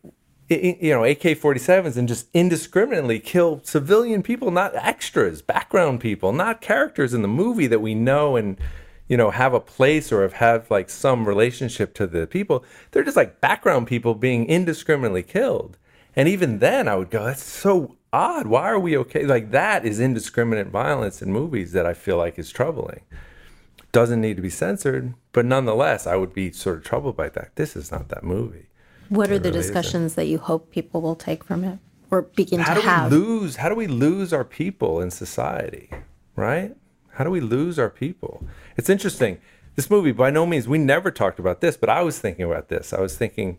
you 0.48 0.90
know 0.94 1.04
AK-47s 1.04 1.96
and 1.98 2.08
just 2.08 2.28
indiscriminately 2.32 3.18
kill 3.18 3.60
civilian 3.64 4.22
people, 4.22 4.50
not 4.50 4.74
extras, 4.76 5.42
background 5.42 6.00
people, 6.00 6.32
not 6.32 6.60
characters 6.60 7.12
in 7.12 7.22
the 7.22 7.28
movie 7.28 7.66
that 7.66 7.80
we 7.80 7.94
know 7.94 8.36
and 8.36 8.56
you 9.08 9.16
know 9.16 9.30
have 9.30 9.52
a 9.52 9.60
place 9.60 10.10
or 10.12 10.22
have, 10.22 10.34
have 10.34 10.70
like 10.70 10.88
some 10.88 11.26
relationship 11.26 11.92
to 11.94 12.06
the 12.06 12.26
people. 12.26 12.64
They're 12.92 13.04
just 13.04 13.16
like 13.16 13.40
background 13.40 13.88
people 13.88 14.14
being 14.14 14.46
indiscriminately 14.46 15.24
killed. 15.24 15.76
And 16.16 16.28
even 16.28 16.58
then, 16.58 16.88
I 16.88 16.96
would 16.96 17.10
go, 17.10 17.24
that's 17.24 17.44
so 17.44 17.96
odd. 18.12 18.48
Why 18.48 18.68
are 18.68 18.78
we 18.78 18.96
okay? 18.96 19.24
Like, 19.24 19.52
that 19.52 19.84
is 19.84 20.00
indiscriminate 20.00 20.66
violence 20.66 21.22
in 21.22 21.30
movies 21.32 21.70
that 21.72 21.86
I 21.86 21.94
feel 21.94 22.16
like 22.16 22.40
is 22.40 22.50
troubling. 22.50 23.02
Doesn't 23.92 24.20
need 24.20 24.36
to 24.36 24.42
be 24.42 24.50
censored, 24.50 25.14
but 25.32 25.44
nonetheless, 25.44 26.06
I 26.06 26.16
would 26.16 26.32
be 26.32 26.52
sort 26.52 26.78
of 26.78 26.84
troubled 26.84 27.16
by 27.16 27.28
that. 27.30 27.56
This 27.56 27.74
is 27.74 27.90
not 27.90 28.08
that 28.08 28.22
movie. 28.22 28.66
What 29.08 29.30
are 29.30 29.38
the 29.38 29.50
really 29.50 29.62
discussions 29.62 30.12
isn't. 30.12 30.16
that 30.16 30.26
you 30.26 30.38
hope 30.38 30.70
people 30.70 31.00
will 31.00 31.16
take 31.16 31.42
from 31.42 31.64
it 31.64 31.78
or 32.10 32.22
begin 32.22 32.60
how 32.60 32.74
to 32.74 32.80
do 32.80 32.86
have? 32.86 33.10
We 33.10 33.18
lose, 33.18 33.56
how 33.56 33.68
do 33.68 33.74
we 33.74 33.86
lose 33.86 34.32
our 34.32 34.44
people 34.44 35.00
in 35.00 35.10
society, 35.10 35.90
right? 36.36 36.76
How 37.12 37.24
do 37.24 37.30
we 37.30 37.40
lose 37.40 37.78
our 37.78 37.88
people? 37.88 38.46
It's 38.76 38.90
interesting. 38.90 39.38
This 39.74 39.90
movie, 39.90 40.12
by 40.12 40.30
no 40.30 40.44
means, 40.44 40.68
we 40.68 40.78
never 40.78 41.10
talked 41.10 41.38
about 41.38 41.60
this, 41.60 41.76
but 41.76 41.88
I 41.88 42.02
was 42.02 42.18
thinking 42.18 42.44
about 42.44 42.68
this. 42.68 42.92
I 42.92 43.00
was 43.00 43.16
thinking, 43.16 43.58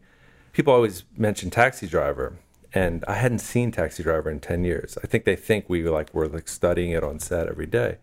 people 0.54 0.74
always 0.74 1.06
mention 1.18 1.50
Taxi 1.50 1.88
Driver 1.88 2.38
and 2.74 3.04
I 3.08 3.16
hadn't 3.16 3.40
seen 3.40 3.72
Taxi 3.72 4.04
Driver 4.04 4.30
in 4.30 4.40
10 4.40 4.64
years. 4.64 4.98
I 5.04 5.08
think 5.08 5.26
they 5.26 5.36
think 5.36 5.66
we 5.68 5.84
like 5.84 6.14
were 6.14 6.28
like 6.28 6.48
studying 6.48 6.92
it 6.92 7.04
on 7.04 7.20
set 7.20 7.48
every 7.48 7.66
day. 7.66 7.98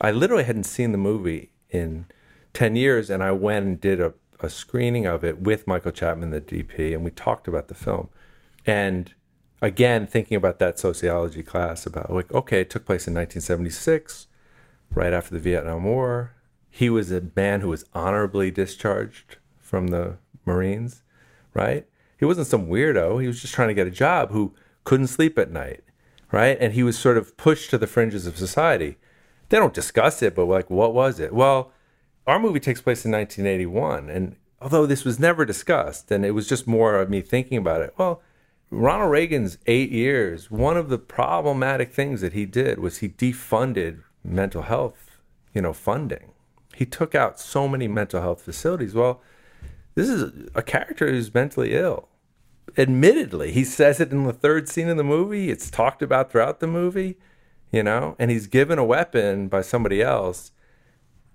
I 0.00 0.10
literally 0.10 0.44
hadn't 0.44 0.64
seen 0.64 0.92
the 0.92 0.98
movie 0.98 1.52
in 1.70 2.06
10 2.52 2.76
years 2.76 3.10
and 3.10 3.22
I 3.22 3.32
went 3.32 3.66
and 3.66 3.80
did 3.80 4.00
a, 4.00 4.14
a 4.40 4.50
screening 4.50 5.06
of 5.06 5.24
it 5.24 5.40
with 5.40 5.66
Michael 5.66 5.92
Chapman, 5.92 6.30
the 6.30 6.40
DP, 6.40 6.94
and 6.94 7.04
we 7.04 7.10
talked 7.10 7.48
about 7.48 7.68
the 7.68 7.74
film. 7.74 8.08
And 8.66 9.14
again, 9.62 10.06
thinking 10.06 10.36
about 10.36 10.58
that 10.58 10.78
sociology 10.78 11.42
class 11.42 11.86
about 11.86 12.12
like, 12.12 12.32
okay, 12.32 12.60
it 12.60 12.70
took 12.70 12.84
place 12.84 13.06
in 13.06 13.14
1976, 13.14 14.26
right 14.94 15.12
after 15.12 15.34
the 15.34 15.40
Vietnam 15.40 15.84
War. 15.84 16.34
He 16.68 16.90
was 16.90 17.10
a 17.10 17.30
man 17.34 17.62
who 17.62 17.68
was 17.68 17.84
honorably 17.94 18.50
discharged 18.50 19.38
from 19.58 19.88
the 19.88 20.18
Marines, 20.44 21.02
right? 21.54 21.86
He 22.18 22.24
wasn't 22.24 22.46
some 22.46 22.68
weirdo. 22.68 23.20
He 23.20 23.26
was 23.26 23.40
just 23.40 23.54
trying 23.54 23.68
to 23.68 23.74
get 23.74 23.86
a 23.86 23.90
job 23.90 24.30
who 24.30 24.54
couldn't 24.84 25.08
sleep 25.08 25.38
at 25.38 25.50
night, 25.50 25.84
right? 26.32 26.56
And 26.60 26.74
he 26.74 26.82
was 26.82 26.98
sort 26.98 27.16
of 27.16 27.36
pushed 27.36 27.70
to 27.70 27.78
the 27.78 27.86
fringes 27.86 28.26
of 28.26 28.36
society. 28.36 28.98
They 29.48 29.58
don't 29.58 29.74
discuss 29.74 30.22
it, 30.22 30.34
but 30.34 30.46
like, 30.46 30.70
what 30.70 30.94
was 30.94 31.20
it? 31.20 31.32
Well, 31.32 31.72
our 32.26 32.38
movie 32.38 32.60
takes 32.60 32.80
place 32.80 33.04
in 33.04 33.12
1981, 33.12 34.10
and 34.10 34.36
although 34.60 34.86
this 34.86 35.04
was 35.04 35.20
never 35.20 35.44
discussed, 35.44 36.10
and 36.10 36.24
it 36.24 36.32
was 36.32 36.48
just 36.48 36.66
more 36.66 36.96
of 36.96 37.10
me 37.10 37.20
thinking 37.20 37.58
about 37.58 37.82
it. 37.82 37.94
Well, 37.96 38.22
Ronald 38.70 39.12
Reagan's 39.12 39.58
eight 39.66 39.92
years, 39.92 40.50
one 40.50 40.76
of 40.76 40.88
the 40.88 40.98
problematic 40.98 41.92
things 41.92 42.20
that 42.20 42.32
he 42.32 42.46
did 42.46 42.80
was 42.80 42.98
he 42.98 43.08
defunded 43.08 44.02
mental 44.24 44.62
health, 44.62 45.20
you 45.54 45.62
know, 45.62 45.72
funding. 45.72 46.32
He 46.74 46.84
took 46.84 47.14
out 47.14 47.38
so 47.38 47.68
many 47.68 47.86
mental 47.86 48.20
health 48.20 48.42
facilities. 48.42 48.94
Well, 48.94 49.22
this 49.94 50.08
is 50.08 50.48
a 50.54 50.62
character 50.62 51.08
who's 51.08 51.32
mentally 51.32 51.74
ill. 51.74 52.08
Admittedly, 52.76 53.52
he 53.52 53.64
says 53.64 54.00
it 54.00 54.10
in 54.10 54.24
the 54.24 54.32
third 54.32 54.68
scene 54.68 54.88
of 54.88 54.96
the 54.96 55.04
movie. 55.04 55.48
It's 55.48 55.70
talked 55.70 56.02
about 56.02 56.30
throughout 56.30 56.60
the 56.60 56.66
movie, 56.66 57.16
you 57.76 57.82
know, 57.82 58.16
and 58.18 58.30
he's 58.30 58.46
given 58.46 58.78
a 58.78 58.84
weapon 58.84 59.48
by 59.48 59.60
somebody 59.60 60.00
else. 60.00 60.50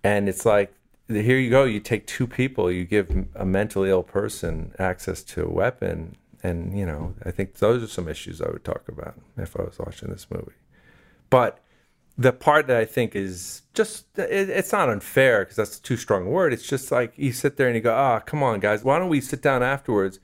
And 0.03 0.27
it's 0.27 0.43
like, 0.43 0.73
here 1.07 1.37
you 1.37 1.51
go. 1.51 1.65
You 1.65 1.79
take 1.79 2.07
two 2.07 2.25
people, 2.25 2.71
you 2.71 2.83
give 2.83 3.27
a 3.35 3.45
mentally 3.45 3.91
ill 3.91 4.01
person 4.01 4.73
access 4.79 5.21
to 5.23 5.45
a 5.45 5.51
weapon. 5.51 6.15
And, 6.41 6.75
you 6.75 6.87
know, 6.87 7.13
I 7.23 7.29
think 7.29 7.57
those 7.57 7.83
are 7.83 7.87
some 7.87 8.07
issues 8.07 8.41
I 8.41 8.49
would 8.49 8.63
talk 8.63 8.89
about 8.89 9.13
if 9.37 9.55
I 9.55 9.61
was 9.61 9.77
watching 9.77 10.09
this 10.09 10.25
movie. 10.31 10.57
But 11.29 11.59
the 12.17 12.33
part 12.33 12.65
that 12.67 12.77
I 12.77 12.85
think 12.85 13.15
is 13.15 13.61
just 13.75 14.17
it, 14.17 14.49
it's 14.49 14.71
not 14.71 14.89
unfair 14.89 15.41
because 15.41 15.57
that's 15.57 15.77
too 15.77 15.95
strong 15.95 16.25
a 16.25 16.29
word. 16.29 16.53
It's 16.53 16.67
just 16.67 16.91
like 16.91 17.13
you 17.17 17.31
sit 17.31 17.57
there 17.57 17.67
and 17.67 17.75
you 17.75 17.81
go, 17.81 17.93
ah, 17.93 18.17
oh, 18.17 18.23
come 18.25 18.41
on, 18.41 18.59
guys, 18.59 18.83
why 18.83 18.97
don't 18.97 19.09
we 19.09 19.21
sit 19.21 19.43
down 19.43 19.61
afterwards, 19.61 20.19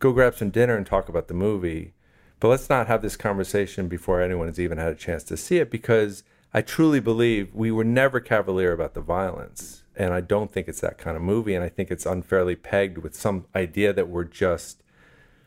go 0.00 0.12
grab 0.12 0.34
some 0.34 0.50
dinner 0.50 0.76
and 0.76 0.84
talk 0.84 1.08
about 1.08 1.28
the 1.28 1.34
movie, 1.34 1.94
but 2.40 2.48
let's 2.48 2.68
not 2.68 2.88
have 2.88 3.02
this 3.02 3.16
conversation 3.16 3.88
before 3.88 4.20
anyone 4.20 4.48
has 4.48 4.58
even 4.58 4.78
had 4.78 4.92
a 4.92 4.96
chance 4.96 5.22
to 5.24 5.36
see 5.36 5.58
it 5.58 5.70
because 5.70 6.24
I 6.52 6.62
truly 6.62 6.98
believe 6.98 7.54
we 7.54 7.70
were 7.70 7.84
never 7.84 8.18
cavalier 8.18 8.72
about 8.72 8.94
the 8.94 9.00
violence, 9.00 9.84
and 9.94 10.12
I 10.12 10.20
don't 10.20 10.50
think 10.50 10.66
it's 10.66 10.80
that 10.80 10.98
kind 10.98 11.16
of 11.16 11.22
movie, 11.22 11.54
and 11.54 11.64
I 11.64 11.68
think 11.68 11.90
it's 11.90 12.06
unfairly 12.06 12.56
pegged 12.56 12.98
with 12.98 13.14
some 13.14 13.46
idea 13.54 13.92
that 13.92 14.08
we're 14.08 14.24
just 14.24 14.82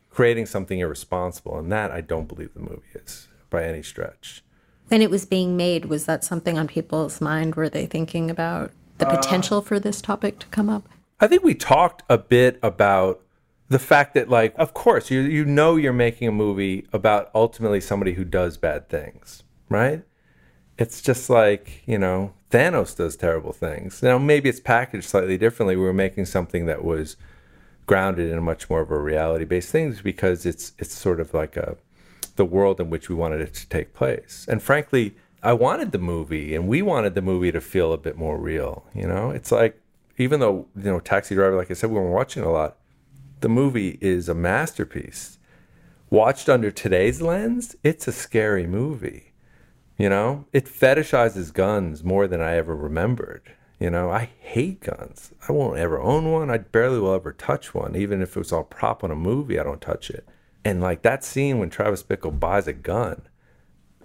creating 0.09 0.45
something 0.45 0.79
irresponsible, 0.79 1.57
and 1.57 1.71
that 1.71 1.91
I 1.91 2.01
don't 2.01 2.27
believe 2.27 2.53
the 2.53 2.61
movie 2.61 2.81
is 2.95 3.27
by 3.49 3.65
any 3.65 3.83
stretch 3.83 4.43
when 4.93 5.01
it 5.01 5.09
was 5.09 5.25
being 5.25 5.57
made, 5.57 5.85
was 5.85 6.05
that 6.05 6.23
something 6.23 6.55
on 6.55 6.67
people's 6.67 7.19
mind? 7.19 7.55
Were 7.55 7.67
they 7.67 7.87
thinking 7.87 8.29
about 8.29 8.71
the 8.99 9.07
potential 9.07 9.57
uh, 9.57 9.61
for 9.61 9.79
this 9.79 10.03
topic 10.03 10.37
to 10.37 10.47
come 10.47 10.69
up? 10.69 10.87
I 11.19 11.25
think 11.25 11.43
we 11.43 11.55
talked 11.55 12.03
a 12.07 12.19
bit 12.19 12.59
about 12.61 13.22
the 13.73 13.79
fact 13.79 14.13
that, 14.13 14.29
like, 14.29 14.53
of 14.57 14.73
course, 14.73 15.09
you 15.09 15.21
you 15.21 15.43
know 15.43 15.75
you're 15.75 15.91
making 15.91 16.27
a 16.27 16.31
movie 16.31 16.87
about 16.93 17.31
ultimately 17.33 17.81
somebody 17.81 18.13
who 18.13 18.23
does 18.23 18.55
bad 18.55 18.87
things, 18.87 19.43
right? 19.67 20.03
It's 20.77 21.01
just 21.01 21.29
like, 21.29 21.81
you 21.87 21.97
know, 21.97 22.33
Thanos 22.51 22.95
does 22.95 23.15
terrible 23.15 23.51
things. 23.51 24.03
Now, 24.03 24.19
maybe 24.19 24.47
it's 24.47 24.59
packaged 24.59 25.05
slightly 25.09 25.37
differently. 25.39 25.75
We 25.75 25.83
were 25.83 25.93
making 25.93 26.25
something 26.25 26.67
that 26.67 26.83
was 26.83 27.17
grounded 27.87 28.31
in 28.31 28.43
much 28.43 28.69
more 28.69 28.81
of 28.81 28.91
a 28.91 28.99
reality 28.99 29.45
based 29.45 29.71
thing 29.71 29.95
because 30.03 30.45
it's 30.45 30.73
it's 30.77 30.93
sort 30.93 31.19
of 31.19 31.33
like 31.33 31.57
a 31.57 31.75
the 32.35 32.45
world 32.45 32.79
in 32.79 32.89
which 32.91 33.09
we 33.09 33.15
wanted 33.15 33.41
it 33.41 33.53
to 33.55 33.67
take 33.69 33.93
place. 33.93 34.45
And 34.47 34.61
frankly, 34.61 35.15
I 35.41 35.53
wanted 35.53 35.91
the 35.91 35.99
movie 35.99 36.55
and 36.55 36.67
we 36.67 36.81
wanted 36.83 37.15
the 37.15 37.21
movie 37.21 37.51
to 37.51 37.61
feel 37.61 37.91
a 37.91 37.97
bit 37.97 38.17
more 38.17 38.37
real, 38.37 38.85
you 38.93 39.07
know? 39.07 39.31
It's 39.31 39.51
like 39.51 39.79
even 40.17 40.39
though, 40.39 40.67
you 40.75 40.91
know, 40.91 40.99
Taxi 40.99 41.35
Driver 41.35 41.57
like 41.57 41.71
I 41.71 41.73
said 41.73 41.89
we 41.89 41.99
were 41.99 42.11
watching 42.11 42.43
a 42.43 42.51
lot, 42.51 42.77
the 43.43 43.49
movie 43.49 43.97
is 43.99 44.29
a 44.29 44.33
masterpiece. 44.33 45.37
Watched 46.09 46.47
under 46.47 46.71
today's 46.71 47.21
lens, 47.21 47.75
it's 47.83 48.07
a 48.07 48.13
scary 48.13 48.65
movie. 48.65 49.33
You 49.97 50.07
know, 50.07 50.45
it 50.53 50.65
fetishizes 50.65 51.53
guns 51.53 52.05
more 52.05 52.25
than 52.25 52.39
I 52.41 52.55
ever 52.55 52.73
remembered. 52.73 53.53
You 53.81 53.89
know, 53.89 54.09
I 54.09 54.29
hate 54.39 54.79
guns. 54.79 55.33
I 55.49 55.51
won't 55.51 55.77
ever 55.77 55.99
own 55.99 56.31
one. 56.31 56.49
I 56.49 56.59
barely 56.59 56.99
will 56.99 57.13
ever 57.13 57.33
touch 57.33 57.73
one. 57.73 57.97
Even 57.97 58.21
if 58.21 58.37
it 58.37 58.39
was 58.39 58.53
all 58.53 58.63
prop 58.63 59.03
on 59.03 59.11
a 59.11 59.15
movie, 59.15 59.59
I 59.59 59.63
don't 59.63 59.81
touch 59.81 60.09
it. 60.09 60.25
And 60.63 60.79
like 60.79 61.01
that 61.01 61.25
scene 61.25 61.59
when 61.59 61.69
Travis 61.69 62.01
Bickle 62.01 62.39
buys 62.39 62.65
a 62.67 62.73
gun, 62.73 63.23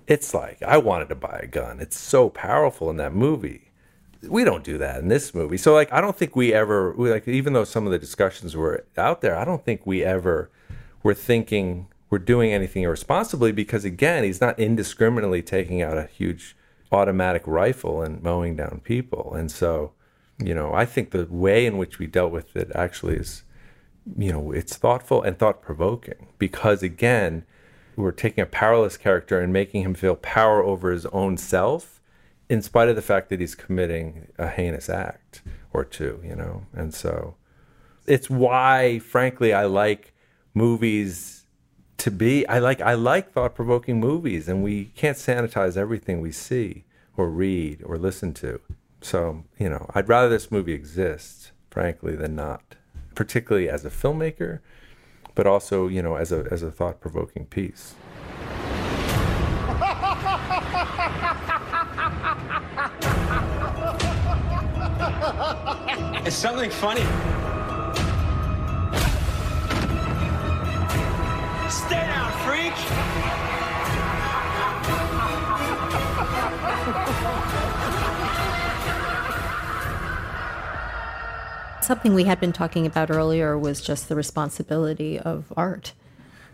it's 0.08 0.34
like 0.34 0.60
I 0.64 0.78
wanted 0.78 1.10
to 1.10 1.14
buy 1.14 1.38
a 1.40 1.46
gun. 1.46 1.78
It's 1.78 1.96
so 1.96 2.28
powerful 2.28 2.90
in 2.90 2.96
that 2.96 3.14
movie. 3.14 3.67
We 4.26 4.44
don't 4.44 4.64
do 4.64 4.78
that 4.78 5.00
in 5.00 5.08
this 5.08 5.34
movie. 5.34 5.56
So 5.56 5.74
like 5.74 5.92
I 5.92 6.00
don't 6.00 6.16
think 6.16 6.34
we 6.34 6.52
ever 6.52 6.92
we 6.92 7.10
like 7.10 7.28
even 7.28 7.52
though 7.52 7.64
some 7.64 7.86
of 7.86 7.92
the 7.92 7.98
discussions 7.98 8.56
were 8.56 8.84
out 8.96 9.20
there, 9.20 9.36
I 9.36 9.44
don't 9.44 9.64
think 9.64 9.86
we 9.86 10.02
ever 10.02 10.50
were 11.02 11.14
thinking 11.14 11.88
we're 12.10 12.18
doing 12.18 12.52
anything 12.52 12.82
irresponsibly 12.82 13.52
because 13.52 13.84
again, 13.84 14.24
he's 14.24 14.40
not 14.40 14.58
indiscriminately 14.58 15.42
taking 15.42 15.82
out 15.82 15.98
a 15.98 16.06
huge 16.06 16.56
automatic 16.90 17.42
rifle 17.46 18.02
and 18.02 18.22
mowing 18.22 18.56
down 18.56 18.80
people. 18.82 19.34
And 19.34 19.50
so, 19.50 19.92
you 20.38 20.54
know, 20.54 20.72
I 20.72 20.86
think 20.86 21.10
the 21.10 21.26
way 21.26 21.66
in 21.66 21.76
which 21.76 21.98
we 21.98 22.06
dealt 22.06 22.32
with 22.32 22.56
it 22.56 22.70
actually 22.74 23.16
is, 23.16 23.44
you 24.16 24.32
know, 24.32 24.52
it's 24.52 24.76
thoughtful 24.76 25.22
and 25.22 25.38
thought 25.38 25.60
provoking 25.60 26.28
because, 26.38 26.82
again, 26.82 27.44
we're 27.96 28.12
taking 28.12 28.42
a 28.42 28.46
powerless 28.46 28.96
character 28.96 29.40
and 29.40 29.52
making 29.52 29.82
him 29.82 29.94
feel 29.94 30.16
power 30.16 30.62
over 30.62 30.90
his 30.90 31.04
own 31.06 31.36
self 31.36 31.97
in 32.48 32.62
spite 32.62 32.88
of 32.88 32.96
the 32.96 33.02
fact 33.02 33.28
that 33.28 33.40
he's 33.40 33.54
committing 33.54 34.28
a 34.38 34.48
heinous 34.48 34.88
act 34.88 35.42
or 35.72 35.84
two, 35.84 36.20
you 36.24 36.34
know? 36.34 36.66
And 36.72 36.94
so 36.94 37.36
it's 38.06 38.30
why, 38.30 38.98
frankly, 39.00 39.52
I 39.52 39.66
like 39.66 40.14
movies 40.54 41.44
to 41.98 42.10
be 42.10 42.46
I 42.46 42.60
like 42.60 42.80
I 42.80 42.94
like 42.94 43.32
thought 43.32 43.54
provoking 43.54 43.98
movies 43.98 44.48
and 44.48 44.62
we 44.62 44.86
can't 44.96 45.16
sanitize 45.16 45.76
everything 45.76 46.20
we 46.20 46.32
see 46.32 46.84
or 47.16 47.28
read 47.28 47.82
or 47.84 47.98
listen 47.98 48.32
to. 48.34 48.60
So, 49.00 49.44
you 49.58 49.68
know, 49.68 49.90
I'd 49.94 50.08
rather 50.08 50.28
this 50.28 50.50
movie 50.50 50.72
exists 50.72 51.52
frankly, 51.70 52.16
than 52.16 52.34
not. 52.34 52.74
Particularly 53.14 53.68
as 53.68 53.84
a 53.84 53.90
filmmaker, 53.90 54.58
but 55.34 55.46
also, 55.46 55.88
you 55.88 56.02
know, 56.02 56.16
as 56.16 56.32
a 56.32 56.46
as 56.50 56.62
a 56.62 56.70
thought 56.70 57.00
provoking 57.00 57.46
piece. 57.46 57.94
It's 66.28 66.36
something 66.36 66.68
funny. 66.68 67.00
Stay 71.70 72.04
down, 72.04 72.30
freak! 72.44 72.74
Something 81.82 82.12
we 82.12 82.24
had 82.24 82.38
been 82.38 82.52
talking 82.52 82.84
about 82.84 83.10
earlier 83.10 83.56
was 83.56 83.80
just 83.80 84.10
the 84.10 84.14
responsibility 84.14 85.18
of 85.18 85.50
art. 85.56 85.94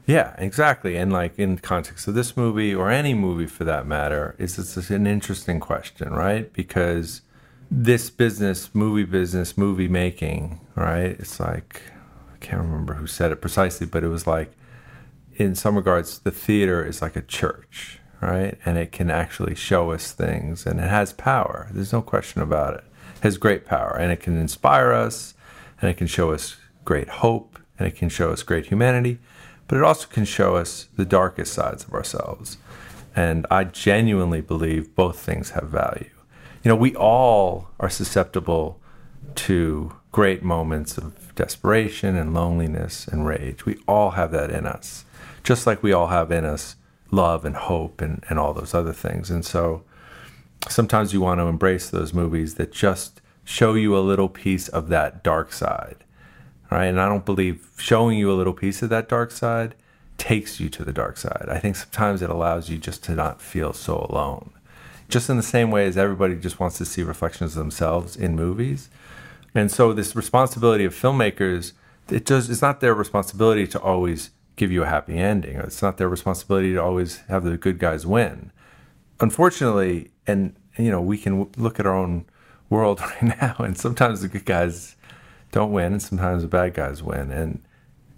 Yeah, 0.06 0.36
exactly. 0.38 0.96
And 0.96 1.12
like 1.12 1.36
in 1.36 1.58
context 1.58 2.06
of 2.06 2.14
this 2.14 2.36
movie 2.36 2.72
or 2.72 2.92
any 2.92 3.12
movie 3.12 3.46
for 3.46 3.64
that 3.64 3.88
matter, 3.88 4.36
is 4.38 4.56
it's 4.56 4.88
an 4.90 5.08
interesting 5.08 5.58
question, 5.58 6.12
right? 6.12 6.52
Because 6.52 7.22
this 7.70 8.10
business, 8.10 8.74
movie 8.74 9.04
business, 9.04 9.56
movie 9.56 9.88
making, 9.88 10.60
right? 10.74 11.16
It's 11.18 11.40
like 11.40 11.82
I 12.32 12.36
can't 12.38 12.62
remember 12.62 12.94
who 12.94 13.06
said 13.06 13.32
it 13.32 13.40
precisely, 13.40 13.86
but 13.86 14.04
it 14.04 14.08
was 14.08 14.26
like 14.26 14.52
in 15.36 15.54
some 15.54 15.76
regards, 15.76 16.20
the 16.20 16.30
theater 16.30 16.84
is 16.84 17.02
like 17.02 17.16
a 17.16 17.22
church, 17.22 17.98
right? 18.20 18.56
And 18.64 18.78
it 18.78 18.92
can 18.92 19.10
actually 19.10 19.54
show 19.54 19.90
us 19.90 20.12
things 20.12 20.66
and 20.66 20.78
it 20.78 20.88
has 20.88 21.12
power. 21.12 21.68
There's 21.72 21.92
no 21.92 22.02
question 22.02 22.40
about 22.40 22.74
it. 22.74 22.84
It 23.16 23.22
has 23.22 23.36
great 23.36 23.66
power 23.66 23.96
and 23.98 24.12
it 24.12 24.20
can 24.20 24.36
inspire 24.36 24.92
us 24.92 25.34
and 25.80 25.90
it 25.90 25.96
can 25.96 26.06
show 26.06 26.32
us 26.32 26.56
great 26.84 27.08
hope 27.08 27.58
and 27.78 27.88
it 27.88 27.96
can 27.96 28.08
show 28.08 28.30
us 28.30 28.42
great 28.42 28.66
humanity, 28.66 29.18
but 29.66 29.76
it 29.76 29.82
also 29.82 30.06
can 30.06 30.24
show 30.24 30.56
us 30.56 30.88
the 30.96 31.04
darkest 31.04 31.52
sides 31.52 31.84
of 31.84 31.92
ourselves. 31.92 32.58
And 33.16 33.46
I 33.50 33.64
genuinely 33.64 34.40
believe 34.40 34.94
both 34.94 35.18
things 35.18 35.50
have 35.50 35.68
value. 35.68 36.13
You 36.64 36.70
know, 36.70 36.76
we 36.76 36.96
all 36.96 37.68
are 37.78 37.90
susceptible 37.90 38.80
to 39.36 39.94
great 40.10 40.42
moments 40.42 40.98
of 40.98 41.34
desperation 41.34 42.16
and 42.16 42.34
loneliness 42.34 43.06
and 43.06 43.26
rage. 43.26 43.64
We 43.66 43.78
all 43.86 44.12
have 44.12 44.32
that 44.32 44.50
in 44.50 44.66
us 44.66 45.04
just 45.44 45.66
like 45.66 45.82
we 45.82 45.92
all 45.92 46.08
have 46.08 46.32
in 46.32 46.44
us 46.44 46.74
love 47.12 47.44
and 47.44 47.54
hope 47.54 48.00
and, 48.00 48.24
and 48.28 48.38
all 48.38 48.52
those 48.52 48.74
other 48.74 48.92
things. 48.92 49.30
And 49.30 49.44
so 49.44 49.84
sometimes 50.68 51.12
you 51.12 51.20
want 51.20 51.38
to 51.38 51.46
embrace 51.46 51.90
those 51.90 52.12
movies 52.12 52.54
that 52.54 52.72
just 52.72 53.20
show 53.44 53.74
you 53.74 53.96
a 53.96 54.00
little 54.00 54.30
piece 54.30 54.68
of 54.68 54.88
that 54.88 55.22
dark 55.22 55.52
side. 55.52 55.98
Right. 56.70 56.86
And 56.86 57.00
I 57.00 57.08
don't 57.08 57.26
believe 57.26 57.70
showing 57.76 58.18
you 58.18 58.32
a 58.32 58.34
little 58.34 58.54
piece 58.54 58.82
of 58.82 58.88
that 58.88 59.08
dark 59.08 59.30
side 59.30 59.76
takes 60.16 60.58
you 60.58 60.68
to 60.70 60.82
the 60.82 60.92
dark 60.92 61.18
side. 61.18 61.46
I 61.48 61.58
think 61.58 61.76
sometimes 61.76 62.22
it 62.22 62.30
allows 62.30 62.68
you 62.68 62.78
just 62.78 63.04
to 63.04 63.14
not 63.14 63.40
feel 63.40 63.72
so 63.72 64.06
alone. 64.08 64.50
Just 65.08 65.28
in 65.28 65.36
the 65.36 65.42
same 65.42 65.70
way 65.70 65.86
as 65.86 65.96
everybody 65.96 66.34
just 66.36 66.58
wants 66.58 66.78
to 66.78 66.84
see 66.84 67.02
reflections 67.02 67.52
of 67.52 67.58
themselves 67.58 68.16
in 68.16 68.34
movies. 68.34 68.88
And 69.54 69.70
so 69.70 69.92
this 69.92 70.16
responsibility 70.16 70.84
of 70.84 70.94
filmmakers, 70.94 71.72
it 72.10 72.24
does 72.24 72.50
it's 72.50 72.62
not 72.62 72.80
their 72.80 72.94
responsibility 72.94 73.66
to 73.68 73.80
always 73.80 74.30
give 74.56 74.72
you 74.72 74.82
a 74.82 74.86
happy 74.86 75.16
ending. 75.16 75.56
It's 75.56 75.82
not 75.82 75.96
their 75.96 76.08
responsibility 76.08 76.72
to 76.74 76.82
always 76.82 77.18
have 77.28 77.44
the 77.44 77.56
good 77.56 77.78
guys 77.78 78.06
win. 78.06 78.50
Unfortunately, 79.20 80.10
and 80.26 80.56
you 80.78 80.90
know, 80.90 81.00
we 81.00 81.18
can 81.18 81.50
look 81.56 81.78
at 81.78 81.86
our 81.86 81.94
own 81.94 82.26
world 82.68 83.00
right 83.22 83.40
now, 83.40 83.56
and 83.58 83.78
sometimes 83.78 84.22
the 84.22 84.28
good 84.28 84.44
guys 84.44 84.96
don't 85.52 85.72
win, 85.72 85.92
and 85.92 86.02
sometimes 86.02 86.42
the 86.42 86.48
bad 86.48 86.74
guys 86.74 87.02
win. 87.02 87.30
And 87.30 87.62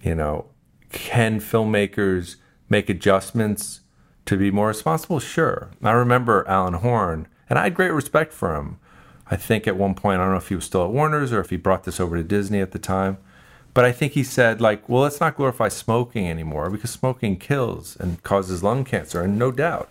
you 0.03 0.14
know, 0.14 0.47
can 0.91 1.41
filmmakers 1.41 2.37
make 2.68 2.89
adjustments 2.89 3.80
to 4.26 4.36
be 4.36 4.50
more 4.50 4.68
responsible? 4.68 5.18
Sure. 5.18 5.70
I 5.82 5.92
remember 5.92 6.46
Alan 6.46 6.74
Horn, 6.74 7.28
and 7.48 7.58
I 7.58 7.64
had 7.64 7.74
great 7.74 7.92
respect 7.92 8.32
for 8.32 8.54
him. 8.54 8.78
I 9.28 9.36
think 9.36 9.66
at 9.66 9.76
one 9.76 9.94
point, 9.94 10.20
I 10.20 10.24
don't 10.24 10.32
know 10.32 10.38
if 10.38 10.48
he 10.48 10.54
was 10.54 10.64
still 10.64 10.84
at 10.84 10.90
Warner's 10.90 11.32
or 11.32 11.40
if 11.40 11.50
he 11.50 11.56
brought 11.56 11.84
this 11.84 11.98
over 11.98 12.16
to 12.16 12.22
Disney 12.22 12.60
at 12.60 12.72
the 12.72 12.78
time 12.78 13.18
but 13.76 13.84
I 13.84 13.92
think 13.92 14.14
he 14.14 14.24
said, 14.24 14.62
like, 14.62 14.88
well, 14.88 15.02
let's 15.02 15.20
not 15.20 15.36
glorify 15.36 15.68
smoking 15.68 16.26
anymore 16.26 16.70
because 16.70 16.88
smoking 16.88 17.36
kills 17.36 17.94
and 18.00 18.22
causes 18.22 18.62
lung 18.62 18.86
cancer, 18.86 19.20
and 19.20 19.38
no 19.38 19.52
doubt. 19.52 19.90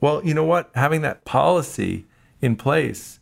Well, 0.00 0.24
you 0.24 0.32
know 0.32 0.44
what? 0.44 0.70
Having 0.74 1.02
that 1.02 1.26
policy 1.26 2.06
in 2.40 2.56
place, 2.56 3.20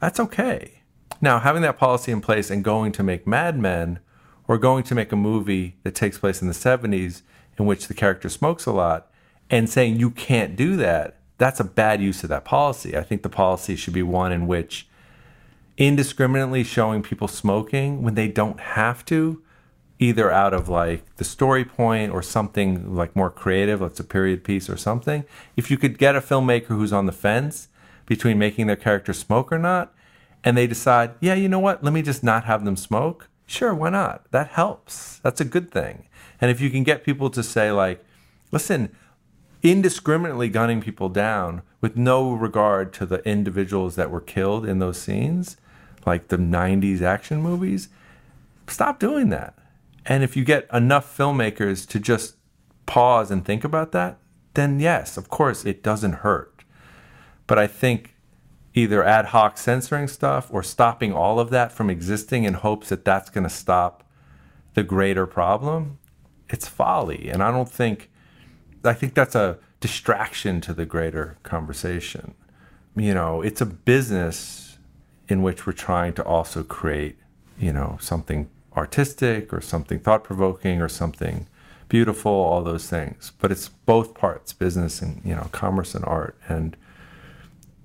that's 0.00 0.20
okay. 0.20 0.82
Now, 1.20 1.40
having 1.40 1.62
that 1.62 1.76
policy 1.76 2.12
in 2.12 2.20
place 2.20 2.52
and 2.52 2.62
going 2.62 2.92
to 2.92 3.02
make 3.02 3.26
Mad 3.26 3.58
Men 3.58 3.98
or 4.46 4.58
going 4.58 4.84
to 4.84 4.94
make 4.94 5.10
a 5.10 5.16
movie 5.16 5.74
that 5.82 5.96
takes 5.96 6.18
place 6.18 6.40
in 6.40 6.46
the 6.46 6.54
70s 6.54 7.22
in 7.58 7.66
which 7.66 7.88
the 7.88 7.94
character 7.94 8.28
smokes 8.28 8.64
a 8.64 8.70
lot 8.70 9.10
and 9.50 9.68
saying 9.68 9.98
you 9.98 10.10
can't 10.10 10.56
do 10.56 10.76
that, 10.76 11.18
that's 11.38 11.60
a 11.60 11.64
bad 11.64 12.00
use 12.00 12.22
of 12.22 12.30
that 12.30 12.44
policy. 12.44 12.96
I 12.96 13.02
think 13.02 13.22
the 13.22 13.28
policy 13.28 13.76
should 13.76 13.94
be 13.94 14.02
one 14.02 14.32
in 14.32 14.46
which 14.46 14.88
indiscriminately 15.76 16.64
showing 16.64 17.02
people 17.02 17.28
smoking 17.28 18.02
when 18.02 18.14
they 18.14 18.28
don't 18.28 18.58
have 18.60 19.04
to, 19.06 19.42
either 19.98 20.30
out 20.30 20.54
of 20.54 20.68
like 20.68 21.16
the 21.16 21.24
story 21.24 21.64
point 21.64 22.12
or 22.12 22.22
something 22.22 22.94
like 22.94 23.14
more 23.14 23.30
creative, 23.30 23.80
like 23.80 23.98
a 23.98 24.04
period 24.04 24.44
piece 24.44 24.68
or 24.68 24.76
something. 24.76 25.24
If 25.56 25.70
you 25.70 25.76
could 25.76 25.98
get 25.98 26.16
a 26.16 26.20
filmmaker 26.20 26.68
who's 26.68 26.92
on 26.92 27.06
the 27.06 27.12
fence 27.12 27.68
between 28.06 28.38
making 28.38 28.66
their 28.66 28.76
character 28.76 29.12
smoke 29.12 29.52
or 29.52 29.58
not, 29.58 29.92
and 30.44 30.56
they 30.56 30.66
decide, 30.66 31.14
yeah, 31.20 31.34
you 31.34 31.48
know 31.48 31.58
what, 31.58 31.82
let 31.82 31.92
me 31.92 32.02
just 32.02 32.22
not 32.22 32.44
have 32.44 32.64
them 32.64 32.76
smoke, 32.76 33.28
sure, 33.46 33.74
why 33.74 33.90
not? 33.90 34.30
That 34.30 34.48
helps. 34.48 35.18
That's 35.18 35.40
a 35.40 35.44
good 35.44 35.70
thing. 35.70 36.06
And 36.40 36.50
if 36.50 36.60
you 36.60 36.70
can 36.70 36.84
get 36.84 37.04
people 37.04 37.30
to 37.30 37.42
say, 37.42 37.72
like, 37.72 38.04
listen, 38.52 38.94
indiscriminately 39.62 40.48
gunning 40.48 40.80
people 40.80 41.08
down 41.08 41.62
with 41.80 41.96
no 41.96 42.32
regard 42.32 42.92
to 42.94 43.06
the 43.06 43.26
individuals 43.28 43.96
that 43.96 44.10
were 44.10 44.20
killed 44.20 44.66
in 44.66 44.78
those 44.78 44.98
scenes 44.98 45.56
like 46.06 46.28
the 46.28 46.38
90s 46.38 47.02
action 47.02 47.42
movies, 47.42 47.88
stop 48.68 48.98
doing 48.98 49.28
that. 49.30 49.58
And 50.06 50.22
if 50.22 50.36
you 50.36 50.44
get 50.44 50.68
enough 50.72 51.16
filmmakers 51.16 51.86
to 51.88 51.98
just 51.98 52.36
pause 52.86 53.30
and 53.30 53.44
think 53.44 53.64
about 53.64 53.92
that, 53.92 54.18
then 54.54 54.78
yes, 54.78 55.16
of 55.16 55.28
course, 55.28 55.64
it 55.64 55.82
doesn't 55.82 56.14
hurt. 56.14 56.64
But 57.46 57.58
I 57.58 57.66
think 57.66 58.14
either 58.72 59.02
ad 59.02 59.26
hoc 59.26 59.58
censoring 59.58 60.06
stuff 60.06 60.48
or 60.52 60.62
stopping 60.62 61.12
all 61.12 61.40
of 61.40 61.50
that 61.50 61.72
from 61.72 61.90
existing 61.90 62.44
in 62.44 62.54
hopes 62.54 62.88
that 62.90 63.04
that's 63.04 63.30
going 63.30 63.44
to 63.44 63.50
stop 63.50 64.04
the 64.74 64.82
greater 64.82 65.26
problem, 65.26 65.98
it's 66.48 66.68
folly. 66.68 67.28
And 67.28 67.42
I 67.42 67.50
don't 67.50 67.70
think, 67.70 68.10
I 68.86 68.94
think 68.94 69.14
that's 69.14 69.34
a 69.34 69.58
distraction 69.80 70.60
to 70.62 70.74
the 70.74 70.86
greater 70.86 71.36
conversation. 71.42 72.34
You 72.96 73.14
know, 73.14 73.42
it's 73.42 73.60
a 73.60 73.66
business 73.66 74.78
in 75.28 75.42
which 75.42 75.66
we're 75.66 75.72
trying 75.72 76.12
to 76.14 76.24
also 76.24 76.62
create, 76.62 77.16
you 77.58 77.72
know, 77.72 77.98
something 78.00 78.48
artistic 78.76 79.52
or 79.52 79.60
something 79.60 79.98
thought 79.98 80.24
provoking 80.24 80.80
or 80.82 80.88
something 80.88 81.48
beautiful, 81.88 82.32
all 82.32 82.62
those 82.62 82.88
things. 82.88 83.32
But 83.38 83.50
it's 83.50 83.68
both 83.68 84.14
parts, 84.14 84.52
business 84.52 85.00
and, 85.00 85.20
you 85.24 85.34
know, 85.34 85.48
commerce 85.52 85.94
and 85.94 86.04
art. 86.04 86.36
And 86.48 86.76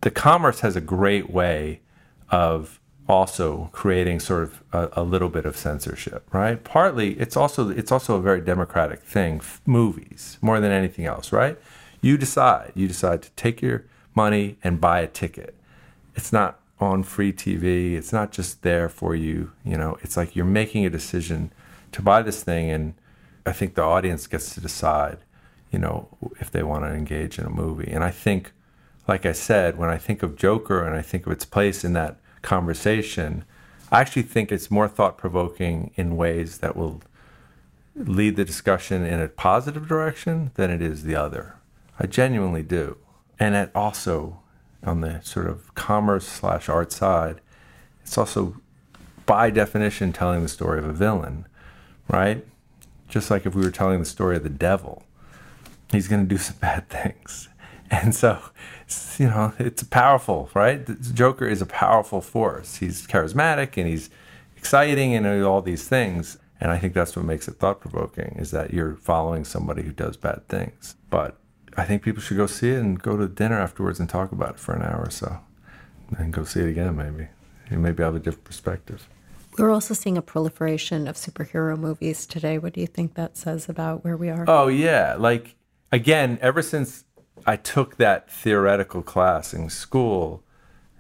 the 0.02 0.12
commerce 0.12 0.62
has 0.62 0.76
a 0.76 0.82
great 0.82 1.30
way 1.30 1.82
of 2.30 2.80
also 3.08 3.70
creating 3.72 4.20
sort 4.20 4.44
of 4.44 4.64
a, 4.72 4.90
a, 5.02 5.04
little 5.04 5.30
bit 5.30 5.46
of 5.46 5.58
censorship, 5.58 6.28
right? 6.34 6.64
Partly, 6.64 7.14
it's 7.20 7.36
also 7.36 7.70
it's 7.70 7.92
also 7.92 8.16
a 8.16 8.22
very 8.22 8.42
democratic 8.42 9.02
thing. 9.02 9.38
F- 9.38 9.62
movies 9.66 10.38
more 10.42 10.60
than 10.60 10.72
anything 10.72 11.06
else, 11.06 11.32
right? 11.32 11.58
You 12.02 12.18
decide. 12.18 12.72
You 12.76 12.88
decide 12.88 13.22
to 13.24 13.32
take 13.32 13.62
your 13.62 13.86
money 14.16 14.58
and 14.64 14.80
buy 14.80 15.02
a 15.02 15.08
ticket. 15.08 15.56
It's 16.16 16.32
not 16.32 16.60
on 16.80 17.04
free 17.04 17.32
TV. 17.32 17.94
It's 17.94 18.12
not 18.12 18.32
just 18.32 18.62
there 18.64 18.90
for 18.90 19.16
you. 19.16 19.52
You 19.64 19.78
know, 19.78 19.98
it's 20.02 20.18
like 20.18 20.36
you're 20.36 20.46
making 20.46 20.86
a 20.86 20.90
decision 20.90 21.52
to 21.92 22.02
buy 22.02 22.22
this 22.22 22.44
thing, 22.44 22.70
and 22.72 22.94
I 23.46 23.52
think 23.52 23.76
the 23.76 23.84
audience 23.84 24.28
gets 24.28 24.54
to 24.56 24.62
decide. 24.62 25.20
You 25.72 25.80
know, 25.80 26.10
if 26.40 26.52
they 26.52 26.64
want 26.64 26.84
to 26.84 26.92
engage 26.92 27.40
in 27.40 27.46
a 27.46 27.50
movie, 27.50 27.92
and 27.92 28.04
I 28.04 28.12
think, 28.12 28.52
like 29.08 29.26
I 29.26 29.32
said, 29.32 29.78
when 29.78 29.90
I 29.90 29.98
think 29.98 30.22
of 30.22 30.36
Joker 30.36 30.84
and 30.84 30.96
I 30.96 31.02
think 31.02 31.26
of 31.26 31.32
its 31.32 31.46
place 31.46 31.86
in 31.86 31.94
that 31.94 32.18
conversation, 32.42 33.46
I 33.92 34.02
actually 34.02 34.24
think 34.24 34.52
it's 34.52 34.72
more 34.72 34.88
thought 34.88 35.18
provoking 35.18 35.92
in 35.96 36.18
ways 36.18 36.60
that 36.60 36.76
will 36.76 37.02
lead 37.96 38.36
the 38.36 38.46
discussion 38.46 39.06
in 39.06 39.20
a 39.20 39.28
positive 39.28 39.88
direction 39.88 40.52
than 40.56 40.72
it 40.72 40.82
is 40.82 41.04
the 41.04 41.16
other. 41.16 41.56
I 42.00 42.08
genuinely 42.08 42.64
do. 42.64 42.98
And 43.40 43.56
it 43.56 43.72
also, 43.76 44.40
on 44.84 45.02
the 45.02 45.22
sort 45.24 45.48
of 45.48 45.74
commerce 45.76 46.28
slash 46.28 46.70
art 46.70 46.92
side, 46.92 47.42
it's 48.02 48.18
also 48.18 48.62
by 49.26 49.50
definition 49.50 50.14
telling 50.14 50.42
the 50.42 50.50
story 50.50 50.80
of 50.80 50.86
a 50.86 50.94
villain, 50.94 51.48
right? 52.08 52.46
Just 53.08 53.30
like 53.30 53.46
if 53.46 53.54
we 53.54 53.64
were 53.64 53.72
telling 53.72 54.00
the 54.00 54.06
story 54.06 54.38
of 54.38 54.44
the 54.44 54.50
devil, 54.50 55.04
he's 55.92 56.08
going 56.08 56.22
to 56.22 56.28
do 56.28 56.38
some 56.38 56.58
bad 56.62 56.90
things. 56.90 57.50
And 58.04 58.16
so 58.16 58.40
you 59.18 59.28
know, 59.28 59.54
it's 59.60 59.84
powerful, 59.84 60.50
right? 60.54 60.86
The 60.86 60.96
Joker 61.14 61.46
is 61.46 61.62
a 61.62 61.66
powerful 61.66 62.22
force. 62.22 62.78
He's 62.78 63.08
charismatic 63.08 63.78
and 63.78 63.88
he's 63.88 64.10
exciting 64.58 65.16
and 65.16 65.44
all 65.44 65.62
these 65.62 65.88
things. 65.88 66.38
And 66.60 66.72
I 66.72 66.78
think 66.78 66.94
that's 66.94 67.16
what 67.16 67.26
makes 67.26 67.48
it 67.48 67.56
thought 67.56 67.82
provoking 67.82 68.36
is 68.38 68.52
that 68.52 68.74
you're 68.74 68.96
following 68.96 69.46
somebody 69.46 69.82
who 69.84 69.92
does 69.92 70.18
bad 70.18 70.48
things. 70.48 70.96
But 71.10 71.38
I 71.78 71.86
think 71.86 72.04
people 72.04 72.22
should 72.22 72.38
go 72.38 72.48
see 72.48 72.70
it 72.70 72.80
and 72.80 73.02
go 73.02 73.18
to 73.18 73.28
dinner 73.28 73.60
afterwards 73.60 74.00
and 74.00 74.10
talk 74.10 74.32
about 74.32 74.52
it 74.52 74.60
for 74.60 74.76
an 74.76 74.84
hour 74.84 75.04
or 75.06 75.10
so. 75.10 75.40
And 76.18 76.34
go 76.34 76.44
see 76.44 76.60
it 76.60 76.70
again, 76.70 76.96
maybe. 76.96 77.30
And 77.70 77.82
maybe 77.82 78.04
have 78.04 78.16
a 78.16 78.20
different 78.20 78.44
perspective. 78.44 79.08
We're 79.58 79.72
also 79.72 79.94
seeing 79.94 80.18
a 80.18 80.22
proliferation 80.22 81.08
of 81.08 81.16
superhero 81.16 81.78
movies 81.78 82.26
today. 82.26 82.58
What 82.58 82.74
do 82.74 82.82
you 82.82 82.88
think 82.88 83.16
that 83.16 83.38
says 83.38 83.68
about 83.68 84.04
where 84.04 84.18
we 84.18 84.30
are? 84.30 84.46
Oh, 84.48 84.68
yeah. 84.68 85.16
Like, 85.18 85.56
again, 85.92 86.38
ever 86.42 86.62
since 86.62 87.06
I 87.46 87.56
took 87.56 87.98
that 87.98 88.32
theoretical 88.32 89.02
class 89.02 89.54
in 89.54 89.70
school 89.70 90.44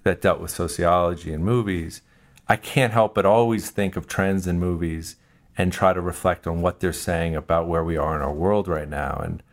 that 0.03 0.21
dealt 0.21 0.39
with 0.39 0.51
sociology 0.51 1.33
and 1.33 1.43
movies, 1.43 2.01
I 2.47 2.55
can't 2.55 2.93
help 2.93 3.15
but 3.15 3.25
always 3.25 3.69
think 3.69 3.95
of 3.95 4.07
trends 4.07 4.47
in 4.47 4.59
movies 4.59 5.15
and 5.57 5.71
try 5.71 5.93
to 5.93 6.01
reflect 6.01 6.47
on 6.47 6.61
what 6.61 6.79
they're 6.79 6.93
saying 6.93 7.35
about 7.35 7.67
where 7.67 7.83
we 7.83 7.97
are 7.97 8.15
in 8.15 8.21
our 8.21 8.33
world 8.33 8.67
right 8.67 8.89
now. 8.89 9.21
And 9.23 9.43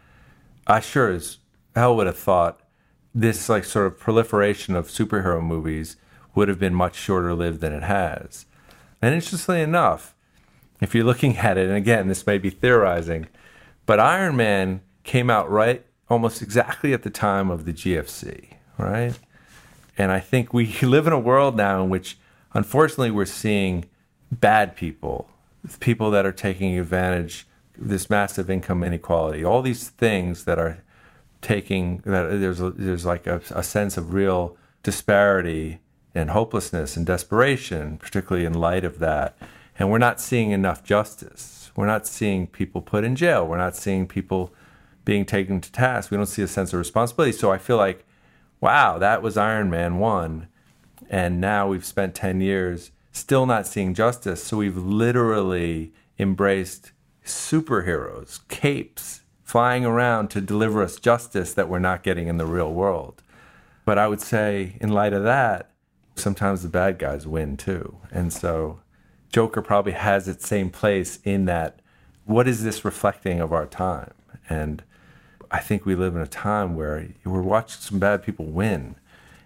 I 0.66 0.80
sure 0.80 1.10
as 1.10 1.38
hell 1.74 1.96
would 1.96 2.06
have 2.06 2.18
thought 2.18 2.60
this 3.14 3.48
like 3.48 3.64
sort 3.64 3.86
of 3.86 3.98
proliferation 3.98 4.74
of 4.74 4.88
superhero 4.88 5.42
movies 5.42 5.96
would 6.34 6.48
have 6.48 6.58
been 6.58 6.74
much 6.74 6.94
shorter 6.94 7.34
lived 7.34 7.60
than 7.60 7.72
it 7.72 7.82
has. 7.82 8.46
And 9.02 9.14
interestingly 9.14 9.60
enough, 9.60 10.14
if 10.80 10.94
you're 10.94 11.04
looking 11.04 11.36
at 11.38 11.58
it, 11.58 11.68
and 11.68 11.76
again, 11.76 12.08
this 12.08 12.26
may 12.26 12.38
be 12.38 12.50
theorizing, 12.50 13.26
but 13.86 14.00
Iron 14.00 14.36
Man 14.36 14.80
came 15.04 15.30
out 15.30 15.50
right 15.50 15.84
almost 16.08 16.42
exactly 16.42 16.92
at 16.92 17.02
the 17.02 17.10
time 17.10 17.50
of 17.50 17.64
the 17.64 17.72
GFC, 17.72 18.54
right? 18.76 19.18
And 19.96 20.12
I 20.12 20.20
think 20.20 20.52
we 20.52 20.72
live 20.82 21.06
in 21.06 21.12
a 21.12 21.18
world 21.18 21.56
now 21.56 21.82
in 21.82 21.90
which, 21.90 22.18
unfortunately, 22.54 23.10
we're 23.10 23.26
seeing 23.26 23.86
bad 24.30 24.76
people, 24.76 25.28
people 25.80 26.10
that 26.10 26.24
are 26.24 26.32
taking 26.32 26.78
advantage 26.78 27.46
of 27.78 27.88
this 27.88 28.08
massive 28.10 28.50
income 28.50 28.82
inequality, 28.82 29.44
all 29.44 29.62
these 29.62 29.88
things 29.88 30.44
that 30.44 30.58
are 30.58 30.82
taking 31.40 31.98
that 31.98 32.40
there's 32.40 32.60
a, 32.60 32.70
there's 32.70 33.04
like 33.04 33.26
a, 33.26 33.40
a 33.50 33.62
sense 33.62 33.96
of 33.96 34.12
real 34.12 34.56
disparity 34.82 35.78
and 36.14 36.30
hopelessness 36.30 36.96
and 36.96 37.06
desperation, 37.06 37.96
particularly 37.96 38.44
in 38.44 38.54
light 38.54 38.84
of 38.84 38.98
that. 38.98 39.36
And 39.78 39.90
we're 39.90 39.98
not 39.98 40.20
seeing 40.20 40.50
enough 40.50 40.82
justice. 40.82 41.70
We're 41.76 41.86
not 41.86 42.06
seeing 42.06 42.48
people 42.48 42.82
put 42.82 43.04
in 43.04 43.14
jail. 43.14 43.46
We're 43.46 43.58
not 43.58 43.76
seeing 43.76 44.08
people 44.08 44.52
being 45.08 45.24
taken 45.24 45.58
to 45.58 45.72
task. 45.72 46.10
We 46.10 46.18
don't 46.18 46.26
see 46.26 46.42
a 46.42 46.46
sense 46.46 46.74
of 46.74 46.78
responsibility. 46.78 47.32
So 47.32 47.50
I 47.50 47.56
feel 47.56 47.78
like, 47.78 48.04
wow, 48.60 48.98
that 48.98 49.22
was 49.22 49.38
Iron 49.38 49.70
Man 49.70 49.96
1. 49.98 50.46
And 51.08 51.40
now 51.40 51.66
we've 51.66 51.86
spent 51.86 52.14
10 52.14 52.42
years 52.42 52.90
still 53.10 53.46
not 53.46 53.66
seeing 53.66 53.94
justice. 53.94 54.44
So 54.44 54.58
we've 54.58 54.76
literally 54.76 55.94
embraced 56.18 56.92
superheroes, 57.24 58.46
capes, 58.48 59.22
flying 59.44 59.86
around 59.86 60.28
to 60.28 60.42
deliver 60.42 60.82
us 60.82 61.00
justice 61.00 61.54
that 61.54 61.70
we're 61.70 61.78
not 61.78 62.02
getting 62.02 62.28
in 62.28 62.36
the 62.36 62.44
real 62.44 62.74
world. 62.74 63.22
But 63.86 63.96
I 63.96 64.08
would 64.08 64.20
say, 64.20 64.76
in 64.78 64.90
light 64.90 65.14
of 65.14 65.22
that, 65.22 65.70
sometimes 66.16 66.62
the 66.62 66.68
bad 66.68 66.98
guys 66.98 67.26
win 67.26 67.56
too. 67.56 67.96
And 68.10 68.30
so 68.30 68.80
Joker 69.32 69.62
probably 69.62 69.92
has 69.92 70.28
its 70.28 70.46
same 70.46 70.68
place 70.68 71.18
in 71.24 71.46
that 71.46 71.80
what 72.26 72.46
is 72.46 72.62
this 72.62 72.84
reflecting 72.84 73.40
of 73.40 73.54
our 73.54 73.64
time? 73.64 74.12
And 74.50 74.82
I 75.50 75.60
think 75.60 75.86
we 75.86 75.94
live 75.94 76.14
in 76.14 76.22
a 76.22 76.26
time 76.26 76.76
where 76.76 77.08
we're 77.24 77.42
watching 77.42 77.80
some 77.80 77.98
bad 77.98 78.22
people 78.22 78.46
win. 78.46 78.96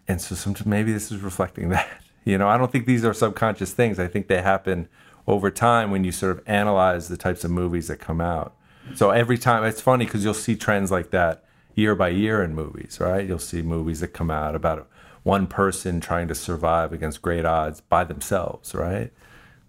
And 0.08 0.20
so 0.20 0.54
maybe 0.66 0.92
this 0.92 1.12
is 1.12 1.20
reflecting 1.20 1.68
that. 1.70 1.88
You 2.24 2.38
know, 2.38 2.48
I 2.48 2.56
don't 2.56 2.70
think 2.70 2.86
these 2.86 3.04
are 3.04 3.14
subconscious 3.14 3.72
things. 3.72 3.98
I 3.98 4.06
think 4.06 4.28
they 4.28 4.42
happen 4.42 4.88
over 5.26 5.50
time 5.50 5.90
when 5.90 6.04
you 6.04 6.12
sort 6.12 6.38
of 6.38 6.42
analyze 6.46 7.08
the 7.08 7.16
types 7.16 7.44
of 7.44 7.50
movies 7.50 7.88
that 7.88 7.98
come 7.98 8.20
out. 8.20 8.54
So 8.94 9.10
every 9.10 9.38
time, 9.38 9.64
it's 9.64 9.80
funny 9.80 10.04
because 10.04 10.24
you'll 10.24 10.34
see 10.34 10.56
trends 10.56 10.90
like 10.90 11.10
that 11.10 11.44
year 11.74 11.94
by 11.94 12.08
year 12.08 12.42
in 12.42 12.54
movies, 12.54 12.98
right? 13.00 13.26
You'll 13.26 13.38
see 13.38 13.62
movies 13.62 14.00
that 14.00 14.08
come 14.08 14.30
out 14.30 14.54
about 14.54 14.88
one 15.22 15.46
person 15.46 16.00
trying 16.00 16.28
to 16.28 16.34
survive 16.34 16.92
against 16.92 17.22
great 17.22 17.44
odds 17.44 17.80
by 17.80 18.04
themselves, 18.04 18.74
right? 18.74 19.12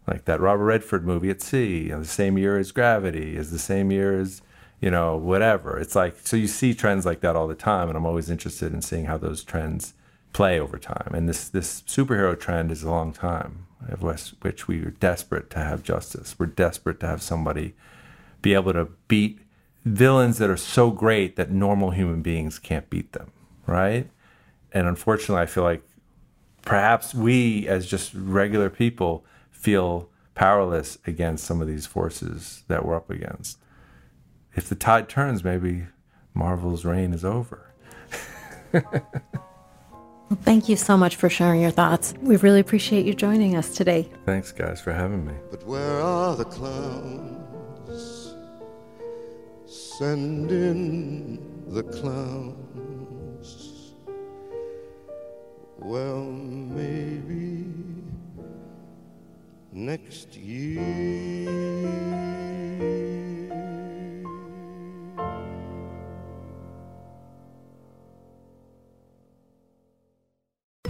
Like 0.08 0.26
that 0.26 0.42
Robert 0.42 0.66
Redford 0.66 1.06
movie 1.06 1.30
at 1.30 1.42
sea, 1.42 1.90
the 1.90 2.06
same 2.06 2.38
year 2.38 2.58
as 2.58 2.72
Gravity, 2.72 3.38
is 3.38 3.52
the 3.52 3.60
same 3.60 3.92
year 3.92 4.20
as 4.20 4.42
you 4.84 4.92
know, 4.92 5.16
whatever. 5.16 5.80
It's 5.80 5.96
like, 5.96 6.18
so 6.28 6.36
you 6.36 6.46
see 6.46 6.74
trends 6.74 7.06
like 7.06 7.22
that 7.22 7.38
all 7.38 7.48
the 7.48 7.56
time, 7.56 7.88
and 7.88 7.96
I'm 7.96 8.06
always 8.06 8.30
interested 8.30 8.74
in 8.74 8.82
seeing 8.82 9.06
how 9.06 9.18
those 9.18 9.42
trends 9.42 9.94
play 10.34 10.60
over 10.60 10.78
time. 10.78 11.14
And 11.14 11.30
this, 11.30 11.48
this 11.48 11.84
superhero 11.84 12.38
trend 12.38 12.70
is 12.70 12.84
a 12.84 12.90
long 12.90 13.14
time, 13.14 13.66
of 13.88 14.04
which 14.04 14.68
we 14.68 14.82
are 14.82 14.92
desperate 14.92 15.50
to 15.52 15.60
have 15.60 15.84
justice. 15.84 16.36
We're 16.38 16.48
desperate 16.48 17.00
to 17.00 17.08
have 17.08 17.22
somebody 17.22 17.76
be 18.42 18.54
able 18.54 18.74
to 18.74 18.90
beat 19.08 19.40
villains 19.86 20.38
that 20.40 20.50
are 20.50 20.58
so 20.58 20.92
great 20.92 21.38
that 21.38 21.50
normal 21.50 21.92
human 21.92 22.22
beings 22.22 22.60
can't 22.60 22.90
beat 22.90 23.14
them, 23.14 23.32
right? 23.66 24.10
And 24.74 24.86
unfortunately, 24.86 25.44
I 25.44 25.46
feel 25.46 25.64
like 25.64 25.88
perhaps 26.64 27.14
we, 27.14 27.70
as 27.70 27.88
just 27.88 28.14
regular 28.14 28.70
people, 28.70 29.24
feel 29.50 30.10
powerless 30.36 30.98
against 31.08 31.46
some 31.46 31.62
of 31.62 31.70
these 31.70 31.86
forces 31.86 32.66
that 32.68 32.86
we're 32.86 32.98
up 32.98 33.10
against 33.10 33.60
if 34.56 34.70
the 34.70 34.76
tide 34.76 35.10
turns, 35.10 35.44
maybe 35.44 35.88
Marvel's 36.34 36.86
reign 36.86 37.14
is 37.14 37.26
over. 37.26 37.74
well, 38.74 38.84
thank 40.42 40.70
you 40.70 40.76
so 40.76 40.98
much 40.98 41.16
for 41.16 41.30
sharing 41.30 41.62
your 41.62 41.72
thoughts. 41.72 42.14
We 42.22 42.38
really 42.38 42.60
appreciate 42.60 43.06
you 43.06 43.14
joining 43.14 43.56
us 43.56 43.76
today. 43.76 44.10
Thanks, 44.26 44.52
guys, 44.52 44.82
for 44.82 44.94
having 44.94 45.26
me. 45.26 45.34
But 45.52 45.66
where 45.66 46.00
are 46.00 46.36
the 46.36 46.46
clowns? 46.46 47.34
Send 49.66 50.52
in 50.52 51.40
the 51.68 51.84
clowns. 51.84 52.58
Well, 55.80 56.24
maybe 56.24 57.66
next 59.72 60.36
year. 60.36 62.23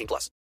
18 0.00 0.06
plus. 0.06 0.30